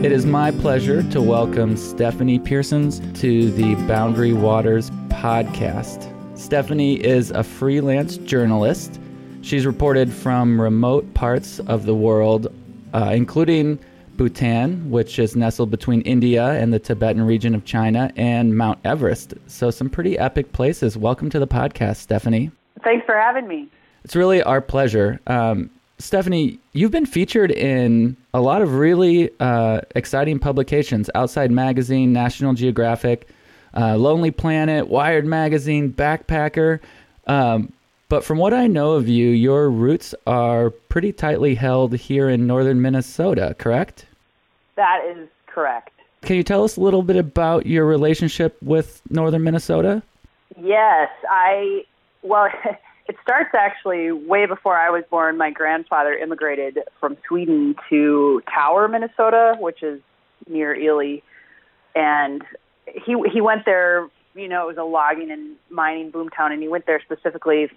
It 0.04 0.10
is 0.10 0.26
my 0.26 0.50
pleasure 0.50 1.04
to 1.10 1.22
welcome 1.22 1.76
Stephanie 1.76 2.40
Pearsons 2.40 3.00
to 3.20 3.52
the 3.52 3.76
Boundary 3.86 4.32
Waters 4.32 4.90
podcast. 5.08 6.12
Stephanie 6.36 6.96
is 7.04 7.30
a 7.30 7.44
freelance 7.44 8.16
journalist. 8.18 9.00
She's 9.42 9.64
reported 9.64 10.12
from 10.12 10.60
remote 10.60 11.14
parts 11.14 11.60
of 11.60 11.86
the 11.86 11.94
world, 11.94 12.52
uh, 12.92 13.12
including 13.14 13.78
Bhutan, 14.16 14.90
which 14.90 15.18
is 15.18 15.36
nestled 15.36 15.70
between 15.70 16.00
India 16.02 16.52
and 16.52 16.72
the 16.72 16.78
Tibetan 16.78 17.22
region 17.22 17.54
of 17.54 17.64
China, 17.64 18.12
and 18.16 18.56
Mount 18.56 18.78
Everest. 18.84 19.34
So, 19.46 19.70
some 19.70 19.90
pretty 19.90 20.18
epic 20.18 20.52
places. 20.52 20.96
Welcome 20.96 21.30
to 21.30 21.38
the 21.38 21.46
podcast, 21.46 21.96
Stephanie. 21.96 22.50
Thanks 22.82 23.04
for 23.06 23.14
having 23.14 23.46
me. 23.46 23.68
It's 24.04 24.16
really 24.16 24.42
our 24.42 24.60
pleasure. 24.60 25.20
Um, 25.26 25.70
Stephanie, 25.98 26.58
you've 26.72 26.90
been 26.90 27.06
featured 27.06 27.50
in 27.50 28.16
a 28.34 28.40
lot 28.40 28.62
of 28.62 28.74
really 28.74 29.30
uh, 29.40 29.80
exciting 29.94 30.38
publications 30.38 31.08
Outside 31.14 31.50
Magazine, 31.50 32.12
National 32.12 32.52
Geographic, 32.52 33.28
uh, 33.74 33.96
Lonely 33.96 34.30
Planet, 34.30 34.88
Wired 34.88 35.26
Magazine, 35.26 35.92
Backpacker. 35.92 36.80
Um, 37.26 37.72
but 38.09 38.24
from 38.24 38.38
what 38.38 38.54
I 38.54 38.66
know 38.66 38.92
of 38.92 39.09
you, 39.09 39.28
your 39.28 39.70
roots 39.70 40.14
are 40.26 40.70
pretty 40.70 41.12
tightly 41.12 41.54
held 41.54 41.94
here 41.94 42.28
in 42.28 42.46
northern 42.46 42.80
Minnesota, 42.80 43.54
correct? 43.59 44.07
That 44.76 45.02
is 45.07 45.28
correct. 45.46 45.90
Can 46.22 46.36
you 46.36 46.42
tell 46.42 46.64
us 46.64 46.76
a 46.76 46.80
little 46.80 47.02
bit 47.02 47.16
about 47.16 47.66
your 47.66 47.84
relationship 47.86 48.57
with 48.62 49.02
northern 49.11 49.42
Minnesota? 49.44 50.02
Yes, 50.59 51.09
I, 51.30 51.84
well, 52.22 52.48
It 53.09 53.16
starts 53.22 53.50
actually 53.54 54.11
way 54.11 54.46
before 54.46 54.76
I 54.76 54.90
was 54.90 55.04
born. 55.09 55.36
My 55.36 55.50
grandfather 55.50 56.12
immigrated 56.12 56.80
from 56.98 57.16
Sweden 57.28 57.76
to 57.88 58.42
Tower, 58.52 58.88
Minnesota, 58.88 59.54
which 59.61 59.82
is 59.82 60.00
near 60.48 60.74
Ely, 60.74 61.18
and 61.94 62.42
he 62.86 63.16
he 63.32 63.40
went 63.40 63.64
there. 63.64 64.09
You 64.34 64.48
know, 64.48 64.64
it 64.64 64.66
was 64.66 64.76
a 64.76 64.82
logging 64.82 65.30
and 65.30 65.57
mining 65.70 66.11
boomtown, 66.11 66.52
and 66.52 66.61
he 66.61 66.68
went 66.68 66.86
there 66.86 67.00
specifically 67.00 67.70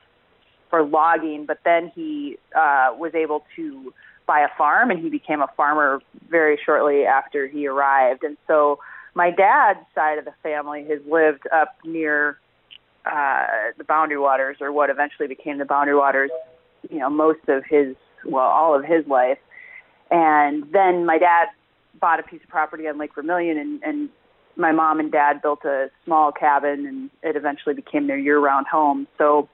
for 0.70 0.84
logging. 0.84 1.46
But 1.46 1.60
then 1.64 1.92
he 1.96 2.38
uh, 2.56 2.90
was 2.98 3.14
able 3.16 3.46
to 3.56 3.94
buy 4.26 4.42
a 4.42 4.50
farm, 4.58 4.92
and 4.92 5.00
he 5.00 5.10
became 5.10 5.42
a 5.42 5.50
farmer 5.58 6.02
very 6.30 6.60
shortly 6.64 7.06
after 7.06 7.48
he 7.48 7.68
arrived. 7.68 8.24
And 8.24 8.38
so, 8.48 8.80
my 9.16 9.32
dad's 9.32 9.80
side 9.96 10.20
of 10.20 10.26
the 10.26 10.34
family 10.44 10.86
has 10.88 11.00
lived 11.10 11.48
up 11.52 11.76
near 11.84 12.38
uh, 13.06 13.48
the 13.78 13.84
Boundary 13.84 14.20
Waters, 14.20 14.58
or 14.62 14.72
what 14.72 14.90
eventually 14.90 15.28
became 15.28 15.58
the 15.58 15.66
Boundary 15.66 15.96
Waters, 15.96 16.30
you 16.90 17.00
know, 17.00 17.10
most 17.10 17.40
of 17.48 17.64
his, 17.66 17.96
well, 18.24 18.46
all 18.46 18.76
of 18.76 18.86
his 18.86 19.08
life. 19.08 19.40
And 20.12 20.72
then 20.72 21.06
my 21.06 21.18
dad 21.18 21.48
bought 22.00 22.20
a 22.20 22.24
piece 22.24 22.42
of 22.44 22.50
property 22.50 22.88
on 22.88 22.98
Lake 22.98 23.16
Vermilion, 23.16 23.58
and, 23.58 23.84
and 23.84 24.10
my 24.56 24.72
mom 24.72 25.00
and 25.00 25.12
dad 25.12 25.42
built 25.42 25.66
a 25.66 25.90
small 26.06 26.32
cabin, 26.32 26.86
and 26.86 27.10
it 27.24 27.36
eventually 27.36 27.74
became 27.74 28.08
their 28.08 28.18
year-round 28.18 28.68
home. 28.68 29.08
So 29.18 29.50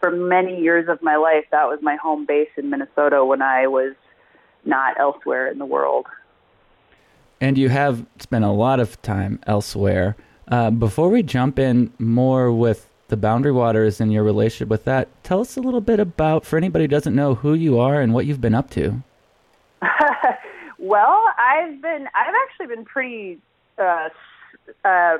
for 0.00 0.10
many 0.10 0.60
years 0.60 0.88
of 0.88 1.02
my 1.02 1.16
life, 1.16 1.44
that 1.52 1.68
was 1.68 1.78
my 1.82 1.96
home 1.96 2.26
base 2.26 2.48
in 2.56 2.70
Minnesota 2.70 3.24
when 3.24 3.42
I 3.42 3.66
was 3.66 3.94
not 4.64 4.98
elsewhere 4.98 5.48
in 5.48 5.58
the 5.58 5.66
world. 5.66 6.06
And 7.40 7.56
you 7.56 7.68
have 7.68 8.04
spent 8.18 8.44
a 8.44 8.50
lot 8.50 8.80
of 8.80 9.00
time 9.02 9.38
elsewhere. 9.46 10.16
Uh, 10.48 10.70
before 10.70 11.08
we 11.08 11.22
jump 11.22 11.58
in 11.58 11.92
more 11.98 12.52
with 12.52 12.88
the 13.08 13.16
Boundary 13.16 13.52
Waters 13.52 14.00
and 14.00 14.12
your 14.12 14.22
relationship 14.22 14.68
with 14.68 14.84
that, 14.84 15.08
tell 15.22 15.40
us 15.40 15.56
a 15.56 15.60
little 15.60 15.80
bit 15.80 16.00
about, 16.00 16.44
for 16.44 16.56
anybody 16.56 16.84
who 16.84 16.88
doesn't 16.88 17.14
know 17.14 17.34
who 17.34 17.54
you 17.54 17.78
are 17.78 18.00
and 18.00 18.12
what 18.12 18.26
you've 18.26 18.40
been 18.40 18.54
up 18.54 18.70
to. 18.70 19.02
well, 20.78 21.24
I've 21.38 21.80
been, 21.80 22.08
I've 22.14 22.34
actually 22.44 22.74
been 22.74 22.84
pretty 22.84 23.38
uh, 23.78 24.08
uh, 24.84 25.18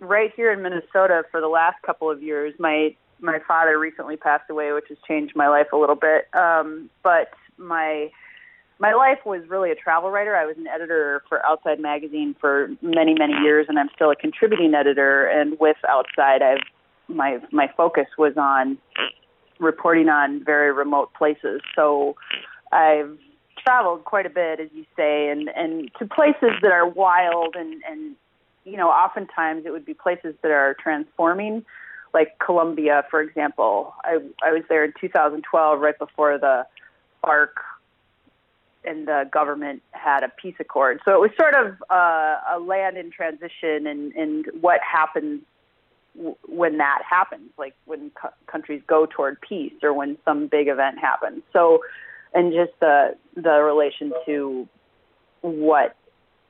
right 0.00 0.32
here 0.34 0.52
in 0.52 0.62
Minnesota 0.62 1.24
for 1.30 1.40
the 1.40 1.48
last 1.48 1.80
couple 1.82 2.10
of 2.10 2.22
years. 2.22 2.54
My 2.58 2.94
my 3.20 3.38
father 3.46 3.78
recently 3.78 4.16
passed 4.16 4.48
away, 4.50 4.72
which 4.72 4.86
has 4.88 4.98
changed 5.06 5.34
my 5.34 5.48
life 5.48 5.68
a 5.72 5.76
little 5.76 5.96
bit. 5.96 6.28
Um, 6.34 6.90
but 7.02 7.30
my 7.56 8.10
my 8.80 8.92
life 8.92 9.18
was 9.26 9.42
really 9.48 9.72
a 9.72 9.74
travel 9.74 10.10
writer. 10.10 10.36
I 10.36 10.46
was 10.46 10.56
an 10.56 10.68
editor 10.68 11.22
for 11.28 11.44
Outside 11.44 11.80
Magazine 11.80 12.36
for 12.40 12.68
many, 12.80 13.14
many 13.18 13.34
years, 13.42 13.66
and 13.68 13.76
I'm 13.78 13.88
still 13.94 14.10
a 14.10 14.16
contributing 14.16 14.72
editor. 14.74 15.26
And 15.26 15.58
with 15.58 15.76
Outside, 15.88 16.42
I've 16.42 16.62
my 17.08 17.38
my 17.50 17.68
focus 17.76 18.06
was 18.16 18.34
on 18.36 18.78
reporting 19.58 20.08
on 20.08 20.44
very 20.44 20.72
remote 20.72 21.12
places. 21.14 21.60
So 21.74 22.16
I've 22.72 23.18
traveled 23.64 24.04
quite 24.04 24.26
a 24.26 24.30
bit, 24.30 24.60
as 24.60 24.68
you 24.72 24.84
say, 24.96 25.28
and 25.28 25.48
and 25.56 25.90
to 25.98 26.06
places 26.06 26.52
that 26.62 26.70
are 26.70 26.88
wild 26.88 27.56
and 27.56 27.82
and 27.88 28.14
you 28.68 28.76
know, 28.76 28.88
oftentimes 28.88 29.64
it 29.64 29.70
would 29.70 29.84
be 29.84 29.94
places 29.94 30.34
that 30.42 30.50
are 30.50 30.76
transforming, 30.80 31.64
like 32.14 32.38
Colombia, 32.38 33.04
for 33.10 33.20
example. 33.20 33.94
I 34.04 34.18
I 34.42 34.52
was 34.52 34.62
there 34.68 34.84
in 34.84 34.92
2012, 35.00 35.80
right 35.80 35.98
before 35.98 36.38
the 36.38 36.66
FARC 37.22 37.48
and 38.84 39.06
the 39.06 39.28
government 39.30 39.82
had 39.90 40.22
a 40.22 40.28
peace 40.28 40.54
accord. 40.58 41.00
So 41.04 41.12
it 41.12 41.20
was 41.20 41.30
sort 41.38 41.54
of 41.54 41.76
uh, 41.90 42.56
a 42.56 42.58
land 42.58 42.96
in 42.96 43.10
transition, 43.10 43.86
and 43.86 44.12
and 44.12 44.46
what 44.60 44.80
happens 44.80 45.42
when 46.48 46.78
that 46.78 47.02
happens, 47.08 47.50
like 47.58 47.74
when 47.84 48.10
co- 48.10 48.32
countries 48.46 48.82
go 48.86 49.06
toward 49.06 49.40
peace 49.40 49.74
or 49.82 49.92
when 49.92 50.16
some 50.24 50.48
big 50.48 50.68
event 50.68 50.98
happens. 50.98 51.42
So, 51.52 51.80
and 52.34 52.52
just 52.52 52.72
the 52.80 53.16
the 53.36 53.60
relation 53.60 54.12
to 54.26 54.68
what 55.42 55.96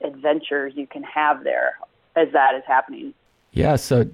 adventures 0.03 0.73
you 0.77 0.87
can 0.87 1.03
have 1.03 1.45
there 1.45 1.77
as 2.17 2.29
that 2.33 2.55
is 2.55 2.63
happening. 2.67 3.15
Yeah. 3.53 3.77
So, 3.77 4.09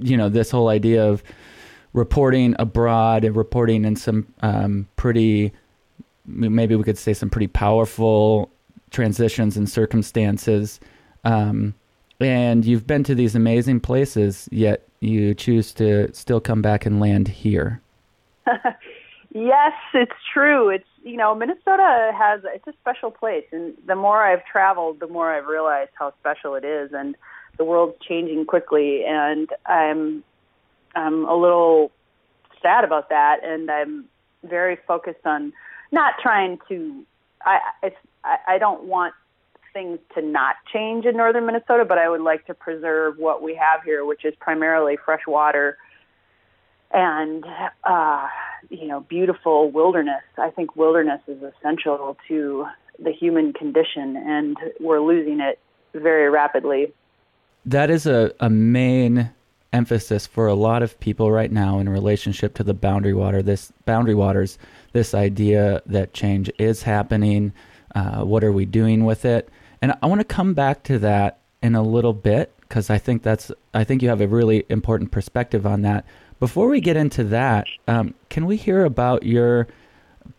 you 0.00 0.16
know, 0.16 0.28
this 0.28 0.50
whole 0.50 0.68
idea 0.68 1.04
of 1.04 1.22
reporting 1.92 2.56
abroad 2.58 3.24
and 3.24 3.36
reporting 3.36 3.84
in 3.84 3.96
some 3.96 4.26
um, 4.40 4.88
pretty 4.96 5.52
maybe 6.26 6.74
we 6.74 6.82
could 6.84 6.98
say 6.98 7.12
some 7.12 7.30
pretty 7.30 7.46
powerful 7.46 8.50
transitions 8.90 9.56
and 9.56 9.68
circumstances. 9.68 10.80
Um, 11.24 11.74
and 12.20 12.64
you've 12.64 12.86
been 12.86 13.04
to 13.04 13.14
these 13.14 13.34
amazing 13.34 13.80
places, 13.80 14.48
yet 14.50 14.86
you 15.00 15.34
choose 15.34 15.72
to 15.74 16.12
still 16.14 16.40
come 16.40 16.62
back 16.62 16.86
and 16.86 17.00
land 17.00 17.28
here. 17.28 17.80
yes, 19.34 19.72
it's 19.92 20.12
true. 20.32 20.70
It's 20.70 20.86
you 21.02 21.16
know 21.16 21.34
Minnesota 21.34 22.12
has 22.16 22.40
it's 22.44 22.66
a 22.66 22.72
special 22.80 23.10
place, 23.10 23.44
and 23.52 23.74
the 23.86 23.96
more 23.96 24.22
I've 24.24 24.44
traveled, 24.46 25.00
the 25.00 25.08
more 25.08 25.34
I've 25.34 25.46
realized 25.46 25.90
how 25.94 26.14
special 26.20 26.54
it 26.54 26.64
is, 26.64 26.92
and 26.92 27.16
the 27.56 27.64
world's 27.64 27.96
changing 28.06 28.46
quickly, 28.46 29.04
and 29.04 29.48
I'm 29.66 30.24
I'm 30.94 31.24
a 31.26 31.34
little 31.36 31.90
sad 32.62 32.84
about 32.84 33.08
that, 33.10 33.40
and 33.44 33.70
I'm 33.70 34.06
very 34.42 34.76
focused 34.86 35.24
on 35.24 35.52
not 35.92 36.14
trying 36.22 36.58
to. 36.68 37.04
I 37.42 37.58
it's, 37.82 37.96
I, 38.24 38.36
I 38.48 38.58
don't 38.58 38.84
want 38.84 39.14
things 39.72 39.98
to 40.14 40.22
not 40.22 40.54
change 40.72 41.04
in 41.04 41.16
northern 41.16 41.46
Minnesota, 41.46 41.84
but 41.84 41.98
I 41.98 42.08
would 42.08 42.20
like 42.20 42.46
to 42.46 42.54
preserve 42.54 43.18
what 43.18 43.42
we 43.42 43.54
have 43.56 43.82
here, 43.84 44.04
which 44.04 44.24
is 44.24 44.34
primarily 44.38 44.96
fresh 45.04 45.26
water 45.26 45.76
and 46.94 47.44
uh, 47.84 48.28
you 48.70 48.86
know 48.86 49.00
beautiful 49.00 49.70
wilderness. 49.70 50.22
I 50.38 50.50
think 50.50 50.76
wilderness 50.76 51.20
is 51.26 51.42
essential 51.42 52.16
to 52.28 52.66
the 52.98 53.12
human 53.12 53.52
condition, 53.52 54.16
and 54.16 54.56
we're 54.80 55.00
losing 55.00 55.40
it 55.40 55.58
very 55.92 56.30
rapidly. 56.30 56.92
That 57.66 57.90
is 57.90 58.06
a, 58.06 58.32
a 58.40 58.50
main 58.50 59.30
emphasis 59.72 60.26
for 60.26 60.46
a 60.46 60.54
lot 60.54 60.82
of 60.82 60.98
people 61.00 61.32
right 61.32 61.50
now 61.50 61.78
in 61.78 61.88
relationship 61.88 62.54
to 62.54 62.64
the 62.64 62.74
boundary 62.74 63.14
water. 63.14 63.42
This 63.42 63.72
boundary 63.84 64.14
waters, 64.14 64.58
this 64.92 65.14
idea 65.14 65.82
that 65.86 66.12
change 66.12 66.50
is 66.58 66.82
happening. 66.82 67.52
Uh, 67.94 68.24
what 68.24 68.44
are 68.44 68.52
we 68.52 68.64
doing 68.64 69.04
with 69.04 69.24
it? 69.24 69.48
And 69.82 69.94
I 70.02 70.06
want 70.06 70.20
to 70.20 70.24
come 70.24 70.54
back 70.54 70.84
to 70.84 70.98
that 71.00 71.40
in 71.62 71.74
a 71.74 71.82
little 71.82 72.12
bit 72.12 72.52
because 72.60 72.90
I 72.90 72.98
think 72.98 73.22
that's 73.22 73.50
I 73.72 73.84
think 73.84 74.02
you 74.02 74.08
have 74.08 74.20
a 74.20 74.28
really 74.28 74.64
important 74.68 75.10
perspective 75.10 75.66
on 75.66 75.82
that. 75.82 76.04
Before 76.40 76.68
we 76.68 76.80
get 76.80 76.96
into 76.96 77.24
that, 77.24 77.66
um, 77.88 78.14
can 78.30 78.46
we 78.46 78.56
hear 78.56 78.84
about 78.84 79.22
your 79.22 79.66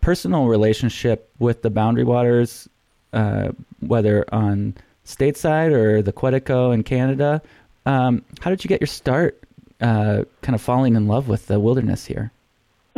personal 0.01 0.47
relationship 0.47 1.29
with 1.39 1.61
the 1.61 1.69
boundary 1.69 2.03
waters, 2.03 2.69
uh, 3.13 3.51
whether 3.79 4.25
on 4.33 4.75
stateside 5.05 5.71
or 5.71 6.01
the 6.01 6.13
Quetico 6.13 6.73
in 6.73 6.83
Canada? 6.83 7.41
Um, 7.85 8.23
how 8.41 8.49
did 8.49 8.63
you 8.63 8.67
get 8.67 8.81
your 8.81 8.87
start 8.87 9.41
uh, 9.81 10.23
kind 10.41 10.55
of 10.55 10.61
falling 10.61 10.95
in 10.95 11.07
love 11.07 11.27
with 11.27 11.47
the 11.47 11.59
wilderness 11.59 12.05
here? 12.05 12.31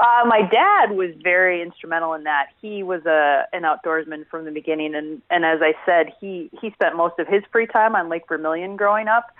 uh, 0.00 0.24
my 0.26 0.42
dad 0.50 0.96
was 0.96 1.10
very 1.22 1.62
instrumental 1.62 2.14
in 2.14 2.24
that. 2.24 2.46
He 2.60 2.82
was 2.82 3.04
a 3.06 3.44
an 3.52 3.62
outdoorsman 3.62 4.26
from 4.28 4.44
the 4.44 4.50
beginning, 4.50 4.94
and 4.94 5.22
and 5.30 5.44
as 5.44 5.60
I 5.62 5.74
said, 5.86 6.12
he 6.20 6.50
he 6.60 6.70
spent 6.72 6.96
most 6.96 7.18
of 7.18 7.28
his 7.28 7.42
free 7.52 7.66
time 7.66 7.94
on 7.94 8.08
Lake 8.08 8.26
Vermilion 8.28 8.76
growing 8.76 9.08
up, 9.08 9.34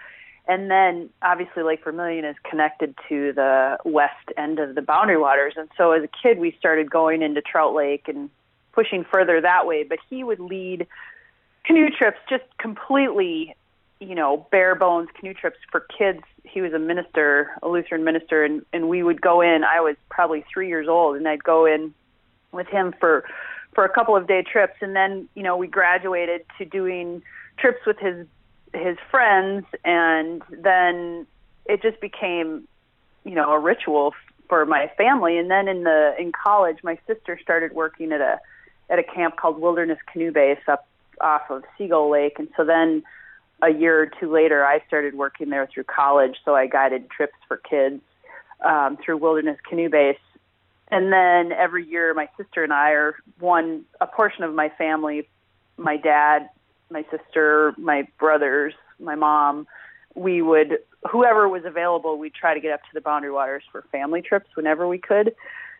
and 0.47 0.71
then 0.71 1.11
obviously 1.23 1.63
Lake 1.63 1.83
Vermilion 1.83 2.25
is 2.25 2.37
connected 2.49 2.95
to 3.09 3.33
the 3.33 3.79
west 3.85 4.15
end 4.37 4.59
of 4.59 4.75
the 4.75 4.83
Boundary 4.83 5.19
Waters, 5.19 5.55
and 5.57 5.69
so 5.77 5.93
as 5.93 6.05
a 6.05 6.09
kid 6.23 6.39
we 6.39 6.55
started 6.59 6.91
going 6.91 7.23
into 7.23 7.41
Trout 7.41 7.75
Lake 7.75 8.07
and 8.07 8.31
pushing 8.73 9.05
further 9.05 9.41
that 9.41 9.67
way. 9.67 9.83
But 9.83 9.99
he 10.09 10.23
would 10.23 10.41
lead 10.41 10.87
canoe 11.65 11.91
trips 11.91 12.19
just 12.29 12.45
completely 12.59 13.55
you 14.01 14.15
know, 14.15 14.47
bare 14.51 14.75
bones 14.75 15.09
canoe 15.15 15.35
trips 15.35 15.59
for 15.71 15.81
kids. 15.81 16.21
He 16.43 16.63
was 16.63 16.73
a 16.73 16.79
minister, 16.79 17.51
a 17.63 17.69
Lutheran 17.69 18.03
minister, 18.03 18.43
and 18.43 18.65
and 18.73 18.89
we 18.89 19.03
would 19.03 19.21
go 19.21 19.43
in. 19.43 19.63
I 19.63 19.81
was 19.81 19.97
probably 20.09 20.45
three 20.53 20.69
years 20.69 20.89
old, 20.89 21.17
and 21.17 21.29
I'd 21.29 21.45
go 21.45 21.67
in 21.67 21.95
with 22.51 22.67
him 22.67 22.95
for 22.99 23.25
for 23.75 23.85
a 23.85 23.91
couple 23.91 24.17
of 24.17 24.27
day 24.27 24.43
trips, 24.43 24.77
and 24.81 24.97
then 24.97 25.29
you 25.35 25.43
know 25.43 25.57
we 25.57 25.67
graduated 25.67 26.47
to 26.59 26.65
doing 26.65 27.23
trips 27.59 27.85
with 27.87 27.99
his 27.99 28.27
his 28.73 28.97
friends, 29.11 29.67
and 29.85 30.43
then 30.51 31.27
it 31.67 31.83
just 31.83 32.01
became 32.01 32.67
you 33.25 33.35
know 33.35 33.53
a 33.53 33.59
ritual 33.59 34.15
for 34.49 34.65
my 34.65 34.91
family. 34.97 35.37
And 35.37 35.51
then 35.51 35.69
in 35.69 35.85
the 35.85 36.15
in 36.19 36.33
college, 36.33 36.79
my 36.83 36.99
sister 37.07 37.39
started 37.41 37.73
working 37.73 38.13
at 38.13 38.23
a 38.23 38.41
at 38.89 38.99
a 38.99 39.05
camp 39.05 39.37
called 39.37 39.61
Wilderness 39.61 39.99
Canoe 40.11 40.33
Base 40.33 40.59
up 40.67 40.89
off 41.21 41.51
of 41.51 41.65
Seagull 41.77 42.11
Lake, 42.11 42.39
and 42.39 42.49
so 42.57 42.65
then 42.65 43.03
a 43.63 43.71
year 43.71 44.01
or 44.03 44.07
two 44.07 44.33
later, 44.33 44.65
I 44.65 44.81
started 44.87 45.15
working 45.15 45.51
there 45.51 45.69
through 45.73 45.85
college. 45.85 46.37
So 46.45 46.55
I 46.55 46.67
guided 46.67 47.11
trips 47.11 47.37
for 47.47 47.57
kids 47.57 48.01
um, 48.65 48.97
through 49.05 49.19
Wilderness 49.19 49.59
Canoe 49.69 49.91
Base. 49.91 50.19
And 50.89 51.13
then 51.13 51.53
every 51.53 51.87
year, 51.87 52.13
my 52.15 52.29
sister 52.37 52.65
and 52.65 52.73
I 52.73 52.91
are 52.91 53.17
one 53.39 53.85
a 54.01 54.07
portion 54.07 54.43
of 54.45 54.55
my 54.55 54.71
family, 54.71 55.29
my 55.77 55.97
dad, 55.97 56.49
my 56.91 57.05
sister, 57.11 57.75
my 57.79 58.09
brothers, 58.19 58.75
my 58.99 59.15
mom. 59.15 59.67
We 60.15 60.43
would 60.43 60.79
whoever 61.09 61.49
was 61.49 61.63
available, 61.65 62.19
we'd 62.19 62.35
try 62.35 62.55
to 62.55 62.61
get 62.61 62.73
up 62.73 62.81
to 62.81 62.89
the 62.93 63.01
Boundary 63.01 63.31
Waters 63.31 63.63
for 63.71 63.85
family 63.93 64.21
trips 64.21 64.49
whenever 64.55 64.89
we 64.89 64.99
could. 64.99 65.35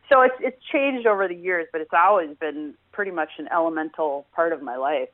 So 0.07 0.21
it's 0.21 0.35
it's 0.39 0.63
changed 0.71 1.05
over 1.05 1.27
the 1.27 1.35
years, 1.35 1.67
but 1.73 1.81
it's 1.81 1.93
always 1.93 2.35
been 2.37 2.75
pretty 2.93 3.11
much 3.11 3.31
an 3.37 3.49
elemental 3.51 4.25
part 4.33 4.53
of 4.53 4.61
my 4.61 4.77
life 4.77 5.09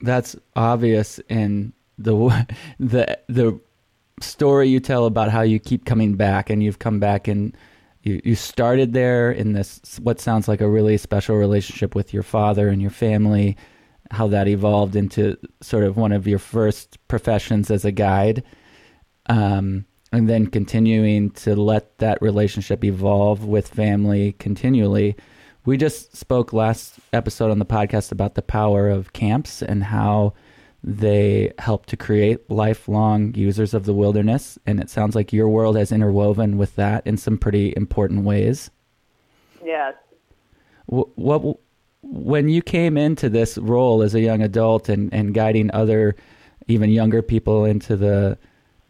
that's 0.00 0.36
obvious 0.56 1.18
in 1.28 1.72
the 1.98 2.46
the 2.78 3.18
the 3.28 3.60
story 4.20 4.68
you 4.68 4.80
tell 4.80 5.06
about 5.06 5.30
how 5.30 5.42
you 5.42 5.58
keep 5.58 5.84
coming 5.84 6.14
back 6.14 6.50
and 6.50 6.62
you've 6.62 6.78
come 6.78 7.00
back 7.00 7.26
and 7.26 7.56
you, 8.02 8.20
you 8.24 8.34
started 8.34 8.92
there 8.92 9.30
in 9.30 9.52
this 9.52 9.98
what 10.02 10.20
sounds 10.20 10.48
like 10.48 10.60
a 10.60 10.68
really 10.68 10.96
special 10.96 11.36
relationship 11.36 11.94
with 11.94 12.12
your 12.12 12.22
father 12.22 12.68
and 12.68 12.82
your 12.82 12.90
family 12.90 13.56
how 14.10 14.26
that 14.26 14.48
evolved 14.48 14.96
into 14.96 15.36
sort 15.60 15.84
of 15.84 15.96
one 15.96 16.12
of 16.12 16.26
your 16.26 16.38
first 16.38 16.98
professions 17.08 17.70
as 17.70 17.84
a 17.84 17.92
guide 17.92 18.42
um, 19.26 19.84
and 20.12 20.28
then 20.28 20.46
continuing 20.46 21.30
to 21.30 21.54
let 21.54 21.96
that 21.98 22.20
relationship 22.20 22.84
evolve 22.84 23.44
with 23.44 23.68
family 23.68 24.32
continually 24.32 25.16
we 25.70 25.76
just 25.76 26.16
spoke 26.16 26.52
last 26.52 26.96
episode 27.12 27.52
on 27.52 27.60
the 27.60 27.64
podcast 27.64 28.10
about 28.10 28.34
the 28.34 28.42
power 28.42 28.88
of 28.88 29.12
camps 29.12 29.62
and 29.62 29.84
how 29.84 30.34
they 30.82 31.52
help 31.60 31.86
to 31.86 31.96
create 31.96 32.50
lifelong 32.50 33.32
users 33.36 33.72
of 33.72 33.84
the 33.84 33.94
wilderness. 33.94 34.58
And 34.66 34.80
it 34.80 34.90
sounds 34.90 35.14
like 35.14 35.32
your 35.32 35.48
world 35.48 35.76
has 35.76 35.92
interwoven 35.92 36.58
with 36.58 36.74
that 36.74 37.06
in 37.06 37.16
some 37.16 37.38
pretty 37.38 37.72
important 37.76 38.24
ways. 38.24 38.72
Yes. 39.64 39.94
What, 40.86 41.16
what 41.16 41.58
when 42.02 42.48
you 42.48 42.62
came 42.62 42.96
into 42.96 43.28
this 43.28 43.56
role 43.56 44.02
as 44.02 44.16
a 44.16 44.20
young 44.20 44.42
adult 44.42 44.88
and, 44.88 45.14
and 45.14 45.32
guiding 45.32 45.70
other, 45.72 46.16
even 46.66 46.90
younger 46.90 47.22
people 47.22 47.64
into 47.64 47.94
the 47.96 48.36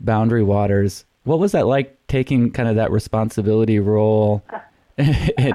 boundary 0.00 0.42
waters, 0.42 1.04
what 1.24 1.40
was 1.40 1.52
that 1.52 1.66
like 1.66 1.98
taking 2.06 2.50
kind 2.50 2.70
of 2.70 2.76
that 2.76 2.90
responsibility 2.90 3.78
role 3.78 4.42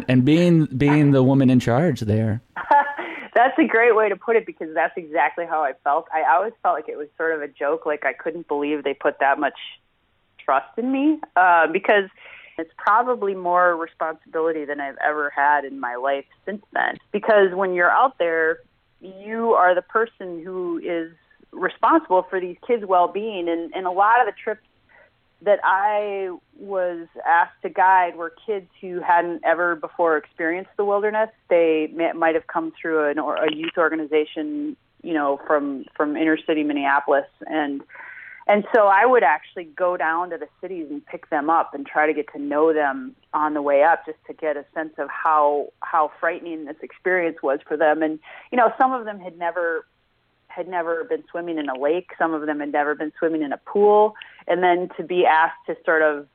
and, 0.08 0.26
being 0.26 0.66
being 0.66 1.12
the 1.12 1.24
woman 1.24 1.50
in 1.50 1.60
charge 1.60 2.02
there. 2.02 2.42
that's 3.36 3.58
a 3.58 3.66
great 3.66 3.96
way 3.96 4.10
to 4.10 4.16
put 4.16 4.36
it 4.36 4.46
because 4.46 4.74
that's 4.74 4.94
exactly 4.98 5.46
how 5.46 5.62
I 5.64 5.74
felt. 5.84 6.08
I 6.14 6.24
always 6.34 6.54
felt 6.64 6.76
like 6.76 6.90
it 6.90 6.98
was 6.98 7.08
sort 7.18 7.34
of 7.34 7.42
a 7.42 7.48
joke. 7.48 7.86
Like 7.86 8.06
I 8.06 8.14
couldn't 8.14 8.48
believe 8.48 8.84
they 8.84 8.94
put 8.94 9.20
that 9.20 9.40
much 9.40 9.58
trust 10.44 10.78
in 10.78 10.92
me 10.92 11.20
uh, 11.36 11.68
because 11.68 12.10
it's 12.58 12.72
probably 12.78 13.36
more 13.36 13.76
responsibility 13.76 14.66
than 14.66 14.80
I've 14.80 14.98
ever 15.06 15.30
had 15.30 15.66
in 15.66 15.80
my 15.80 15.96
life 15.96 16.26
since 16.46 16.64
then. 16.72 16.98
Because 17.12 17.54
when 17.54 17.74
you're 17.74 17.92
out 17.92 18.18
there, 18.18 18.60
you 19.02 19.54
are 19.54 19.76
the 19.76 19.82
person 19.82 20.42
who 20.44 20.80
is 20.84 21.12
responsible 21.52 22.26
for 22.30 22.40
these 22.40 22.58
kids' 22.66 22.86
well-being, 22.86 23.50
and 23.50 23.74
and 23.76 23.86
a 23.86 23.92
lot 23.92 24.22
of 24.22 24.28
the 24.28 24.34
trips 24.42 24.62
that 25.46 25.60
I 25.64 26.30
was 26.58 27.08
asked 27.26 27.62
to 27.62 27.70
guide 27.70 28.16
were 28.16 28.34
kids 28.46 28.68
who 28.82 29.00
hadn't 29.00 29.44
ever 29.46 29.76
before 29.76 30.18
experienced 30.18 30.72
the 30.76 30.86
wilderness. 30.86 31.30
They 31.50 31.90
may, 31.94 32.12
might 32.14 32.36
have 32.36 32.48
come 32.48 32.74
through 32.80 33.10
an, 33.10 33.20
or 33.20 33.36
a 33.36 33.54
youth 33.54 33.78
organization, 33.78 34.76
you 35.04 35.14
know, 35.14 35.40
from 35.48 35.86
from 35.96 36.18
inner 36.18 36.38
city 36.46 36.64
Minneapolis, 36.64 37.28
and 37.46 37.82
and 38.48 38.64
so 38.76 38.88
I 38.88 39.06
would 39.06 39.24
actually 39.24 39.66
go 39.66 39.98
down 39.98 40.30
to 40.30 40.38
the 40.38 40.48
cities 40.62 40.88
and 40.90 41.04
pick 41.06 41.30
them 41.30 41.50
up 41.50 41.74
and 41.74 41.86
try 41.86 42.06
to 42.06 42.14
get 42.14 42.32
to 42.34 42.40
know 42.40 42.74
them 42.74 43.16
on 43.34 43.56
the 43.56 43.62
way 43.62 43.84
up, 43.84 44.06
just 44.06 44.20
to 44.28 44.34
get 44.34 44.58
a 44.58 44.66
sense 44.74 44.94
of 44.98 45.10
how 45.10 45.72
how 45.82 46.12
frightening 46.20 46.66
this 46.66 46.78
experience 46.82 47.38
was 47.44 47.60
for 47.68 47.78
them. 47.78 48.02
And 48.02 48.20
you 48.52 48.58
know, 48.58 48.72
some 48.80 48.94
of 48.94 49.06
them 49.06 49.20
had 49.20 49.38
never 49.38 49.86
had 50.56 50.68
never 50.68 51.04
been 51.04 51.24
swimming 51.30 51.58
in 51.58 51.68
a 51.70 51.78
lake. 51.78 52.12
Some 52.18 52.34
of 52.34 52.46
them 52.46 52.60
had 52.60 52.72
never 52.72 52.96
been 52.96 53.12
swimming 53.20 53.42
in 53.42 53.52
a 53.52 53.58
pool. 53.58 54.16
And 54.48 54.64
then 54.64 54.90
to 54.98 55.04
be 55.04 55.26
asked 55.26 55.66
to 55.68 55.76
sort 55.84 56.02
of 56.02 56.28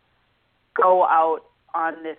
go 0.74 1.04
out 1.04 1.40
on 1.74 2.02
this 2.02 2.18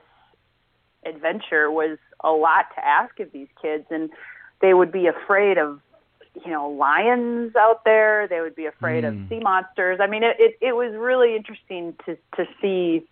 adventure 1.05 1.69
was 1.69 1.97
a 2.23 2.31
lot 2.31 2.65
to 2.75 2.85
ask 2.85 3.19
of 3.19 3.31
these 3.31 3.47
kids. 3.61 3.85
And 3.91 4.09
they 4.61 4.73
would 4.73 4.91
be 4.91 5.07
afraid 5.07 5.57
of, 5.57 5.79
you 6.43 6.51
know, 6.51 6.69
lions 6.69 7.55
out 7.55 7.83
there. 7.83 8.27
They 8.27 8.41
would 8.41 8.55
be 8.55 8.65
afraid 8.65 9.03
mm. 9.03 9.09
of 9.09 9.29
sea 9.29 9.39
monsters. 9.39 9.99
I 10.01 10.07
mean, 10.07 10.23
it, 10.23 10.37
it, 10.39 10.57
it 10.61 10.75
was 10.75 10.95
really 10.95 11.35
interesting 11.35 11.95
to, 12.05 12.17
to 12.37 12.47
see 12.61 13.05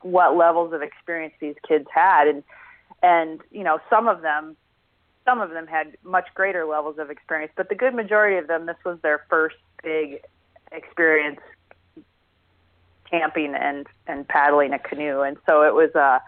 what 0.00 0.36
levels 0.36 0.72
of 0.72 0.82
experience 0.82 1.34
these 1.40 1.56
kids 1.66 1.86
had. 1.94 2.26
And, 2.26 2.42
and, 3.02 3.40
you 3.52 3.62
know, 3.62 3.78
some 3.88 4.08
of 4.08 4.22
them 4.22 4.56
some 5.24 5.40
of 5.40 5.50
them 5.50 5.66
had 5.66 5.96
much 6.02 6.28
greater 6.34 6.64
levels 6.66 6.98
of 6.98 7.10
experience, 7.10 7.52
but 7.56 7.68
the 7.68 7.74
good 7.74 7.94
majority 7.94 8.36
of 8.36 8.46
them, 8.46 8.66
this 8.66 8.76
was 8.84 8.98
their 9.02 9.24
first 9.28 9.56
big 9.82 10.20
experience 10.72 11.40
camping 13.10 13.54
and 13.54 13.86
and 14.06 14.26
paddling 14.28 14.72
a 14.72 14.78
canoe, 14.78 15.20
and 15.20 15.36
so 15.46 15.62
it 15.62 15.74
was 15.74 15.94
uh 15.94 16.18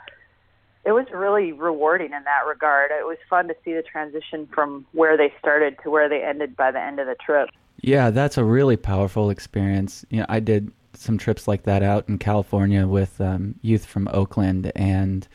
it 0.85 0.93
was 0.93 1.07
really 1.13 1.53
rewarding 1.53 2.13
in 2.13 2.25
that 2.25 2.47
regard. 2.49 2.93
It 2.93 3.05
was 3.05 3.19
fun 3.29 3.49
to 3.49 3.57
see 3.65 3.75
the 3.75 3.83
transition 3.83 4.49
from 4.55 4.87
where 4.93 5.17
they 5.17 5.33
started 5.39 5.77
to 5.83 5.91
where 5.91 6.09
they 6.09 6.23
ended 6.23 6.57
by 6.57 6.71
the 6.71 6.81
end 6.81 7.01
of 7.01 7.07
the 7.07 7.17
trip. 7.17 7.51
Yeah, 7.81 8.11
that's 8.11 8.39
a 8.39 8.45
really 8.45 8.77
powerful 8.77 9.29
experience. 9.29 10.05
You 10.11 10.21
know, 10.21 10.27
I 10.29 10.41
did 10.41 10.73
some 10.95 11.19
trips 11.19 11.49
like 11.49 11.65
that 11.65 11.83
out 11.83 12.09
in 12.09 12.19
California 12.19 12.87
with 12.87 13.21
um, 13.21 13.57
youth 13.63 13.85
from 13.85 14.09
Oakland, 14.13 14.71
and 14.77 15.27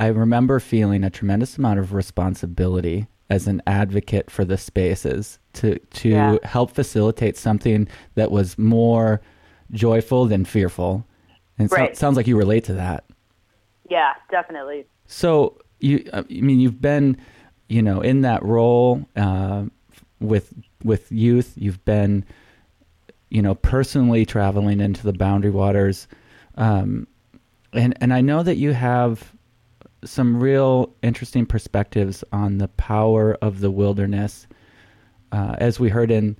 I 0.00 0.06
remember 0.08 0.60
feeling 0.60 1.04
a 1.04 1.10
tremendous 1.10 1.58
amount 1.58 1.78
of 1.78 1.92
responsibility 1.92 3.06
as 3.30 3.46
an 3.46 3.62
advocate 3.66 4.30
for 4.30 4.44
the 4.44 4.58
spaces 4.58 5.38
to 5.54 5.78
to 5.78 6.08
yeah. 6.08 6.36
help 6.44 6.70
facilitate 6.70 7.36
something 7.36 7.88
that 8.14 8.30
was 8.30 8.58
more 8.58 9.20
joyful 9.72 10.26
than 10.26 10.44
fearful. 10.44 11.04
And 11.58 11.70
right. 11.72 11.96
so, 11.96 12.00
sounds 12.00 12.16
like 12.16 12.26
you 12.26 12.36
relate 12.36 12.64
to 12.64 12.74
that. 12.74 13.04
Yeah, 13.88 14.12
definitely. 14.30 14.86
So 15.06 15.58
you, 15.80 16.08
I 16.12 16.22
mean, 16.22 16.60
you've 16.60 16.80
been, 16.80 17.16
you 17.68 17.82
know, 17.82 18.00
in 18.00 18.22
that 18.22 18.42
role 18.42 19.06
uh, 19.16 19.64
with 20.20 20.52
with 20.82 21.10
youth. 21.12 21.52
You've 21.56 21.84
been, 21.84 22.24
you 23.28 23.42
know, 23.42 23.54
personally 23.54 24.24
traveling 24.26 24.80
into 24.80 25.02
the 25.02 25.12
boundary 25.12 25.50
waters, 25.50 26.08
um, 26.56 27.06
and 27.72 27.96
and 28.00 28.12
I 28.12 28.20
know 28.20 28.42
that 28.42 28.56
you 28.56 28.72
have 28.72 29.33
some 30.04 30.40
real 30.40 30.94
interesting 31.02 31.46
perspectives 31.46 32.24
on 32.32 32.58
the 32.58 32.68
power 32.68 33.36
of 33.42 33.60
the 33.60 33.70
wilderness. 33.70 34.46
Uh, 35.32 35.56
as 35.58 35.80
we 35.80 35.88
heard 35.88 36.10
in 36.10 36.36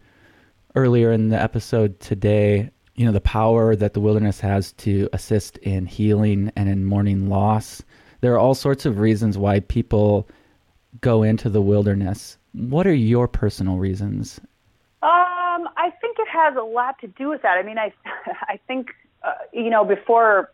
earlier 0.74 1.12
in 1.12 1.28
the 1.28 1.40
episode 1.40 1.98
today, 2.00 2.70
you 2.94 3.04
know, 3.04 3.12
the 3.12 3.20
power 3.20 3.74
that 3.74 3.94
the 3.94 4.00
wilderness 4.00 4.40
has 4.40 4.72
to 4.72 5.08
assist 5.12 5.56
in 5.58 5.86
healing 5.86 6.52
and 6.56 6.68
in 6.68 6.84
mourning 6.84 7.28
loss. 7.28 7.82
There 8.20 8.32
are 8.34 8.38
all 8.38 8.54
sorts 8.54 8.86
of 8.86 8.98
reasons 8.98 9.36
why 9.36 9.60
people 9.60 10.28
go 11.00 11.22
into 11.22 11.50
the 11.50 11.60
wilderness. 11.60 12.38
What 12.52 12.86
are 12.86 12.94
your 12.94 13.26
personal 13.26 13.78
reasons? 13.78 14.40
Um, 15.02 15.68
I 15.76 15.92
think 16.00 16.18
it 16.18 16.28
has 16.28 16.56
a 16.56 16.62
lot 16.62 16.98
to 17.00 17.08
do 17.08 17.28
with 17.28 17.42
that. 17.42 17.58
I 17.58 17.62
mean, 17.62 17.78
I, 17.78 17.92
I 18.42 18.58
think, 18.68 18.94
uh, 19.22 19.32
you 19.52 19.70
know, 19.70 19.84
before 19.84 20.52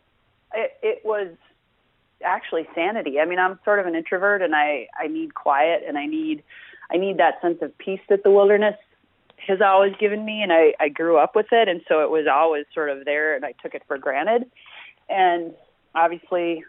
it, 0.53 0.77
it 0.81 1.05
was 1.05 1.29
actually 2.23 2.67
sanity. 2.75 3.19
I 3.19 3.25
mean, 3.25 3.39
I'm 3.39 3.59
sort 3.63 3.79
of 3.79 3.85
an 3.85 3.95
introvert 3.95 4.41
and 4.41 4.55
I 4.55 4.87
I 4.99 5.07
need 5.07 5.33
quiet 5.33 5.83
and 5.87 5.97
I 5.97 6.05
need 6.05 6.43
I 6.91 6.97
need 6.97 7.17
that 7.17 7.41
sense 7.41 7.61
of 7.61 7.77
peace 7.77 8.01
that 8.09 8.23
the 8.23 8.31
wilderness 8.31 8.75
has 9.47 9.59
always 9.61 9.93
given 9.99 10.23
me 10.23 10.41
and 10.41 10.51
I 10.51 10.73
I 10.79 10.89
grew 10.89 11.17
up 11.17 11.35
with 11.35 11.47
it 11.51 11.67
and 11.67 11.81
so 11.87 12.03
it 12.03 12.09
was 12.09 12.27
always 12.31 12.65
sort 12.73 12.89
of 12.89 13.05
there 13.05 13.35
and 13.35 13.45
I 13.45 13.53
took 13.61 13.73
it 13.73 13.83
for 13.87 13.97
granted. 13.97 14.49
And 15.09 15.53
obviously 15.95 16.63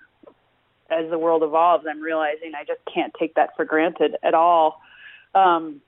as 0.90 1.08
the 1.08 1.18
world 1.18 1.42
evolves, 1.42 1.86
I'm 1.88 2.00
realizing 2.00 2.52
I 2.54 2.64
just 2.64 2.80
can't 2.92 3.12
take 3.18 3.34
that 3.34 3.56
for 3.56 3.64
granted 3.64 4.16
at 4.22 4.34
all. 4.34 4.80
Um 5.34 5.80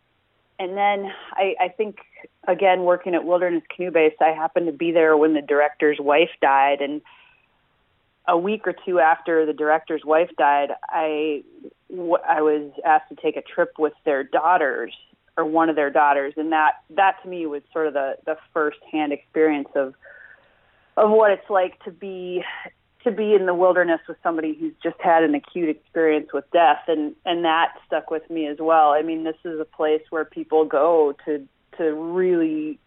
and 0.59 0.77
then 0.77 1.13
I, 1.33 1.57
I 1.61 1.69
think 1.69 1.99
again 2.47 2.85
working 2.85 3.15
at 3.15 3.25
Wilderness 3.25 3.65
Canoe 3.75 3.91
Base, 3.91 4.15
I 4.21 4.31
happened 4.31 4.67
to 4.67 4.73
be 4.73 4.93
there 4.93 5.17
when 5.17 5.35
the 5.35 5.43
director's 5.43 5.99
wife 5.99 6.31
died, 6.41 6.81
and 6.81 7.03
a 8.27 8.37
week 8.37 8.67
or 8.67 8.75
two 8.85 9.01
after 9.01 9.45
the 9.45 9.53
director's 9.53 10.05
wife 10.05 10.31
died, 10.39 10.71
I 10.89 11.43
was 11.91 12.73
asked 12.85 13.09
to 13.11 13.17
take 13.17 13.37
a 13.37 13.43
trip 13.43 13.73
with 13.79 13.93
their 14.05 14.25
daughters 14.25 14.95
or 15.37 15.45
one 15.45 15.69
of 15.69 15.77
their 15.77 15.91
daughters, 15.91 16.35
and 16.37 16.53
that 16.53 16.83
that 16.91 17.23
to 17.23 17.29
me 17.29 17.47
was 17.47 17.63
sort 17.73 17.87
of 17.87 17.95
the 17.95 18.17
the 18.25 18.37
first 18.53 18.79
hand 18.91 19.13
experience 19.13 19.69
of 19.75 19.95
of 20.97 21.11
what 21.11 21.33
it's 21.33 21.51
like 21.51 21.83
to 21.85 21.91
be 21.91 22.43
to 23.03 23.11
be 23.11 23.35
in 23.35 23.45
the 23.45 23.55
wilderness 23.55 24.01
with 24.09 24.17
somebody 24.23 24.55
who's 24.55 24.73
just 24.83 24.97
had 25.01 25.23
an 25.23 25.35
acute 25.35 25.69
experience 25.69 26.33
with 26.33 26.51
death 26.53 26.83
and 26.89 27.15
and 27.27 27.45
that 27.45 27.75
stuck 27.87 28.11
with 28.11 28.29
me 28.31 28.47
as 28.47 28.59
well. 28.59 28.91
I 28.91 29.03
mean 29.03 29.25
this 29.25 29.37
is 29.45 29.61
a 29.61 29.65
place 29.65 30.03
where 30.11 30.25
people 30.25 30.65
go 30.65 31.15
to 31.27 31.47
to 31.79 31.93
really 31.93 32.79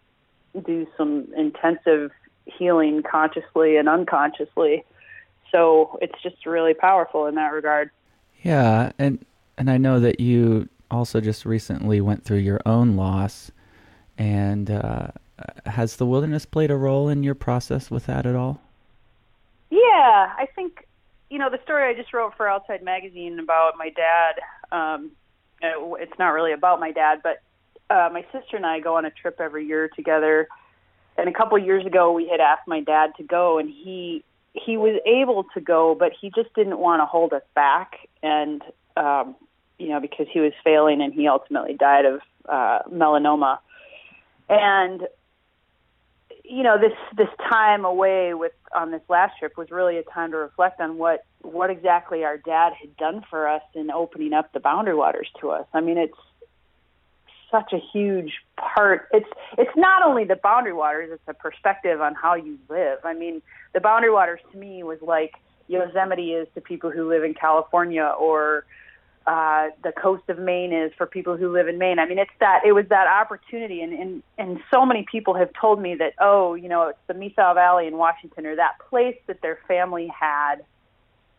do 0.65 0.87
some 0.97 1.27
intensive 1.35 2.11
healing 2.45 3.03
consciously 3.03 3.75
and 3.75 3.89
unconsciously 3.89 4.83
so 5.51 5.97
it's 6.01 6.21
just 6.21 6.45
really 6.45 6.73
powerful 6.73 7.25
in 7.27 7.35
that 7.35 7.51
regard 7.51 7.89
Yeah, 8.43 8.91
and 8.97 9.25
and 9.57 9.69
I 9.69 9.77
know 9.77 9.99
that 9.99 10.19
you 10.19 10.69
also 10.91 11.19
just 11.19 11.45
recently 11.45 12.01
went 12.01 12.23
through 12.23 12.37
your 12.37 12.61
own 12.65 12.95
loss, 12.95 13.51
and 14.17 14.69
uh, 14.69 15.07
has 15.65 15.97
the 15.97 16.05
wilderness 16.05 16.45
played 16.45 16.71
a 16.71 16.75
role 16.75 17.09
in 17.09 17.23
your 17.23 17.35
process 17.35 17.91
with 17.91 18.05
that 18.05 18.25
at 18.25 18.35
all? 18.35 18.61
Yeah, 19.69 19.79
I 20.37 20.47
think 20.55 20.87
you 21.29 21.39
know 21.39 21.49
the 21.49 21.61
story 21.63 21.89
I 21.89 21.99
just 21.99 22.13
wrote 22.13 22.33
for 22.37 22.47
Outside 22.47 22.83
Magazine 22.83 23.39
about 23.39 23.73
my 23.77 23.89
dad. 23.89 24.35
Um, 24.71 25.11
it's 25.61 26.17
not 26.19 26.29
really 26.29 26.53
about 26.53 26.79
my 26.79 26.91
dad, 26.91 27.21
but 27.23 27.41
uh, 27.89 28.09
my 28.11 28.23
sister 28.31 28.55
and 28.55 28.65
I 28.65 28.79
go 28.79 28.95
on 28.95 29.05
a 29.05 29.11
trip 29.11 29.39
every 29.39 29.65
year 29.65 29.89
together. 29.89 30.47
And 31.17 31.27
a 31.27 31.33
couple 31.33 31.57
years 31.57 31.83
ago, 31.83 32.11
we 32.11 32.27
had 32.27 32.39
asked 32.39 32.67
my 32.67 32.81
dad 32.81 33.13
to 33.17 33.23
go, 33.23 33.57
and 33.57 33.69
he 33.69 34.23
he 34.65 34.77
was 34.77 34.99
able 35.05 35.45
to 35.53 35.61
go, 35.61 35.95
but 35.95 36.11
he 36.19 36.31
just 36.35 36.53
didn't 36.53 36.79
want 36.79 37.01
to 37.01 37.05
hold 37.05 37.33
us 37.33 37.43
back. 37.55 38.07
And 38.23 38.61
um, 38.95 39.35
you 39.77 39.89
know, 39.89 39.99
because 39.99 40.27
he 40.31 40.39
was 40.39 40.53
failing, 40.63 41.01
and 41.01 41.13
he 41.13 41.27
ultimately 41.27 41.75
died 41.75 42.05
of 42.05 42.21
uh, 42.49 42.79
melanoma. 42.91 43.59
And 44.49 45.07
you 46.43 46.63
know 46.63 46.77
this 46.79 46.93
this 47.15 47.27
time 47.49 47.85
away 47.85 48.33
with 48.33 48.53
on 48.73 48.91
this 48.91 49.01
last 49.09 49.37
trip 49.39 49.57
was 49.57 49.69
really 49.69 49.97
a 49.97 50.03
time 50.03 50.31
to 50.31 50.37
reflect 50.37 50.79
on 50.79 50.97
what 50.97 51.25
what 51.41 51.69
exactly 51.69 52.23
our 52.23 52.37
dad 52.37 52.73
had 52.79 52.95
done 52.97 53.23
for 53.29 53.47
us 53.47 53.61
in 53.73 53.91
opening 53.91 54.33
up 54.33 54.51
the 54.53 54.59
boundary 54.59 54.95
waters 54.95 55.29
to 55.41 55.51
us. 55.51 55.65
I 55.73 55.81
mean, 55.81 55.97
it's 55.97 56.17
such 57.51 57.73
a 57.73 57.79
huge 57.93 58.33
part. 58.57 59.07
It's 59.11 59.29
it's 59.57 59.75
not 59.75 60.03
only 60.03 60.23
the 60.25 60.35
boundary 60.35 60.73
waters; 60.73 61.09
it's 61.11 61.27
a 61.27 61.33
perspective 61.33 62.01
on 62.01 62.15
how 62.15 62.35
you 62.35 62.57
live. 62.69 62.99
I 63.03 63.13
mean, 63.13 63.41
the 63.73 63.79
boundary 63.79 64.11
waters 64.11 64.39
to 64.51 64.57
me 64.57 64.83
was 64.83 64.99
like 65.01 65.33
Yosemite 65.67 66.33
is 66.33 66.47
to 66.55 66.61
people 66.61 66.91
who 66.91 67.07
live 67.09 67.23
in 67.23 67.33
California, 67.33 68.13
or 68.19 68.65
uh, 69.25 69.67
the 69.83 69.91
coast 69.91 70.23
of 70.29 70.39
Maine 70.39 70.71
is 70.71 70.91
for 70.97 71.05
people 71.05 71.35
who 71.35 71.51
live 71.51 71.67
in 71.67 71.77
Maine. 71.77 71.99
I 71.99 72.07
mean, 72.07 72.17
it's 72.17 72.31
that 72.39 72.61
it 72.65 72.71
was 72.71 72.85
that 72.89 73.07
opportunity, 73.07 73.81
and 73.81 73.93
and 73.93 74.23
and 74.37 74.59
so 74.71 74.85
many 74.85 75.05
people 75.09 75.33
have 75.35 75.49
told 75.59 75.81
me 75.81 75.95
that 75.95 76.13
oh, 76.19 76.53
you 76.53 76.69
know, 76.69 76.87
it's 76.89 76.99
the 77.07 77.13
Methow 77.13 77.53
Valley 77.53 77.87
in 77.87 77.97
Washington, 77.97 78.45
or 78.45 78.55
that 78.55 78.77
place 78.89 79.17
that 79.27 79.41
their 79.41 79.59
family 79.67 80.07
had 80.07 80.57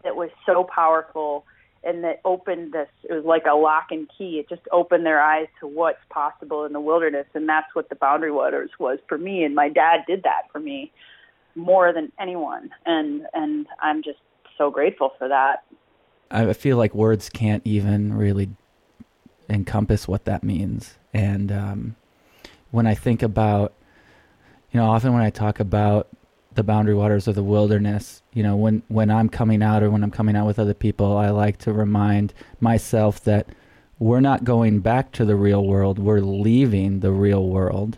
that 0.04 0.16
was 0.16 0.30
so 0.46 0.64
powerful 0.64 1.44
and 1.88 2.04
that 2.04 2.20
opened 2.24 2.72
this 2.72 2.88
it 3.04 3.12
was 3.12 3.24
like 3.24 3.44
a 3.50 3.56
lock 3.56 3.86
and 3.90 4.08
key 4.16 4.38
it 4.38 4.48
just 4.48 4.62
opened 4.70 5.04
their 5.06 5.20
eyes 5.20 5.48
to 5.58 5.66
what's 5.66 5.98
possible 6.10 6.64
in 6.64 6.72
the 6.72 6.80
wilderness 6.80 7.26
and 7.34 7.48
that's 7.48 7.74
what 7.74 7.88
the 7.88 7.96
boundary 7.96 8.30
waters 8.30 8.70
was 8.78 8.98
for 9.08 9.18
me 9.18 9.42
and 9.42 9.54
my 9.54 9.68
dad 9.68 10.00
did 10.06 10.22
that 10.22 10.42
for 10.52 10.60
me 10.60 10.92
more 11.54 11.92
than 11.92 12.12
anyone 12.20 12.70
and 12.86 13.26
and 13.32 13.66
i'm 13.82 14.02
just 14.02 14.18
so 14.56 14.70
grateful 14.70 15.12
for 15.18 15.28
that 15.28 15.64
I 16.30 16.52
feel 16.52 16.76
like 16.76 16.94
words 16.94 17.28
can't 17.28 17.62
even 17.64 18.14
really 18.14 18.50
encompass 19.48 20.06
what 20.06 20.24
that 20.26 20.42
means. 20.42 20.98
And 21.14 21.50
um, 21.50 21.96
when 22.70 22.86
I 22.86 22.94
think 22.94 23.22
about, 23.22 23.72
you 24.70 24.78
know, 24.78 24.90
often 24.90 25.12
when 25.12 25.22
I 25.22 25.30
talk 25.30 25.58
about 25.58 26.08
the 26.58 26.64
boundary 26.64 26.94
waters 26.94 27.28
of 27.28 27.36
the 27.36 27.42
wilderness, 27.42 28.20
you 28.34 28.42
know, 28.42 28.56
when 28.56 28.82
when 28.88 29.10
I'm 29.10 29.28
coming 29.28 29.62
out 29.62 29.84
or 29.84 29.90
when 29.90 30.02
I'm 30.02 30.10
coming 30.10 30.34
out 30.34 30.44
with 30.44 30.58
other 30.58 30.74
people, 30.74 31.16
I 31.16 31.30
like 31.30 31.56
to 31.58 31.72
remind 31.72 32.34
myself 32.60 33.22
that 33.24 33.46
we're 34.00 34.20
not 34.20 34.42
going 34.42 34.80
back 34.80 35.12
to 35.12 35.24
the 35.24 35.36
real 35.36 35.64
world; 35.64 36.00
we're 36.00 36.20
leaving 36.20 36.98
the 36.98 37.12
real 37.12 37.46
world, 37.46 37.96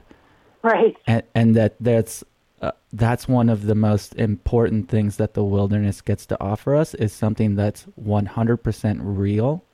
right. 0.63 0.95
And 1.07 1.23
and 1.35 1.57
that 1.57 1.77
that's 1.81 2.23
uh, 2.61 2.73
that's 2.93 3.27
one 3.27 3.49
of 3.49 3.65
the 3.65 3.75
most 3.75 4.15
important 4.17 4.91
things 4.91 5.17
that 5.17 5.33
the 5.33 5.43
wilderness 5.43 6.03
gets 6.03 6.27
to 6.27 6.39
offer 6.39 6.77
us 6.77 6.93
is 6.93 7.15
something 7.15 7.55
that's 7.57 7.87
100% 7.99 9.01
real. 9.03 9.65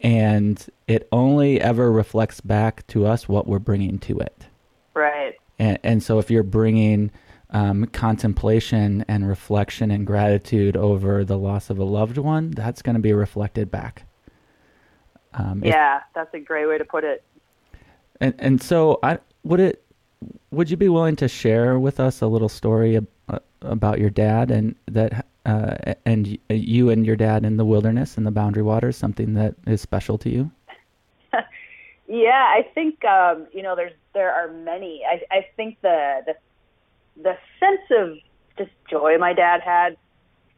And 0.00 0.64
it 0.86 1.08
only 1.10 1.60
ever 1.60 1.90
reflects 1.90 2.40
back 2.40 2.86
to 2.86 3.04
us 3.04 3.28
what 3.28 3.48
we're 3.48 3.58
bringing 3.58 3.98
to 4.00 4.20
it. 4.20 4.46
Right. 4.94 5.34
And, 5.58 5.80
and 5.82 6.00
so 6.00 6.20
if 6.20 6.30
you're 6.30 6.44
bringing 6.44 7.10
um, 7.50 7.86
contemplation 7.86 9.04
and 9.08 9.26
reflection 9.28 9.90
and 9.90 10.06
gratitude 10.06 10.76
over 10.76 11.24
the 11.24 11.38
loss 11.38 11.70
of 11.70 11.78
a 11.78 11.84
loved 11.84 12.18
one 12.18 12.50
that's 12.50 12.82
going 12.82 12.94
to 12.94 13.00
be 13.00 13.12
reflected 13.12 13.70
back 13.70 14.04
um, 15.34 15.62
if- 15.62 15.72
yeah 15.72 16.00
that's 16.14 16.32
a 16.34 16.40
great 16.40 16.66
way 16.66 16.78
to 16.78 16.84
put 16.84 17.04
it 17.04 17.22
and 18.20 18.34
and 18.38 18.62
so 18.62 18.98
I 19.02 19.18
would 19.44 19.60
it 19.60 19.82
would 20.50 20.70
you 20.70 20.76
be 20.76 20.88
willing 20.88 21.16
to 21.16 21.28
share 21.28 21.78
with 21.78 22.00
us 22.00 22.20
a 22.22 22.26
little 22.26 22.48
story 22.48 22.96
ab- 22.96 23.06
uh, 23.28 23.38
about 23.62 23.98
your 24.00 24.10
dad 24.10 24.50
and 24.50 24.74
that 24.86 25.24
uh, 25.46 25.94
and 26.04 26.38
you 26.48 26.90
and 26.90 27.06
your 27.06 27.16
dad 27.16 27.44
in 27.44 27.56
the 27.56 27.64
wilderness 27.64 28.16
and 28.18 28.26
the 28.26 28.30
boundary 28.30 28.62
waters 28.62 28.96
something 28.96 29.34
that 29.34 29.54
is 29.66 29.80
special 29.80 30.18
to 30.18 30.28
you? 30.28 30.50
Yeah, 32.10 32.30
I 32.42 32.66
think 32.74 33.04
um, 33.04 33.46
you 33.52 33.62
know 33.62 33.76
there's 33.76 33.92
there 34.14 34.32
are 34.32 34.50
many. 34.50 35.02
I, 35.06 35.20
I 35.30 35.46
think 35.56 35.76
the 35.82 36.22
the 36.24 36.34
the 37.22 37.36
sense 37.60 37.80
of 37.90 38.18
just 38.56 38.70
joy 38.90 39.18
my 39.18 39.32
dad 39.32 39.60
had 39.60 39.96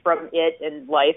from 0.03 0.29
it 0.33 0.59
and 0.61 0.89
life 0.89 1.17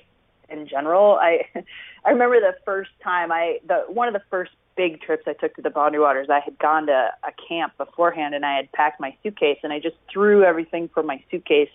in 0.50 0.68
general. 0.68 1.18
I 1.22 1.46
I 2.06 2.12
remember 2.12 2.40
the 2.40 2.56
first 2.66 2.92
time 3.04 3.32
I 3.32 3.60
the 3.68 3.86
one 3.88 4.08
of 4.08 4.14
the 4.14 4.24
first 4.30 4.52
big 4.76 5.02
trips 5.02 5.24
I 5.28 5.34
took 5.34 5.56
to 5.56 5.62
the 5.62 5.70
Boundary 5.70 6.02
Waters. 6.02 6.28
I 6.30 6.40
had 6.40 6.58
gone 6.58 6.88
to 6.88 7.10
a 7.24 7.32
camp 7.48 7.78
beforehand 7.78 8.34
and 8.34 8.46
I 8.46 8.56
had 8.56 8.72
packed 8.72 9.00
my 9.00 9.16
suitcase 9.22 9.60
and 9.64 9.72
I 9.72 9.80
just 9.80 9.96
threw 10.12 10.44
everything 10.44 10.90
from 10.90 11.06
my 11.06 11.24
suitcase 11.30 11.70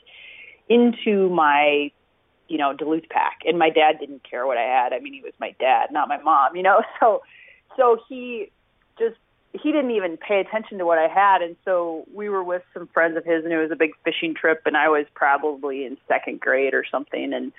into 0.69 1.29
my 1.31 1.91
you 2.49 2.59
know 2.59 2.73
Duluth 2.73 3.09
pack 3.09 3.41
and 3.47 3.59
my 3.59 3.71
dad 3.71 3.99
didn't 4.01 4.29
care 4.29 4.47
what 4.47 4.59
I 4.59 4.62
had. 4.62 4.93
I 4.93 5.01
mean 5.01 5.12
he 5.12 5.23
was 5.23 5.33
my 5.39 5.55
dad, 5.59 5.93
not 5.93 6.09
my 6.09 6.19
mom, 6.19 6.57
you 6.57 6.62
know. 6.62 6.83
So 7.01 7.23
so 7.77 7.99
he 8.09 8.51
he 9.53 9.72
didn't 9.72 9.92
even 9.92 10.16
pay 10.16 10.40
attention 10.40 10.78
to 10.78 10.84
what 10.84 10.99
I 10.99 11.09
had. 11.09 11.42
And 11.42 11.57
so 11.64 12.05
we 12.12 12.28
were 12.28 12.44
with 12.44 12.62
some 12.74 12.86
friends 12.88 13.16
of 13.16 13.24
his 13.24 13.44
and 13.44 13.53
it 13.53 13.59
was 13.59 13.70
a 13.70 13.76
big 13.76 13.92
fishing 14.05 14.34
trip 14.34 14.62
and 14.66 14.76
I 14.76 14.88
was 14.88 15.07
probably 15.14 15.84
in 15.84 15.96
second 16.07 16.40
grade 16.40 16.74
or 16.74 16.84
something. 16.90 17.32
And 17.32 17.53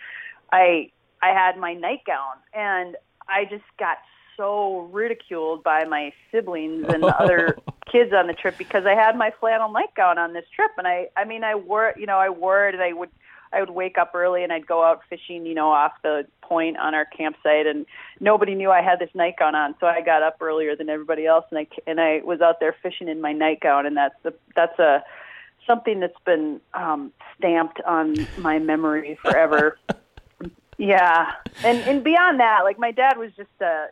I 0.52 0.92
I 1.22 1.30
had 1.30 1.58
my 1.58 1.74
nightgown 1.74 2.38
and 2.54 2.96
I 3.28 3.46
just 3.46 3.64
got 3.78 3.98
so 4.38 4.90
ridiculed 4.92 5.64
by 5.64 5.84
my 5.84 6.14
siblings 6.32 6.86
and 6.88 7.04
the 7.04 7.16
other 7.20 7.58
kids 7.92 8.14
on 8.14 8.28
the 8.28 8.34
trip 8.34 8.58
because 8.58 8.86
I 8.86 8.94
had 8.94 9.18
my 9.18 9.34
flannel 9.40 9.72
nightgown 9.72 10.18
on 10.18 10.34
this 10.34 10.46
trip. 10.56 10.72
And 10.78 10.88
I 10.88 11.08
I 11.18 11.26
mean 11.26 11.44
I 11.44 11.56
wore 11.56 11.94
you 11.98 12.06
know, 12.06 12.18
I 12.18 12.30
wore 12.30 12.68
it 12.68 12.76
and 12.76 12.84
I 12.84 12.94
would 12.94 13.10
I 13.52 13.60
would 13.60 13.72
wake 13.72 13.98
up 13.98 14.12
early 14.14 14.44
and 14.44 14.54
I'd 14.54 14.68
go 14.68 14.84
out 14.84 15.02
fishing, 15.10 15.46
you 15.46 15.56
know, 15.56 15.72
off 15.72 15.94
the 16.04 16.28
point 16.42 16.78
on 16.78 16.94
our 16.94 17.06
campsite 17.06 17.66
and 17.68 17.86
nobody 18.20 18.56
knew 18.56 18.72
I 18.72 18.82
had 18.82 19.00
this 19.00 19.10
nightgown 19.14 19.56
on. 19.56 19.76
So 19.80 19.88
I 19.88 20.02
got 20.02 20.24
up 20.24 20.38
earlier 20.42 20.76
than 20.76 20.90
everybody 20.90 21.26
else 21.26 21.46
and 21.50 21.60
I 21.60 21.68
and 21.88 22.00
I 22.00 22.22
was 22.24 22.42
out 22.42 22.60
there 22.60 22.76
fishing 22.82 23.08
in 23.08 23.22
my 23.22 23.34
nightgown 23.34 23.86
and 23.86 23.98
that's 23.98 24.16
the 24.24 24.34
that's 24.56 24.78
a 24.80 25.04
something 25.66 26.00
that's 26.00 26.20
been 26.26 26.62
um 26.74 27.12
stamped 27.38 27.82
on 27.82 28.28
my 28.38 28.60
memory 28.60 29.18
forever. 29.22 29.78
yeah. 30.78 31.34
And 31.64 31.80
and 31.80 32.04
beyond 32.04 32.40
that, 32.40 32.62
like 32.64 32.78
my 32.78 32.92
dad 32.92 33.18
was 33.18 33.32
just 33.36 33.50
uh 33.62 33.86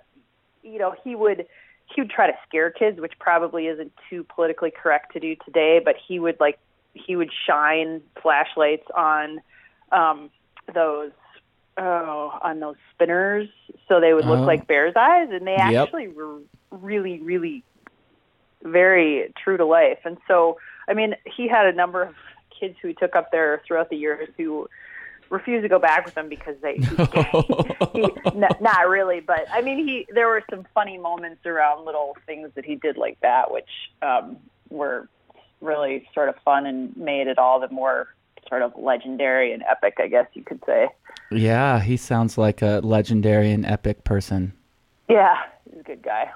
you 0.61 0.79
know, 0.79 0.95
he 1.03 1.15
would 1.15 1.47
he 1.93 2.01
would 2.01 2.09
try 2.09 2.27
to 2.27 2.37
scare 2.47 2.69
kids, 2.69 2.99
which 2.99 3.13
probably 3.19 3.67
isn't 3.67 3.93
too 4.09 4.23
politically 4.23 4.71
correct 4.71 5.13
to 5.13 5.19
do 5.19 5.35
today, 5.45 5.81
but 5.83 5.95
he 6.07 6.19
would 6.19 6.39
like 6.39 6.59
he 7.05 7.15
would 7.15 7.31
shine 7.47 8.01
flashlights 8.21 8.85
on 8.95 9.39
um 9.91 10.29
those 10.73 11.11
oh 11.77 12.37
on 12.41 12.59
those 12.59 12.75
spinners 12.93 13.47
so 13.87 13.99
they 13.99 14.13
would 14.13 14.25
look 14.25 14.39
Oh. 14.39 14.45
like 14.45 14.67
bear's 14.67 14.95
eyes 14.95 15.29
and 15.31 15.45
they 15.47 15.55
Yep. 15.55 15.83
actually 15.83 16.07
were 16.09 16.39
really 16.71 17.19
really 17.19 17.63
very 18.63 19.31
true 19.43 19.57
to 19.57 19.65
life 19.65 19.99
and 20.03 20.17
so 20.27 20.57
i 20.89 20.93
mean 20.93 21.15
he 21.25 21.47
had 21.47 21.65
a 21.67 21.73
number 21.73 22.01
of 22.03 22.15
kids 22.59 22.75
who 22.81 22.87
he 22.87 22.93
took 22.95 23.15
up 23.15 23.31
there 23.31 23.61
throughout 23.67 23.89
the 23.89 23.95
years 23.95 24.27
who 24.37 24.67
refused 25.29 25.63
to 25.63 25.69
go 25.69 25.77
back 25.79 26.05
with 26.05 26.17
him 26.17 26.29
because 26.29 26.55
they 26.61 26.75
he, 27.93 28.03
n- 28.33 28.43
not 28.61 28.87
really, 28.87 29.19
but 29.19 29.41
I 29.53 29.61
mean 29.61 29.85
he 29.85 30.07
there 30.13 30.27
were 30.27 30.41
some 30.49 30.65
funny 30.73 30.97
moments 30.97 31.45
around 31.45 31.85
little 31.85 32.15
things 32.25 32.49
that 32.55 32.65
he 32.65 32.75
did 32.75 32.97
like 32.97 33.19
that, 33.21 33.51
which 33.51 33.69
um, 34.01 34.37
were 34.69 35.09
really 35.61 36.07
sort 36.13 36.29
of 36.29 36.35
fun 36.43 36.65
and 36.65 36.95
made 36.95 37.27
it 37.27 37.37
all 37.37 37.59
the 37.59 37.69
more 37.69 38.07
sort 38.47 38.61
of 38.61 38.73
legendary 38.77 39.51
and 39.51 39.63
epic, 39.63 39.95
I 39.99 40.07
guess 40.07 40.27
you 40.33 40.43
could 40.43 40.61
say. 40.65 40.89
Yeah, 41.31 41.81
he 41.81 41.97
sounds 41.97 42.37
like 42.37 42.61
a 42.61 42.79
legendary 42.83 43.51
and 43.51 43.65
epic 43.65 44.03
person. 44.03 44.53
Yeah, 45.09 45.37
he's 45.69 45.81
a 45.81 45.83
good 45.83 46.01
guy. 46.01 46.31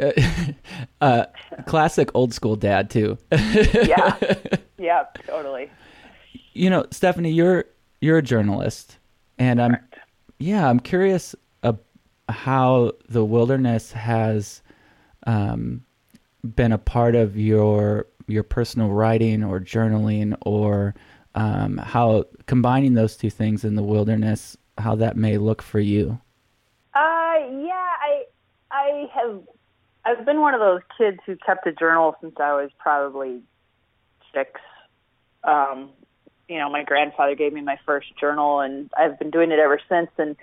Uh, 0.00 0.12
uh, 1.00 1.26
classic 1.66 2.10
old 2.14 2.32
school 2.32 2.56
dad 2.56 2.90
too. 2.90 3.18
yeah, 3.32 4.16
yeah, 4.78 5.04
totally. 5.26 5.70
You 6.52 6.70
know, 6.70 6.86
Stephanie, 6.90 7.32
you're 7.32 7.64
you're 8.00 8.18
a 8.18 8.22
journalist, 8.22 8.98
and 9.38 9.60
I'm 9.60 9.76
yeah, 10.38 10.68
I'm 10.68 10.80
curious 10.80 11.34
uh, 11.62 11.74
how 12.28 12.92
the 13.08 13.24
wilderness 13.24 13.92
has 13.92 14.62
um, 15.26 15.84
been 16.42 16.72
a 16.72 16.78
part 16.78 17.14
of 17.14 17.36
your 17.36 18.06
your 18.26 18.42
personal 18.42 18.88
writing 18.88 19.42
or 19.42 19.60
journaling, 19.60 20.36
or 20.46 20.94
um, 21.34 21.78
how 21.78 22.24
combining 22.46 22.94
those 22.94 23.16
two 23.16 23.30
things 23.30 23.64
in 23.64 23.74
the 23.74 23.82
wilderness, 23.82 24.56
how 24.78 24.94
that 24.96 25.16
may 25.16 25.38
look 25.38 25.62
for 25.62 25.80
you. 25.80 26.20
Uh, 26.94 27.34
yeah, 27.60 27.88
I 28.00 28.24
I 28.70 29.06
have 29.14 29.40
I've 30.04 30.24
been 30.24 30.40
one 30.40 30.54
of 30.54 30.60
those 30.60 30.80
kids 30.98 31.18
who 31.26 31.36
kept 31.36 31.66
a 31.66 31.72
journal 31.72 32.16
since 32.20 32.34
I 32.38 32.54
was 32.54 32.70
probably 32.78 33.42
six. 34.34 34.60
Um, 35.44 35.90
you 36.48 36.58
know, 36.58 36.68
my 36.68 36.82
grandfather 36.82 37.34
gave 37.34 37.52
me 37.52 37.60
my 37.60 37.78
first 37.86 38.08
journal, 38.18 38.60
and 38.60 38.90
I've 38.98 39.18
been 39.18 39.30
doing 39.30 39.52
it 39.52 39.58
ever 39.58 39.80
since. 39.88 40.10
And 40.18 40.36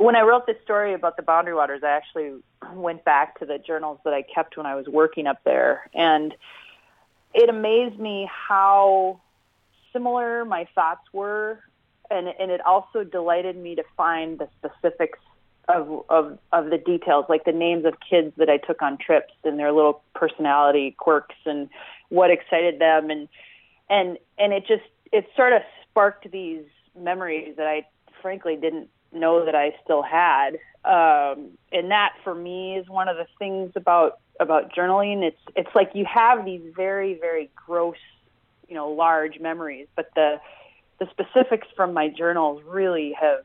when 0.00 0.16
I 0.16 0.22
wrote 0.22 0.46
this 0.46 0.56
story 0.64 0.94
about 0.94 1.16
the 1.16 1.22
Boundary 1.22 1.52
Waters, 1.52 1.82
I 1.84 1.90
actually 1.90 2.32
went 2.72 3.04
back 3.04 3.38
to 3.38 3.44
the 3.44 3.58
journals 3.58 3.98
that 4.04 4.14
I 4.14 4.22
kept 4.22 4.56
when 4.56 4.64
I 4.64 4.74
was 4.74 4.86
working 4.88 5.26
up 5.26 5.44
there, 5.44 5.90
and 5.94 6.34
it 7.34 7.50
amazed 7.50 7.98
me 7.98 8.28
how 8.48 9.20
similar 9.92 10.46
my 10.46 10.66
thoughts 10.74 11.02
were, 11.12 11.60
and 12.10 12.28
and 12.28 12.50
it 12.50 12.62
also 12.64 13.04
delighted 13.04 13.58
me 13.58 13.74
to 13.74 13.84
find 13.94 14.38
the 14.38 14.48
specifics 14.58 15.18
of 15.68 16.02
of 16.08 16.38
of 16.50 16.70
the 16.70 16.78
details, 16.78 17.26
like 17.28 17.44
the 17.44 17.52
names 17.52 17.84
of 17.84 17.92
kids 18.00 18.32
that 18.38 18.48
I 18.48 18.56
took 18.56 18.80
on 18.80 18.96
trips 18.96 19.34
and 19.44 19.58
their 19.58 19.70
little 19.70 20.02
personality 20.14 20.96
quirks 20.98 21.36
and 21.44 21.68
what 22.08 22.30
excited 22.30 22.78
them, 22.78 23.10
and 23.10 23.28
and 23.90 24.16
and 24.38 24.54
it 24.54 24.66
just 24.66 24.88
it 25.12 25.26
sort 25.36 25.52
of 25.52 25.60
sparked 25.90 26.30
these 26.30 26.64
memories 26.98 27.56
that 27.58 27.66
I 27.66 27.86
frankly 28.22 28.56
didn't 28.56 28.88
know 29.12 29.44
that 29.44 29.54
I 29.54 29.74
still 29.84 30.02
had. 30.02 30.58
Um, 30.84 31.50
and 31.72 31.90
that 31.90 32.14
for 32.24 32.34
me 32.34 32.76
is 32.76 32.88
one 32.88 33.08
of 33.08 33.16
the 33.16 33.26
things 33.38 33.72
about 33.76 34.18
about 34.38 34.72
journaling. 34.74 35.22
It's 35.22 35.40
it's 35.54 35.74
like 35.74 35.90
you 35.94 36.06
have 36.06 36.44
these 36.44 36.62
very 36.74 37.14
very 37.14 37.50
gross, 37.54 37.96
you 38.68 38.74
know, 38.74 38.88
large 38.90 39.38
memories, 39.38 39.88
but 39.94 40.10
the 40.14 40.40
the 40.98 41.08
specifics 41.10 41.68
from 41.76 41.92
my 41.92 42.08
journals 42.08 42.62
really 42.66 43.14
have 43.20 43.44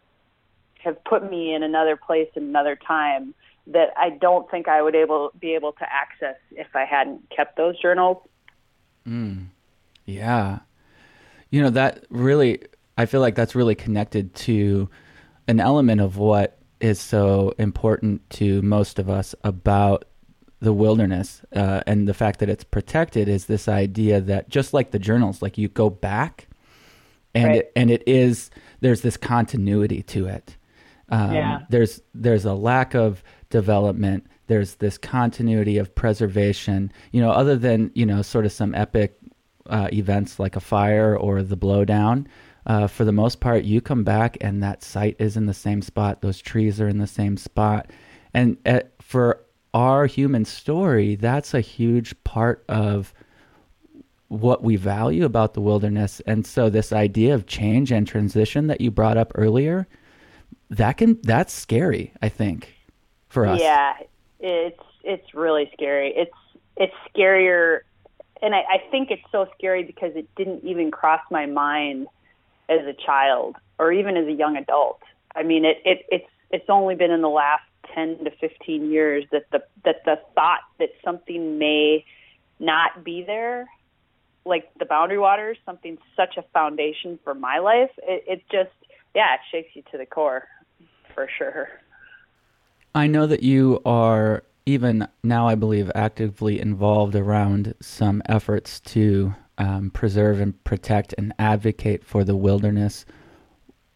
have 0.77 1.03
put 1.03 1.29
me 1.29 1.53
in 1.53 1.63
another 1.63 1.95
place 1.95 2.29
in 2.35 2.43
another 2.43 2.75
time 2.75 3.33
that 3.67 3.89
I 3.97 4.11
don't 4.11 4.49
think 4.49 4.67
I 4.67 4.81
would 4.81 4.95
able 4.95 5.31
be 5.39 5.55
able 5.55 5.71
to 5.73 5.85
access 5.91 6.35
if 6.51 6.67
I 6.75 6.85
hadn't 6.85 7.29
kept 7.35 7.57
those 7.57 7.79
journals. 7.81 8.17
Mm. 9.07 9.47
Yeah. 10.05 10.59
You 11.49 11.63
know, 11.63 11.69
that 11.71 12.05
really, 12.09 12.63
I 12.97 13.05
feel 13.05 13.21
like 13.21 13.35
that's 13.35 13.55
really 13.55 13.75
connected 13.75 14.33
to 14.35 14.89
an 15.47 15.59
element 15.59 16.01
of 16.01 16.17
what 16.17 16.57
is 16.81 16.99
so 16.99 17.53
important 17.57 18.27
to 18.29 18.61
most 18.61 18.99
of 18.99 19.09
us 19.09 19.33
about 19.43 20.05
the 20.59 20.73
wilderness 20.73 21.41
uh, 21.55 21.81
and 21.85 22.07
the 22.07 22.13
fact 22.13 22.39
that 22.39 22.49
it's 22.49 22.63
protected 22.63 23.27
is 23.27 23.45
this 23.45 23.67
idea 23.67 24.19
that 24.21 24.49
just 24.49 24.73
like 24.73 24.91
the 24.91 24.99
journals, 24.99 25.41
like 25.41 25.57
you 25.57 25.67
go 25.67 25.89
back 25.89 26.47
and 27.33 27.45
Right. 27.47 27.57
it, 27.59 27.71
and 27.75 27.91
it 27.91 28.03
is 28.07 28.49
there's 28.81 29.01
this 29.01 29.17
continuity 29.17 30.01
to 30.03 30.27
it. 30.27 30.57
Um, 31.09 31.33
Yeah. 31.33 31.59
There's 31.69 32.01
there's 32.13 32.45
a 32.45 32.53
lack 32.53 32.93
of 32.95 33.23
development. 33.49 34.25
There's 34.47 34.75
this 34.75 34.97
continuity 34.97 35.77
of 35.77 35.93
preservation. 35.93 36.91
You 37.11 37.21
know, 37.21 37.31
other 37.31 37.55
than 37.57 37.91
you 37.93 38.05
know, 38.05 38.21
sort 38.21 38.45
of 38.45 38.51
some 38.51 38.73
epic 38.73 39.17
uh, 39.69 39.89
events 39.91 40.39
like 40.39 40.55
a 40.55 40.59
fire 40.59 41.15
or 41.17 41.43
the 41.43 41.57
blowdown. 41.57 42.25
Uh, 42.65 42.87
for 42.87 43.05
the 43.05 43.11
most 43.11 43.39
part, 43.39 43.63
you 43.63 43.79
come 43.79 44.03
back 44.03 44.37
and 44.41 44.63
that 44.63 44.83
site 44.83 45.15
is 45.19 45.37
in 45.37 45.45
the 45.45 45.53
same 45.53 45.81
spot. 45.81 46.21
Those 46.21 46.41
trees 46.41 46.81
are 46.81 46.87
in 46.87 46.97
the 46.97 47.07
same 47.07 47.37
spot, 47.37 47.91
and 48.33 48.57
uh, 48.65 48.81
for 48.99 49.41
our 49.73 50.05
human 50.05 50.45
story, 50.45 51.15
that's 51.15 51.53
a 51.53 51.59
huge 51.59 52.15
part 52.23 52.63
of 52.69 53.13
what 54.29 54.63
we 54.63 54.77
value 54.77 55.25
about 55.25 55.53
the 55.53 55.61
wilderness. 55.61 56.21
And 56.25 56.45
so, 56.45 56.69
this 56.69 56.91
idea 56.91 57.35
of 57.35 57.45
change 57.45 57.91
and 57.91 58.07
transition 58.07 58.67
that 58.67 58.81
you 58.81 58.89
brought 58.89 59.17
up 59.17 59.31
earlier, 59.35 59.87
that 60.69 60.93
can 60.93 61.19
that's 61.21 61.53
scary. 61.53 62.13
I 62.21 62.29
think 62.29 62.73
for 63.29 63.45
us. 63.45 63.59
Yeah, 63.59 63.93
it's 64.39 64.81
it's 65.03 65.33
really 65.33 65.69
scary. 65.73 66.13
It's 66.15 66.35
it's 66.77 66.93
scarier, 67.13 67.81
and 68.41 68.55
I, 68.55 68.59
I 68.59 68.83
think 68.89 69.11
it's 69.11 69.23
so 69.31 69.47
scary 69.57 69.83
because 69.83 70.15
it 70.15 70.27
didn't 70.35 70.63
even 70.63 70.89
cross 70.89 71.21
my 71.29 71.45
mind 71.45 72.07
as 72.69 72.85
a 72.85 72.93
child 72.93 73.55
or 73.79 73.91
even 73.91 74.17
as 74.17 74.27
a 74.27 74.31
young 74.31 74.57
adult. 74.57 75.01
I 75.35 75.43
mean, 75.43 75.65
it, 75.65 75.77
it 75.85 76.05
it's 76.09 76.29
it's 76.51 76.69
only 76.69 76.95
been 76.95 77.11
in 77.11 77.21
the 77.21 77.29
last 77.29 77.63
ten 77.93 78.17
to 78.23 78.31
fifteen 78.31 78.89
years 78.91 79.25
that 79.31 79.45
the 79.51 79.63
that 79.83 80.03
the 80.05 80.19
thought 80.33 80.61
that 80.79 80.89
something 81.03 81.57
may 81.57 82.05
not 82.59 83.03
be 83.03 83.23
there, 83.23 83.67
like 84.45 84.71
the 84.79 84.85
Boundary 84.85 85.19
Waters, 85.19 85.57
something 85.65 85.97
such 86.15 86.37
a 86.37 86.43
foundation 86.53 87.19
for 87.23 87.33
my 87.33 87.59
life. 87.59 87.91
It, 88.03 88.23
it 88.27 88.43
just 88.51 88.71
yeah, 89.13 89.35
it 89.35 89.39
shakes 89.51 89.75
you 89.75 89.83
to 89.91 89.97
the 89.97 90.05
core, 90.05 90.47
for 91.13 91.29
sure. 91.37 91.69
I 92.93 93.07
know 93.07 93.27
that 93.27 93.43
you 93.43 93.81
are 93.85 94.43
even 94.65 95.07
now, 95.21 95.47
I 95.47 95.55
believe, 95.55 95.91
actively 95.93 96.59
involved 96.59 97.15
around 97.15 97.75
some 97.81 98.21
efforts 98.25 98.79
to 98.81 99.35
um, 99.57 99.91
preserve 99.91 100.39
and 100.39 100.61
protect 100.63 101.13
and 101.17 101.33
advocate 101.39 102.03
for 102.03 102.23
the 102.23 102.35
wilderness. 102.35 103.05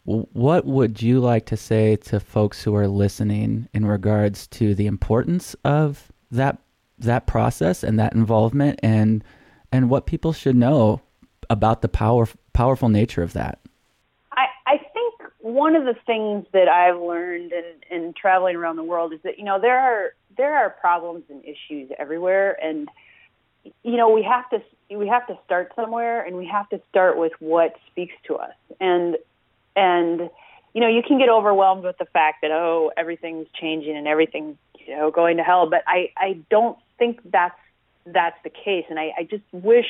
What 0.06 0.66
would 0.66 1.02
you 1.02 1.20
like 1.20 1.46
to 1.48 1.58
say 1.58 1.96
to 1.98 2.20
folks 2.20 2.64
who 2.64 2.76
are 2.76 2.88
listening 2.88 3.68
in 3.74 3.86
regards 3.86 4.48
to 4.48 4.74
the 4.74 4.88
importance 4.88 5.56
of 5.64 6.12
that 6.32 6.58
that 6.98 7.28
process 7.28 7.84
and 7.84 8.00
that 8.00 8.14
involvement, 8.14 8.80
and 8.84 9.24
and 9.72 9.90
what 9.90 10.06
people 10.06 10.34
should 10.34 10.56
know 10.56 11.02
about 11.50 11.82
the 11.82 11.90
power 11.90 12.28
powerful 12.54 12.90
nature 12.90 13.22
of 13.22 13.34
that? 13.34 13.60
I, 14.32 14.48
I 14.66 14.78
think 14.78 15.16
one 15.40 15.76
of 15.76 15.86
the 15.86 15.96
things 16.06 16.46
that 16.54 16.68
I've 16.68 17.00
learned 17.00 17.52
in, 17.52 17.64
in 17.96 18.14
traveling 18.14 18.56
around 18.56 18.76
the 18.76 18.84
world 18.84 19.14
is 19.14 19.20
that 19.24 19.38
you 19.38 19.46
know 19.46 19.60
there 19.60 19.80
are 19.80 20.14
there 20.38 20.56
are 20.56 20.70
problems 20.70 21.24
and 21.30 21.44
issues 21.44 21.92
everywhere, 21.98 22.58
and 22.64 22.90
you 23.84 23.98
know 23.98 24.10
we 24.10 24.24
have 24.24 24.50
to 24.50 24.62
we 24.90 25.08
have 25.08 25.28
to 25.28 25.38
start 25.46 25.72
somewhere, 25.76 26.24
and 26.24 26.36
we 26.36 26.48
have 26.48 26.68
to 26.70 26.82
start 26.90 27.18
with 27.18 27.34
what 27.40 27.76
speaks 27.92 28.16
to 28.28 28.36
us, 28.36 28.54
and 28.80 29.18
and 29.76 30.30
you 30.74 30.82
know 30.82 30.88
you 30.88 31.04
can 31.04 31.20
get 31.20 31.30
overwhelmed 31.30 31.84
with 31.84 31.98
the 31.98 32.06
fact 32.06 32.42
that 32.42 32.52
oh 32.52 32.92
everything's 32.98 33.48
changing 33.60 33.96
and 33.96 34.08
everything's 34.08 34.58
you 34.86 34.96
know 34.96 35.12
going 35.12 35.38
to 35.38 35.44
hell, 35.44 35.70
but 35.70 35.84
I 35.88 36.12
I 36.18 36.40
don't 36.50 36.78
think 36.98 37.20
that's 37.26 37.60
that's 38.06 38.38
the 38.44 38.50
case, 38.50 38.86
and 38.90 39.00
I, 39.00 39.14
I 39.20 39.24
just 39.24 39.44
wish 39.52 39.88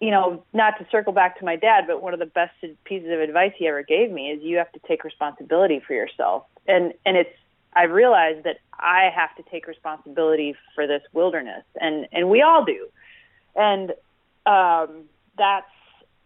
you 0.00 0.10
know, 0.10 0.44
not 0.52 0.78
to 0.78 0.86
circle 0.90 1.12
back 1.12 1.38
to 1.38 1.44
my 1.44 1.56
dad, 1.56 1.86
but 1.86 2.02
one 2.02 2.12
of 2.12 2.20
the 2.20 2.26
best 2.26 2.52
pieces 2.84 3.10
of 3.10 3.20
advice 3.20 3.52
he 3.56 3.66
ever 3.66 3.82
gave 3.82 4.10
me 4.10 4.30
is 4.30 4.42
you 4.42 4.56
have 4.58 4.70
to 4.72 4.80
take 4.86 5.02
responsibility 5.02 5.80
for 5.84 5.94
yourself. 5.94 6.44
And 6.66 6.94
and 7.04 7.16
it's 7.16 7.34
I 7.74 7.84
realized 7.84 8.44
that 8.44 8.58
I 8.78 9.10
have 9.14 9.34
to 9.36 9.50
take 9.50 9.66
responsibility 9.66 10.56
for 10.74 10.86
this 10.86 11.02
wilderness, 11.12 11.64
and 11.80 12.06
and 12.12 12.30
we 12.30 12.42
all 12.42 12.64
do. 12.64 12.86
And 13.58 13.90
um, 14.46 15.04
that's 15.36 15.66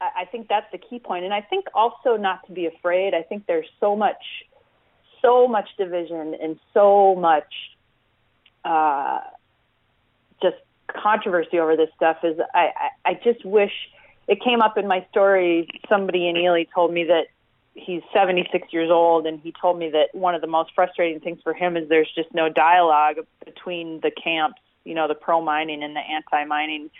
I 0.00 0.24
think 0.24 0.48
that's 0.48 0.70
the 0.72 0.78
key 0.78 0.98
point. 0.98 1.24
And 1.24 1.32
I 1.32 1.40
think 1.40 1.66
also 1.74 2.16
not 2.16 2.44
to 2.46 2.52
be 2.52 2.66
afraid. 2.66 3.14
I 3.14 3.22
think 3.22 3.46
there's 3.46 3.68
so 3.80 3.96
much 3.96 4.22
so 5.20 5.46
much 5.46 5.68
division 5.78 6.34
and 6.42 6.58
so 6.74 7.14
much 7.14 7.52
uh, 8.64 9.20
just 10.42 10.56
controversy 10.88 11.60
over 11.60 11.76
this 11.76 11.90
stuff 11.94 12.18
is 12.24 12.38
I, 12.54 12.70
I, 13.04 13.10
I 13.10 13.20
just 13.22 13.44
wish 13.44 13.72
it 14.26 14.42
came 14.42 14.60
up 14.60 14.76
in 14.76 14.86
my 14.86 15.06
story. 15.10 15.68
Somebody 15.88 16.28
in 16.28 16.36
Ely 16.36 16.64
told 16.74 16.92
me 16.92 17.04
that 17.04 17.26
he's 17.74 18.02
76 18.12 18.72
years 18.72 18.90
old, 18.90 19.26
and 19.26 19.40
he 19.40 19.52
told 19.60 19.78
me 19.78 19.90
that 19.90 20.08
one 20.12 20.34
of 20.34 20.40
the 20.40 20.46
most 20.46 20.72
frustrating 20.74 21.20
things 21.20 21.40
for 21.42 21.54
him 21.54 21.76
is 21.76 21.88
there's 21.88 22.10
just 22.14 22.34
no 22.34 22.48
dialogue 22.48 23.16
between 23.44 24.00
the 24.00 24.10
camps, 24.10 24.60
you 24.84 24.94
know, 24.94 25.08
the 25.08 25.14
pro 25.14 25.40
mining 25.40 25.82
and 25.82 25.96
the 25.96 26.00
anti 26.00 26.44
mining 26.44 26.90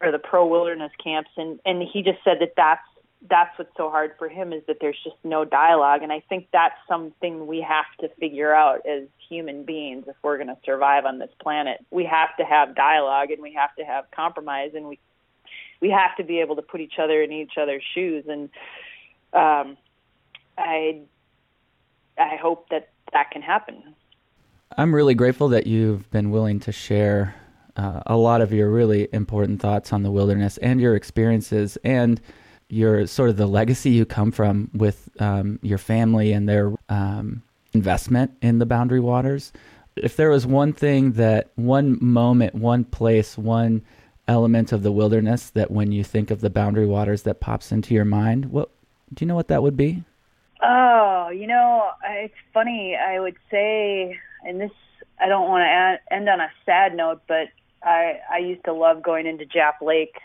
or 0.00 0.12
the 0.12 0.18
pro 0.18 0.46
wilderness 0.46 0.92
camps, 1.02 1.30
and 1.36 1.60
and 1.64 1.82
he 1.82 2.02
just 2.02 2.18
said 2.24 2.38
that 2.40 2.54
that's 2.56 2.82
that's 3.28 3.58
what's 3.58 3.76
so 3.76 3.90
hard 3.90 4.12
for 4.18 4.28
him 4.28 4.52
is 4.52 4.62
that 4.66 4.78
there's 4.80 4.96
just 5.04 5.16
no 5.24 5.44
dialogue 5.44 6.02
and 6.02 6.10
i 6.10 6.20
think 6.30 6.46
that's 6.54 6.78
something 6.88 7.46
we 7.46 7.60
have 7.60 7.84
to 8.00 8.08
figure 8.18 8.54
out 8.54 8.80
as 8.86 9.02
human 9.30 9.64
beings 9.64 10.04
if 10.08 10.16
we're 10.22 10.36
going 10.36 10.48
to 10.48 10.56
survive 10.64 11.04
on 11.04 11.18
this 11.18 11.30
planet. 11.40 11.84
We 11.90 12.04
have 12.04 12.36
to 12.38 12.44
have 12.44 12.74
dialogue 12.74 13.30
and 13.30 13.40
we 13.40 13.52
have 13.54 13.74
to 13.76 13.84
have 13.84 14.10
compromise 14.10 14.72
and 14.74 14.86
we 14.86 14.98
we 15.80 15.88
have 15.90 16.14
to 16.16 16.24
be 16.24 16.40
able 16.40 16.56
to 16.56 16.62
put 16.62 16.80
each 16.80 16.98
other 16.98 17.22
in 17.22 17.32
each 17.32 17.56
other's 17.56 17.82
shoes 17.94 18.24
and 18.28 18.50
um 19.32 19.76
i 20.58 21.00
i 22.18 22.36
hope 22.36 22.68
that 22.70 22.90
that 23.12 23.30
can 23.30 23.42
happen. 23.42 23.94
I'm 24.76 24.94
really 24.94 25.14
grateful 25.14 25.48
that 25.48 25.66
you've 25.66 26.08
been 26.10 26.30
willing 26.30 26.60
to 26.60 26.72
share 26.72 27.34
uh, 27.76 28.02
a 28.06 28.16
lot 28.16 28.40
of 28.40 28.52
your 28.52 28.70
really 28.70 29.08
important 29.12 29.60
thoughts 29.60 29.92
on 29.92 30.02
the 30.02 30.10
wilderness 30.10 30.56
and 30.58 30.80
your 30.80 30.94
experiences 30.94 31.78
and 31.84 32.20
your 32.68 33.06
sort 33.06 33.28
of 33.28 33.36
the 33.36 33.46
legacy 33.46 33.90
you 33.90 34.04
come 34.04 34.30
from 34.30 34.70
with 34.74 35.08
um, 35.18 35.58
your 35.62 35.78
family 35.78 36.32
and 36.32 36.48
their 36.48 36.72
um, 36.88 37.42
investment 37.72 38.30
in 38.42 38.58
the 38.58 38.66
boundary 38.66 39.00
waters. 39.00 39.52
If 39.96 40.16
there 40.16 40.30
was 40.30 40.46
one 40.46 40.72
thing 40.72 41.12
that, 41.12 41.50
one 41.56 41.98
moment, 42.00 42.54
one 42.54 42.84
place, 42.84 43.36
one 43.36 43.82
element 44.28 44.72
of 44.72 44.84
the 44.84 44.92
wilderness 44.92 45.50
that 45.50 45.70
when 45.70 45.90
you 45.90 46.04
think 46.04 46.30
of 46.30 46.40
the 46.40 46.50
boundary 46.50 46.86
waters 46.86 47.22
that 47.22 47.40
pops 47.40 47.72
into 47.72 47.92
your 47.94 48.04
mind, 48.04 48.46
what 48.46 48.70
do 49.12 49.24
you 49.24 49.26
know 49.26 49.34
what 49.34 49.48
that 49.48 49.62
would 49.62 49.76
be? 49.76 50.04
Oh, 50.62 51.30
you 51.30 51.46
know, 51.46 51.90
it's 52.08 52.34
funny. 52.54 52.96
I 52.96 53.18
would 53.18 53.36
say, 53.50 54.16
and 54.46 54.60
this, 54.60 54.70
I 55.18 55.26
don't 55.26 55.48
want 55.48 55.62
to 55.62 56.14
end 56.14 56.28
on 56.28 56.40
a 56.40 56.50
sad 56.64 56.94
note, 56.94 57.22
but 57.26 57.48
I 57.82 58.20
I 58.30 58.38
used 58.38 58.64
to 58.64 58.72
love 58.72 59.02
going 59.02 59.26
into 59.26 59.44
Jap 59.44 59.80
Lake, 59.80 60.18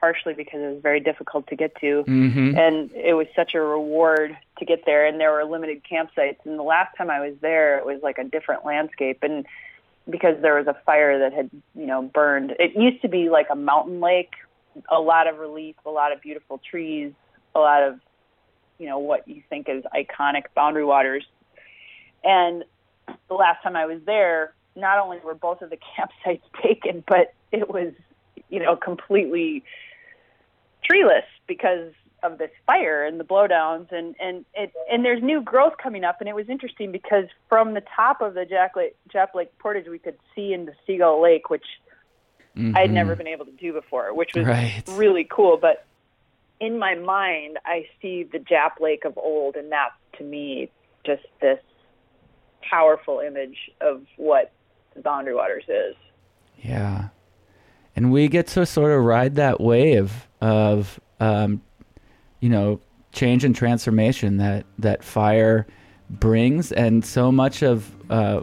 partially 0.00 0.34
because 0.34 0.60
it 0.60 0.74
was 0.74 0.82
very 0.82 1.00
difficult 1.00 1.46
to 1.48 1.56
get 1.56 1.74
to, 1.76 2.04
Mhm. 2.04 2.58
and 2.58 2.90
it 2.92 3.14
was 3.14 3.26
such 3.34 3.54
a 3.54 3.60
reward 3.60 4.36
to 4.58 4.64
get 4.64 4.84
there. 4.84 5.06
And 5.06 5.20
there 5.20 5.32
were 5.32 5.44
limited 5.44 5.82
campsites. 5.84 6.38
And 6.44 6.58
the 6.58 6.62
last 6.62 6.96
time 6.96 7.10
I 7.10 7.20
was 7.20 7.36
there, 7.40 7.78
it 7.78 7.86
was 7.86 8.02
like 8.02 8.18
a 8.18 8.24
different 8.24 8.64
landscape, 8.64 9.22
and 9.22 9.46
because 10.08 10.40
there 10.40 10.54
was 10.54 10.66
a 10.66 10.74
fire 10.86 11.18
that 11.20 11.32
had 11.32 11.50
you 11.74 11.86
know 11.86 12.02
burned. 12.02 12.52
It 12.58 12.74
used 12.74 13.02
to 13.02 13.08
be 13.08 13.30
like 13.30 13.48
a 13.50 13.56
mountain 13.56 14.00
lake, 14.00 14.34
a 14.88 15.00
lot 15.00 15.26
of 15.26 15.38
relief, 15.38 15.76
a 15.84 15.90
lot 15.90 16.12
of 16.12 16.20
beautiful 16.20 16.58
trees, 16.58 17.12
a 17.54 17.60
lot 17.60 17.82
of 17.82 18.00
you 18.78 18.86
know 18.86 18.98
what 18.98 19.28
you 19.28 19.42
think 19.48 19.68
is 19.68 19.84
iconic 19.94 20.44
boundary 20.54 20.84
waters. 20.84 21.26
And 22.24 22.64
the 23.28 23.34
last 23.34 23.62
time 23.62 23.76
I 23.76 23.86
was 23.86 24.00
there, 24.04 24.54
not 24.76 24.98
only 24.98 25.18
were 25.24 25.34
both 25.34 25.62
of 25.62 25.70
the 25.70 25.78
campsites 25.98 26.42
taken, 26.62 27.04
but 27.06 27.34
it 27.52 27.68
was 27.68 27.92
you 28.48 28.60
know 28.60 28.76
completely 28.76 29.64
treeless 30.84 31.24
because 31.46 31.92
of 32.22 32.38
this 32.38 32.50
fire 32.66 33.04
and 33.04 33.18
the 33.18 33.24
blowdowns. 33.24 33.90
And 33.92 34.14
and 34.20 34.44
it 34.54 34.72
and 34.90 35.04
there's 35.04 35.22
new 35.22 35.40
growth 35.40 35.74
coming 35.82 36.04
up. 36.04 36.16
And 36.20 36.28
it 36.28 36.34
was 36.34 36.48
interesting 36.48 36.92
because 36.92 37.26
from 37.48 37.74
the 37.74 37.82
top 37.94 38.20
of 38.20 38.34
the 38.34 38.44
Jack 38.44 38.76
Lake, 38.76 38.96
Jap 39.12 39.34
Lake 39.34 39.56
Portage 39.58 39.88
we 39.88 39.98
could 39.98 40.18
see 40.34 40.52
into 40.52 40.72
Seagull 40.86 41.22
Lake 41.22 41.50
which 41.50 41.64
I 42.74 42.80
had 42.80 42.90
never 42.90 43.12
mm-hmm. 43.12 43.18
been 43.18 43.26
able 43.28 43.46
to 43.46 43.52
do 43.52 43.72
before 43.72 44.12
which 44.12 44.32
was 44.34 44.46
Right. 44.46 44.82
really 44.90 45.26
cool. 45.30 45.56
But 45.56 45.86
in 46.60 46.78
my 46.78 46.94
mind 46.94 47.58
I 47.64 47.86
see 48.02 48.24
the 48.24 48.38
Jap 48.38 48.80
Lake 48.80 49.04
of 49.04 49.16
old 49.16 49.56
and 49.56 49.72
that's 49.72 49.94
to 50.18 50.24
me 50.24 50.70
just 51.04 51.22
this 51.40 51.60
powerful 52.68 53.20
image 53.20 53.70
of 53.80 54.04
what 54.16 54.52
Boundary 55.02 55.34
Waters 55.34 55.64
is 55.68 55.94
Yeah. 56.62 57.08
And 57.96 58.12
we 58.12 58.28
get 58.28 58.46
to 58.48 58.66
sort 58.66 58.92
of 58.92 59.02
ride 59.04 59.34
that 59.36 59.60
wave 59.60 60.28
of, 60.40 61.00
um, 61.18 61.60
you 62.40 62.48
know, 62.48 62.80
change 63.12 63.44
and 63.44 63.54
transformation 63.54 64.36
that, 64.38 64.64
that 64.78 65.02
fire 65.02 65.66
brings. 66.08 66.70
And 66.72 67.04
so 67.04 67.32
much 67.32 67.62
of, 67.62 67.90
uh, 68.10 68.42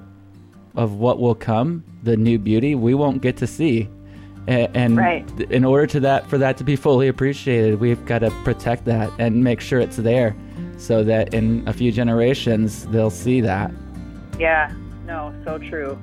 of 0.76 0.94
what 1.00 1.20
will 1.20 1.36
come, 1.36 1.84
the 2.04 2.18
new 2.18 2.38
beauty, 2.38 2.76
we 2.76 2.94
won't 2.94 3.22
get 3.22 3.38
to 3.38 3.48
see. 3.48 3.90
A- 4.48 4.70
And 4.76 4.98
Right. 4.98 5.30
in 5.50 5.64
order 5.66 5.88
to 5.88 6.00
that, 6.02 6.28
for 6.28 6.38
that 6.38 6.58
to 6.58 6.64
be 6.64 6.76
fully 6.76 7.08
appreciated, 7.08 7.80
we've 7.80 8.04
got 8.06 8.20
to 8.20 8.30
protect 8.44 8.86
that 8.86 9.10
and 9.20 9.44
make 9.44 9.60
sure 9.62 9.80
it's 9.80 9.98
there 9.98 10.36
so 10.78 11.04
that 11.04 11.34
in 11.34 11.64
a 11.68 11.74
few 11.74 11.92
generations, 11.92 12.86
they'll 12.88 13.10
see 13.10 13.42
that. 13.42 13.72
yeah 14.40 14.72
no 15.08 15.34
so 15.46 15.58
true 15.58 15.98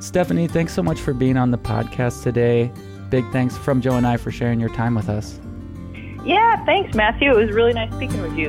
Stephanie, 0.00 0.46
thanks 0.46 0.74
so 0.74 0.82
much 0.82 1.00
for 1.00 1.12
being 1.12 1.36
on 1.36 1.50
the 1.50 1.58
podcast 1.58 2.22
today. 2.22 2.70
Big 3.10 3.24
thanks 3.32 3.56
from 3.56 3.80
Joe 3.80 3.96
and 3.96 4.06
I 4.06 4.16
for 4.16 4.30
sharing 4.30 4.60
your 4.60 4.68
time 4.70 4.94
with 4.94 5.08
us. 5.08 5.40
Yeah, 6.24 6.64
thanks, 6.64 6.94
Matthew. 6.94 7.30
It 7.30 7.36
was 7.36 7.54
really 7.54 7.72
nice 7.72 7.92
speaking 7.94 8.20
with 8.20 8.36
you. 8.36 8.48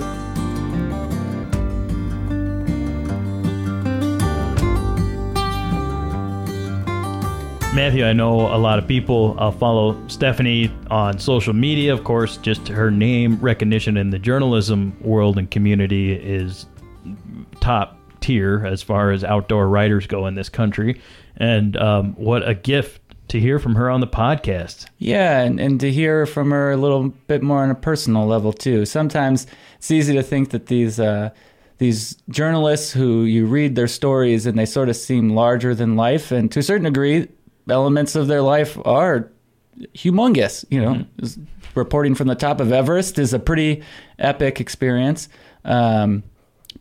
Matthew, 7.78 8.06
I 8.06 8.14
know 8.14 8.54
a 8.54 8.58
lot 8.58 8.80
of 8.80 8.88
people 8.88 9.36
uh, 9.38 9.52
follow 9.52 9.96
Stephanie 10.08 10.74
on 10.90 11.20
social 11.20 11.54
media. 11.54 11.94
Of 11.94 12.04
course, 12.04 12.38
just 12.38 12.68
her 12.70 12.90
name 12.90 13.38
recognition 13.40 13.98
in 13.98 14.10
the 14.10 14.18
journalism 14.18 14.98
world 15.00 15.38
and 15.38 15.50
community 15.52 16.14
is 16.14 16.66
top 17.60 18.00
tier 18.20 18.66
as 18.66 18.82
far 18.82 19.12
as 19.12 19.24
outdoor 19.24 19.70
writers 19.70 20.08
go 20.08 20.26
in 20.26 20.34
this 20.34 20.50
country. 20.50 21.00
And 21.38 21.78
um, 21.78 22.14
what 22.16 22.48
a 22.48 22.54
gift 22.56 23.02
to 23.30 23.40
hear 23.40 23.60
from 23.60 23.76
her 23.76 23.90
on 23.90 24.00
the 24.00 24.08
podcast. 24.08 24.88
Yeah, 24.98 25.42
and, 25.42 25.60
and 25.60 25.80
to 25.82 25.92
hear 25.92 26.26
from 26.26 26.52
her 26.52 26.72
a 26.72 26.78
little 26.78 27.10
bit 27.28 27.44
more 27.44 27.62
on 27.62 27.70
a 27.70 27.76
personal 27.76 28.26
level 28.26 28.54
too. 28.54 28.86
Sometimes 28.86 29.46
it's 29.78 29.92
easy 29.92 30.14
to 30.14 30.24
think 30.24 30.50
that 30.52 30.68
these 30.68 31.00
uh, 31.00 31.30
these 31.78 32.18
journalists 32.30 32.92
who 32.92 33.24
you 33.24 33.46
read 33.46 33.76
their 33.76 33.88
stories 33.88 34.46
and 34.46 34.58
they 34.58 34.66
sort 34.66 34.90
of 34.90 34.96
seem 34.96 35.30
larger 35.30 35.76
than 35.76 35.96
life, 35.96 36.32
and 36.32 36.52
to 36.54 36.60
a 36.60 36.64
certain 36.64 36.86
degree, 36.86 37.28
elements 37.70 38.16
of 38.16 38.28
their 38.28 38.42
life 38.42 38.78
are 38.86 39.30
humongous. 39.94 40.66
You 40.70 40.82
know, 40.82 41.06
s- 41.22 41.38
reporting 41.76 42.16
from 42.16 42.28
the 42.28 42.36
top 42.36 42.60
of 42.62 42.72
Everest 42.72 43.20
is 43.20 43.34
a 43.34 43.40
pretty 43.40 43.84
epic 44.18 44.60
experience. 44.60 45.30
Um, 45.66 46.24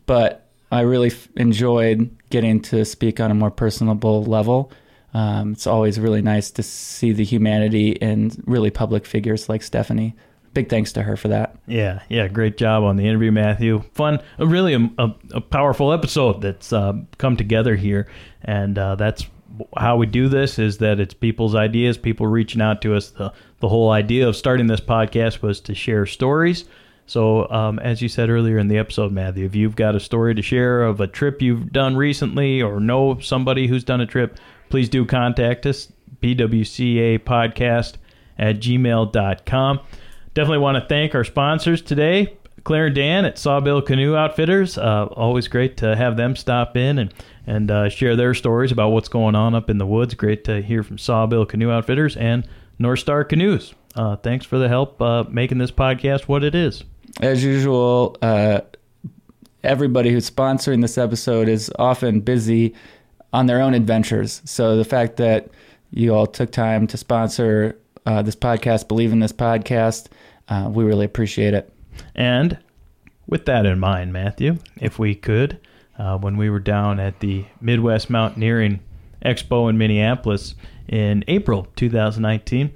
but 0.05 0.47
I 0.71 0.81
really 0.81 1.09
f- 1.11 1.27
enjoyed 1.35 2.09
getting 2.29 2.61
to 2.61 2.85
speak 2.85 3.19
on 3.19 3.31
a 3.31 3.35
more 3.35 3.51
personable 3.51 4.23
level. 4.23 4.71
Um, 5.13 5.53
it's 5.53 5.67
always 5.67 5.99
really 5.99 6.21
nice 6.21 6.51
to 6.51 6.63
see 6.63 7.11
the 7.11 7.23
humanity 7.23 7.91
in 7.91 8.31
really 8.45 8.69
public 8.69 9.05
figures 9.05 9.49
like 9.49 9.63
Stephanie. 9.63 10.15
Big 10.53 10.69
thanks 10.69 10.91
to 10.93 11.03
her 11.03 11.15
for 11.15 11.27
that. 11.27 11.55
Yeah, 11.67 12.01
yeah, 12.09 12.27
great 12.27 12.57
job 12.57 12.83
on 12.83 12.97
the 12.97 13.07
interview, 13.07 13.31
Matthew. 13.31 13.83
Fun, 13.93 14.19
really 14.39 14.73
a, 14.73 14.89
a, 14.97 15.15
a 15.35 15.41
powerful 15.41 15.93
episode 15.93 16.41
that's 16.41 16.73
uh, 16.73 16.93
come 17.17 17.37
together 17.37 17.75
here, 17.75 18.07
and 18.43 18.77
uh, 18.77 18.95
that's 18.95 19.27
how 19.77 19.97
we 19.97 20.07
do 20.07 20.29
this. 20.29 20.57
Is 20.57 20.79
that 20.79 20.99
it's 20.99 21.13
people's 21.13 21.55
ideas, 21.55 21.97
people 21.97 22.27
reaching 22.27 22.61
out 22.61 22.81
to 22.81 22.95
us. 22.95 23.11
The 23.11 23.33
the 23.59 23.69
whole 23.69 23.91
idea 23.91 24.27
of 24.27 24.35
starting 24.35 24.67
this 24.67 24.79
podcast 24.79 25.41
was 25.41 25.59
to 25.61 25.75
share 25.75 26.05
stories. 26.05 26.65
So, 27.07 27.49
um, 27.49 27.79
as 27.79 28.01
you 28.01 28.09
said 28.09 28.29
earlier 28.29 28.57
in 28.57 28.67
the 28.67 28.77
episode, 28.77 29.13
Matthew, 29.13 29.45
if 29.45 29.55
you've 29.55 29.77
got 29.77 29.95
a 29.95 29.99
story 29.99 30.35
to 30.35 30.41
share 30.41 30.83
of 30.83 30.99
a 30.99 31.07
trip 31.07 31.41
you've 31.41 31.71
done 31.71 31.95
recently 31.95 32.61
or 32.61 32.81
know 32.81 33.17
somebody 33.19 33.65
who's 33.65 33.85
done 33.85 34.01
a 34.01 34.05
trip, 34.05 34.37
please 34.69 34.89
do 34.89 35.05
contact 35.05 35.65
us, 35.65 35.91
BWCA 36.21 37.19
podcast 37.19 37.93
at 38.37 38.57
gmail.com. 38.57 39.79
Definitely 40.33 40.57
want 40.57 40.75
to 40.75 40.87
thank 40.87 41.15
our 41.15 41.23
sponsors 41.23 41.81
today, 41.81 42.37
Clare 42.65 42.87
and 42.87 42.95
Dan 42.95 43.23
at 43.23 43.37
Sawbill 43.37 43.85
Canoe 43.85 44.17
Outfitters. 44.17 44.77
Uh, 44.77 45.05
always 45.05 45.47
great 45.47 45.77
to 45.77 45.95
have 45.95 46.17
them 46.17 46.35
stop 46.35 46.75
in 46.75 46.99
and, 46.99 47.13
and 47.47 47.71
uh, 47.71 47.87
share 47.87 48.17
their 48.17 48.33
stories 48.33 48.73
about 48.73 48.89
what's 48.89 49.07
going 49.07 49.33
on 49.33 49.55
up 49.55 49.69
in 49.69 49.77
the 49.77 49.85
woods. 49.85 50.13
Great 50.13 50.43
to 50.43 50.61
hear 50.61 50.83
from 50.83 50.97
Sawbill 50.97 51.47
Canoe 51.47 51.71
Outfitters 51.71 52.17
and 52.17 52.45
North 52.77 52.99
Star 52.99 53.23
Canoes. 53.23 53.73
Uh, 53.95 54.17
thanks 54.17 54.45
for 54.45 54.59
the 54.59 54.67
help 54.67 55.01
uh, 55.01 55.23
making 55.29 55.57
this 55.57 55.71
podcast 55.71 56.23
what 56.23 56.43
it 56.43 56.53
is. 56.53 56.83
As 57.21 57.43
usual, 57.43 58.15
uh, 58.21 58.61
everybody 59.63 60.11
who's 60.11 60.29
sponsoring 60.29 60.81
this 60.81 60.97
episode 60.97 61.49
is 61.49 61.71
often 61.79 62.21
busy 62.21 62.73
on 63.33 63.47
their 63.47 63.61
own 63.61 63.73
adventures. 63.73 64.41
So 64.45 64.77
the 64.77 64.85
fact 64.85 65.17
that 65.17 65.49
you 65.91 66.13
all 66.13 66.27
took 66.27 66.51
time 66.51 66.87
to 66.87 66.97
sponsor 66.97 67.77
uh, 68.05 68.21
this 68.21 68.35
podcast, 68.35 68.87
believe 68.87 69.11
in 69.11 69.19
this 69.19 69.33
podcast, 69.33 70.07
uh, 70.49 70.69
we 70.71 70.83
really 70.83 71.05
appreciate 71.05 71.53
it. 71.53 71.71
And 72.15 72.57
with 73.27 73.45
that 73.45 73.65
in 73.65 73.79
mind, 73.79 74.13
Matthew, 74.13 74.57
if 74.77 74.99
we 74.99 75.15
could, 75.15 75.59
uh, 75.97 76.17
when 76.17 76.37
we 76.37 76.49
were 76.49 76.59
down 76.59 76.99
at 76.99 77.19
the 77.19 77.45
Midwest 77.59 78.09
Mountaineering 78.09 78.79
Expo 79.25 79.69
in 79.69 79.77
Minneapolis 79.77 80.55
in 80.87 81.23
April 81.27 81.67
2019, 81.75 82.71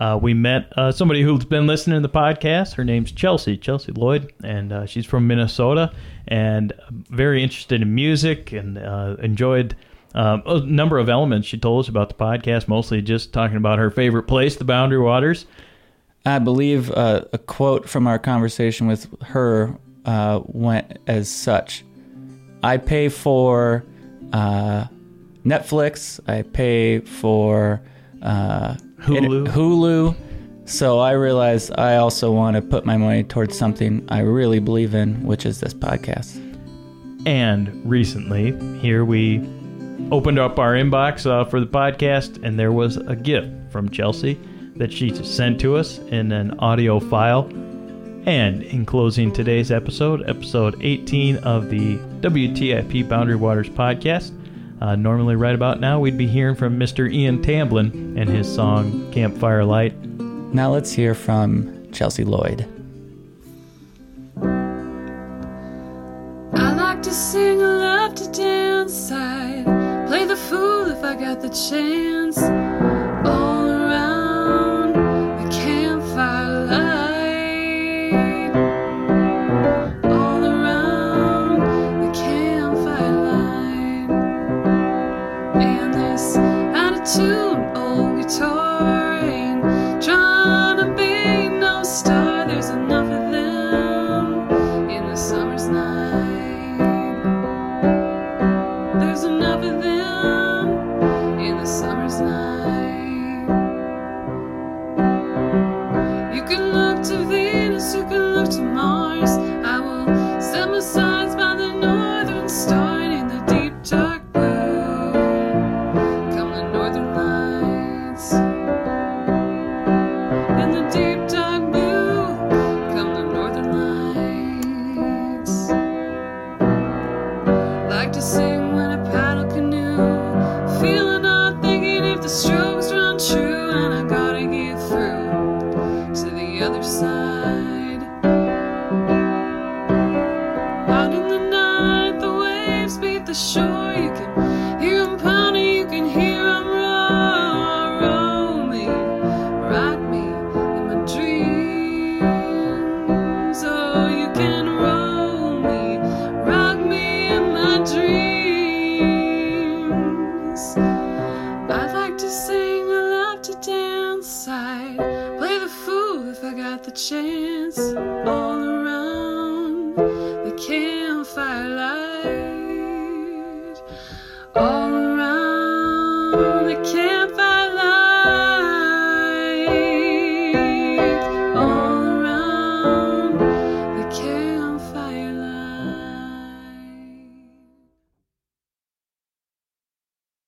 uh, 0.00 0.18
we 0.20 0.32
met 0.32 0.72
uh, 0.76 0.90
somebody 0.90 1.22
who's 1.22 1.44
been 1.44 1.66
listening 1.66 2.00
to 2.00 2.08
the 2.08 2.12
podcast. 2.12 2.74
Her 2.74 2.84
name's 2.84 3.12
Chelsea, 3.12 3.58
Chelsea 3.58 3.92
Lloyd, 3.92 4.32
and 4.42 4.72
uh, 4.72 4.86
she's 4.86 5.04
from 5.04 5.26
Minnesota 5.26 5.92
and 6.26 6.72
very 6.90 7.42
interested 7.42 7.82
in 7.82 7.94
music 7.94 8.52
and 8.52 8.78
uh, 8.78 9.16
enjoyed 9.22 9.76
um, 10.14 10.42
a 10.46 10.60
number 10.60 10.98
of 10.98 11.10
elements 11.10 11.46
she 11.46 11.58
told 11.58 11.84
us 11.84 11.88
about 11.90 12.08
the 12.08 12.14
podcast, 12.14 12.66
mostly 12.66 13.02
just 13.02 13.34
talking 13.34 13.58
about 13.58 13.78
her 13.78 13.90
favorite 13.90 14.22
place, 14.22 14.56
the 14.56 14.64
Boundary 14.64 15.00
Waters. 15.00 15.44
I 16.24 16.38
believe 16.38 16.90
uh, 16.92 17.26
a 17.34 17.38
quote 17.38 17.86
from 17.86 18.06
our 18.06 18.18
conversation 18.18 18.86
with 18.86 19.06
her 19.22 19.78
uh, 20.06 20.40
went 20.44 20.98
as 21.06 21.30
such 21.30 21.84
I 22.62 22.78
pay 22.78 23.10
for 23.10 23.84
Netflix, 25.44 26.20
I 26.26 26.42
pay 26.42 27.00
for 27.00 27.82
Hulu. 29.02 29.48
Hulu. 29.48 30.16
So 30.66 30.98
I 31.00 31.12
realized 31.12 31.72
I 31.78 31.96
also 31.96 32.30
want 32.30 32.54
to 32.56 32.62
put 32.62 32.84
my 32.84 32.96
money 32.96 33.24
towards 33.24 33.58
something 33.58 34.04
I 34.08 34.20
really 34.20 34.60
believe 34.60 34.94
in, 34.94 35.24
which 35.24 35.44
is 35.44 35.60
this 35.60 35.74
podcast. 35.74 36.36
And 37.26 37.68
recently, 37.84 38.52
here 38.78 39.04
we 39.04 39.40
opened 40.10 40.38
up 40.38 40.58
our 40.58 40.74
inbox 40.74 41.26
uh, 41.26 41.44
for 41.44 41.60
the 41.60 41.66
podcast, 41.66 42.42
and 42.42 42.58
there 42.58 42.72
was 42.72 42.96
a 42.96 43.16
gift 43.16 43.50
from 43.70 43.88
Chelsea 43.90 44.38
that 44.76 44.92
she 44.92 45.14
sent 45.14 45.60
to 45.60 45.76
us 45.76 45.98
in 45.98 46.32
an 46.32 46.58
audio 46.60 47.00
file. 47.00 47.44
And 48.26 48.62
in 48.62 48.86
closing 48.86 49.32
today's 49.32 49.70
episode, 49.70 50.28
episode 50.28 50.76
18 50.80 51.38
of 51.38 51.70
the 51.70 51.96
WTIP 52.20 53.08
Boundary 53.08 53.36
Waters 53.36 53.68
podcast, 53.70 54.32
uh, 54.80 54.96
normally 54.96 55.36
right 55.36 55.54
about 55.54 55.80
now 55.80 56.00
we'd 56.00 56.16
be 56.18 56.26
hearing 56.26 56.54
from 56.54 56.78
Mr. 56.78 57.12
Ian 57.12 57.42
Tamblyn 57.42 58.16
and 58.18 58.28
his 58.28 58.52
song 58.52 59.10
Campfire 59.12 59.64
Light. 59.64 59.94
Now 60.54 60.72
let's 60.72 60.92
hear 60.92 61.14
from 61.14 61.90
Chelsea 61.92 62.24
Lloyd. 62.24 62.66
I 66.52 66.72
like 66.74 67.02
to 67.02 67.10
sing, 67.10 67.62
I 67.62 67.66
love 67.66 68.14
to 68.16 68.32
dance. 68.32 69.12
I'd 69.12 70.06
play 70.08 70.24
the 70.24 70.36
fool 70.36 70.86
if 70.90 71.04
I 71.04 71.14
got 71.14 71.40
the 71.40 71.50
chance. 71.50 72.38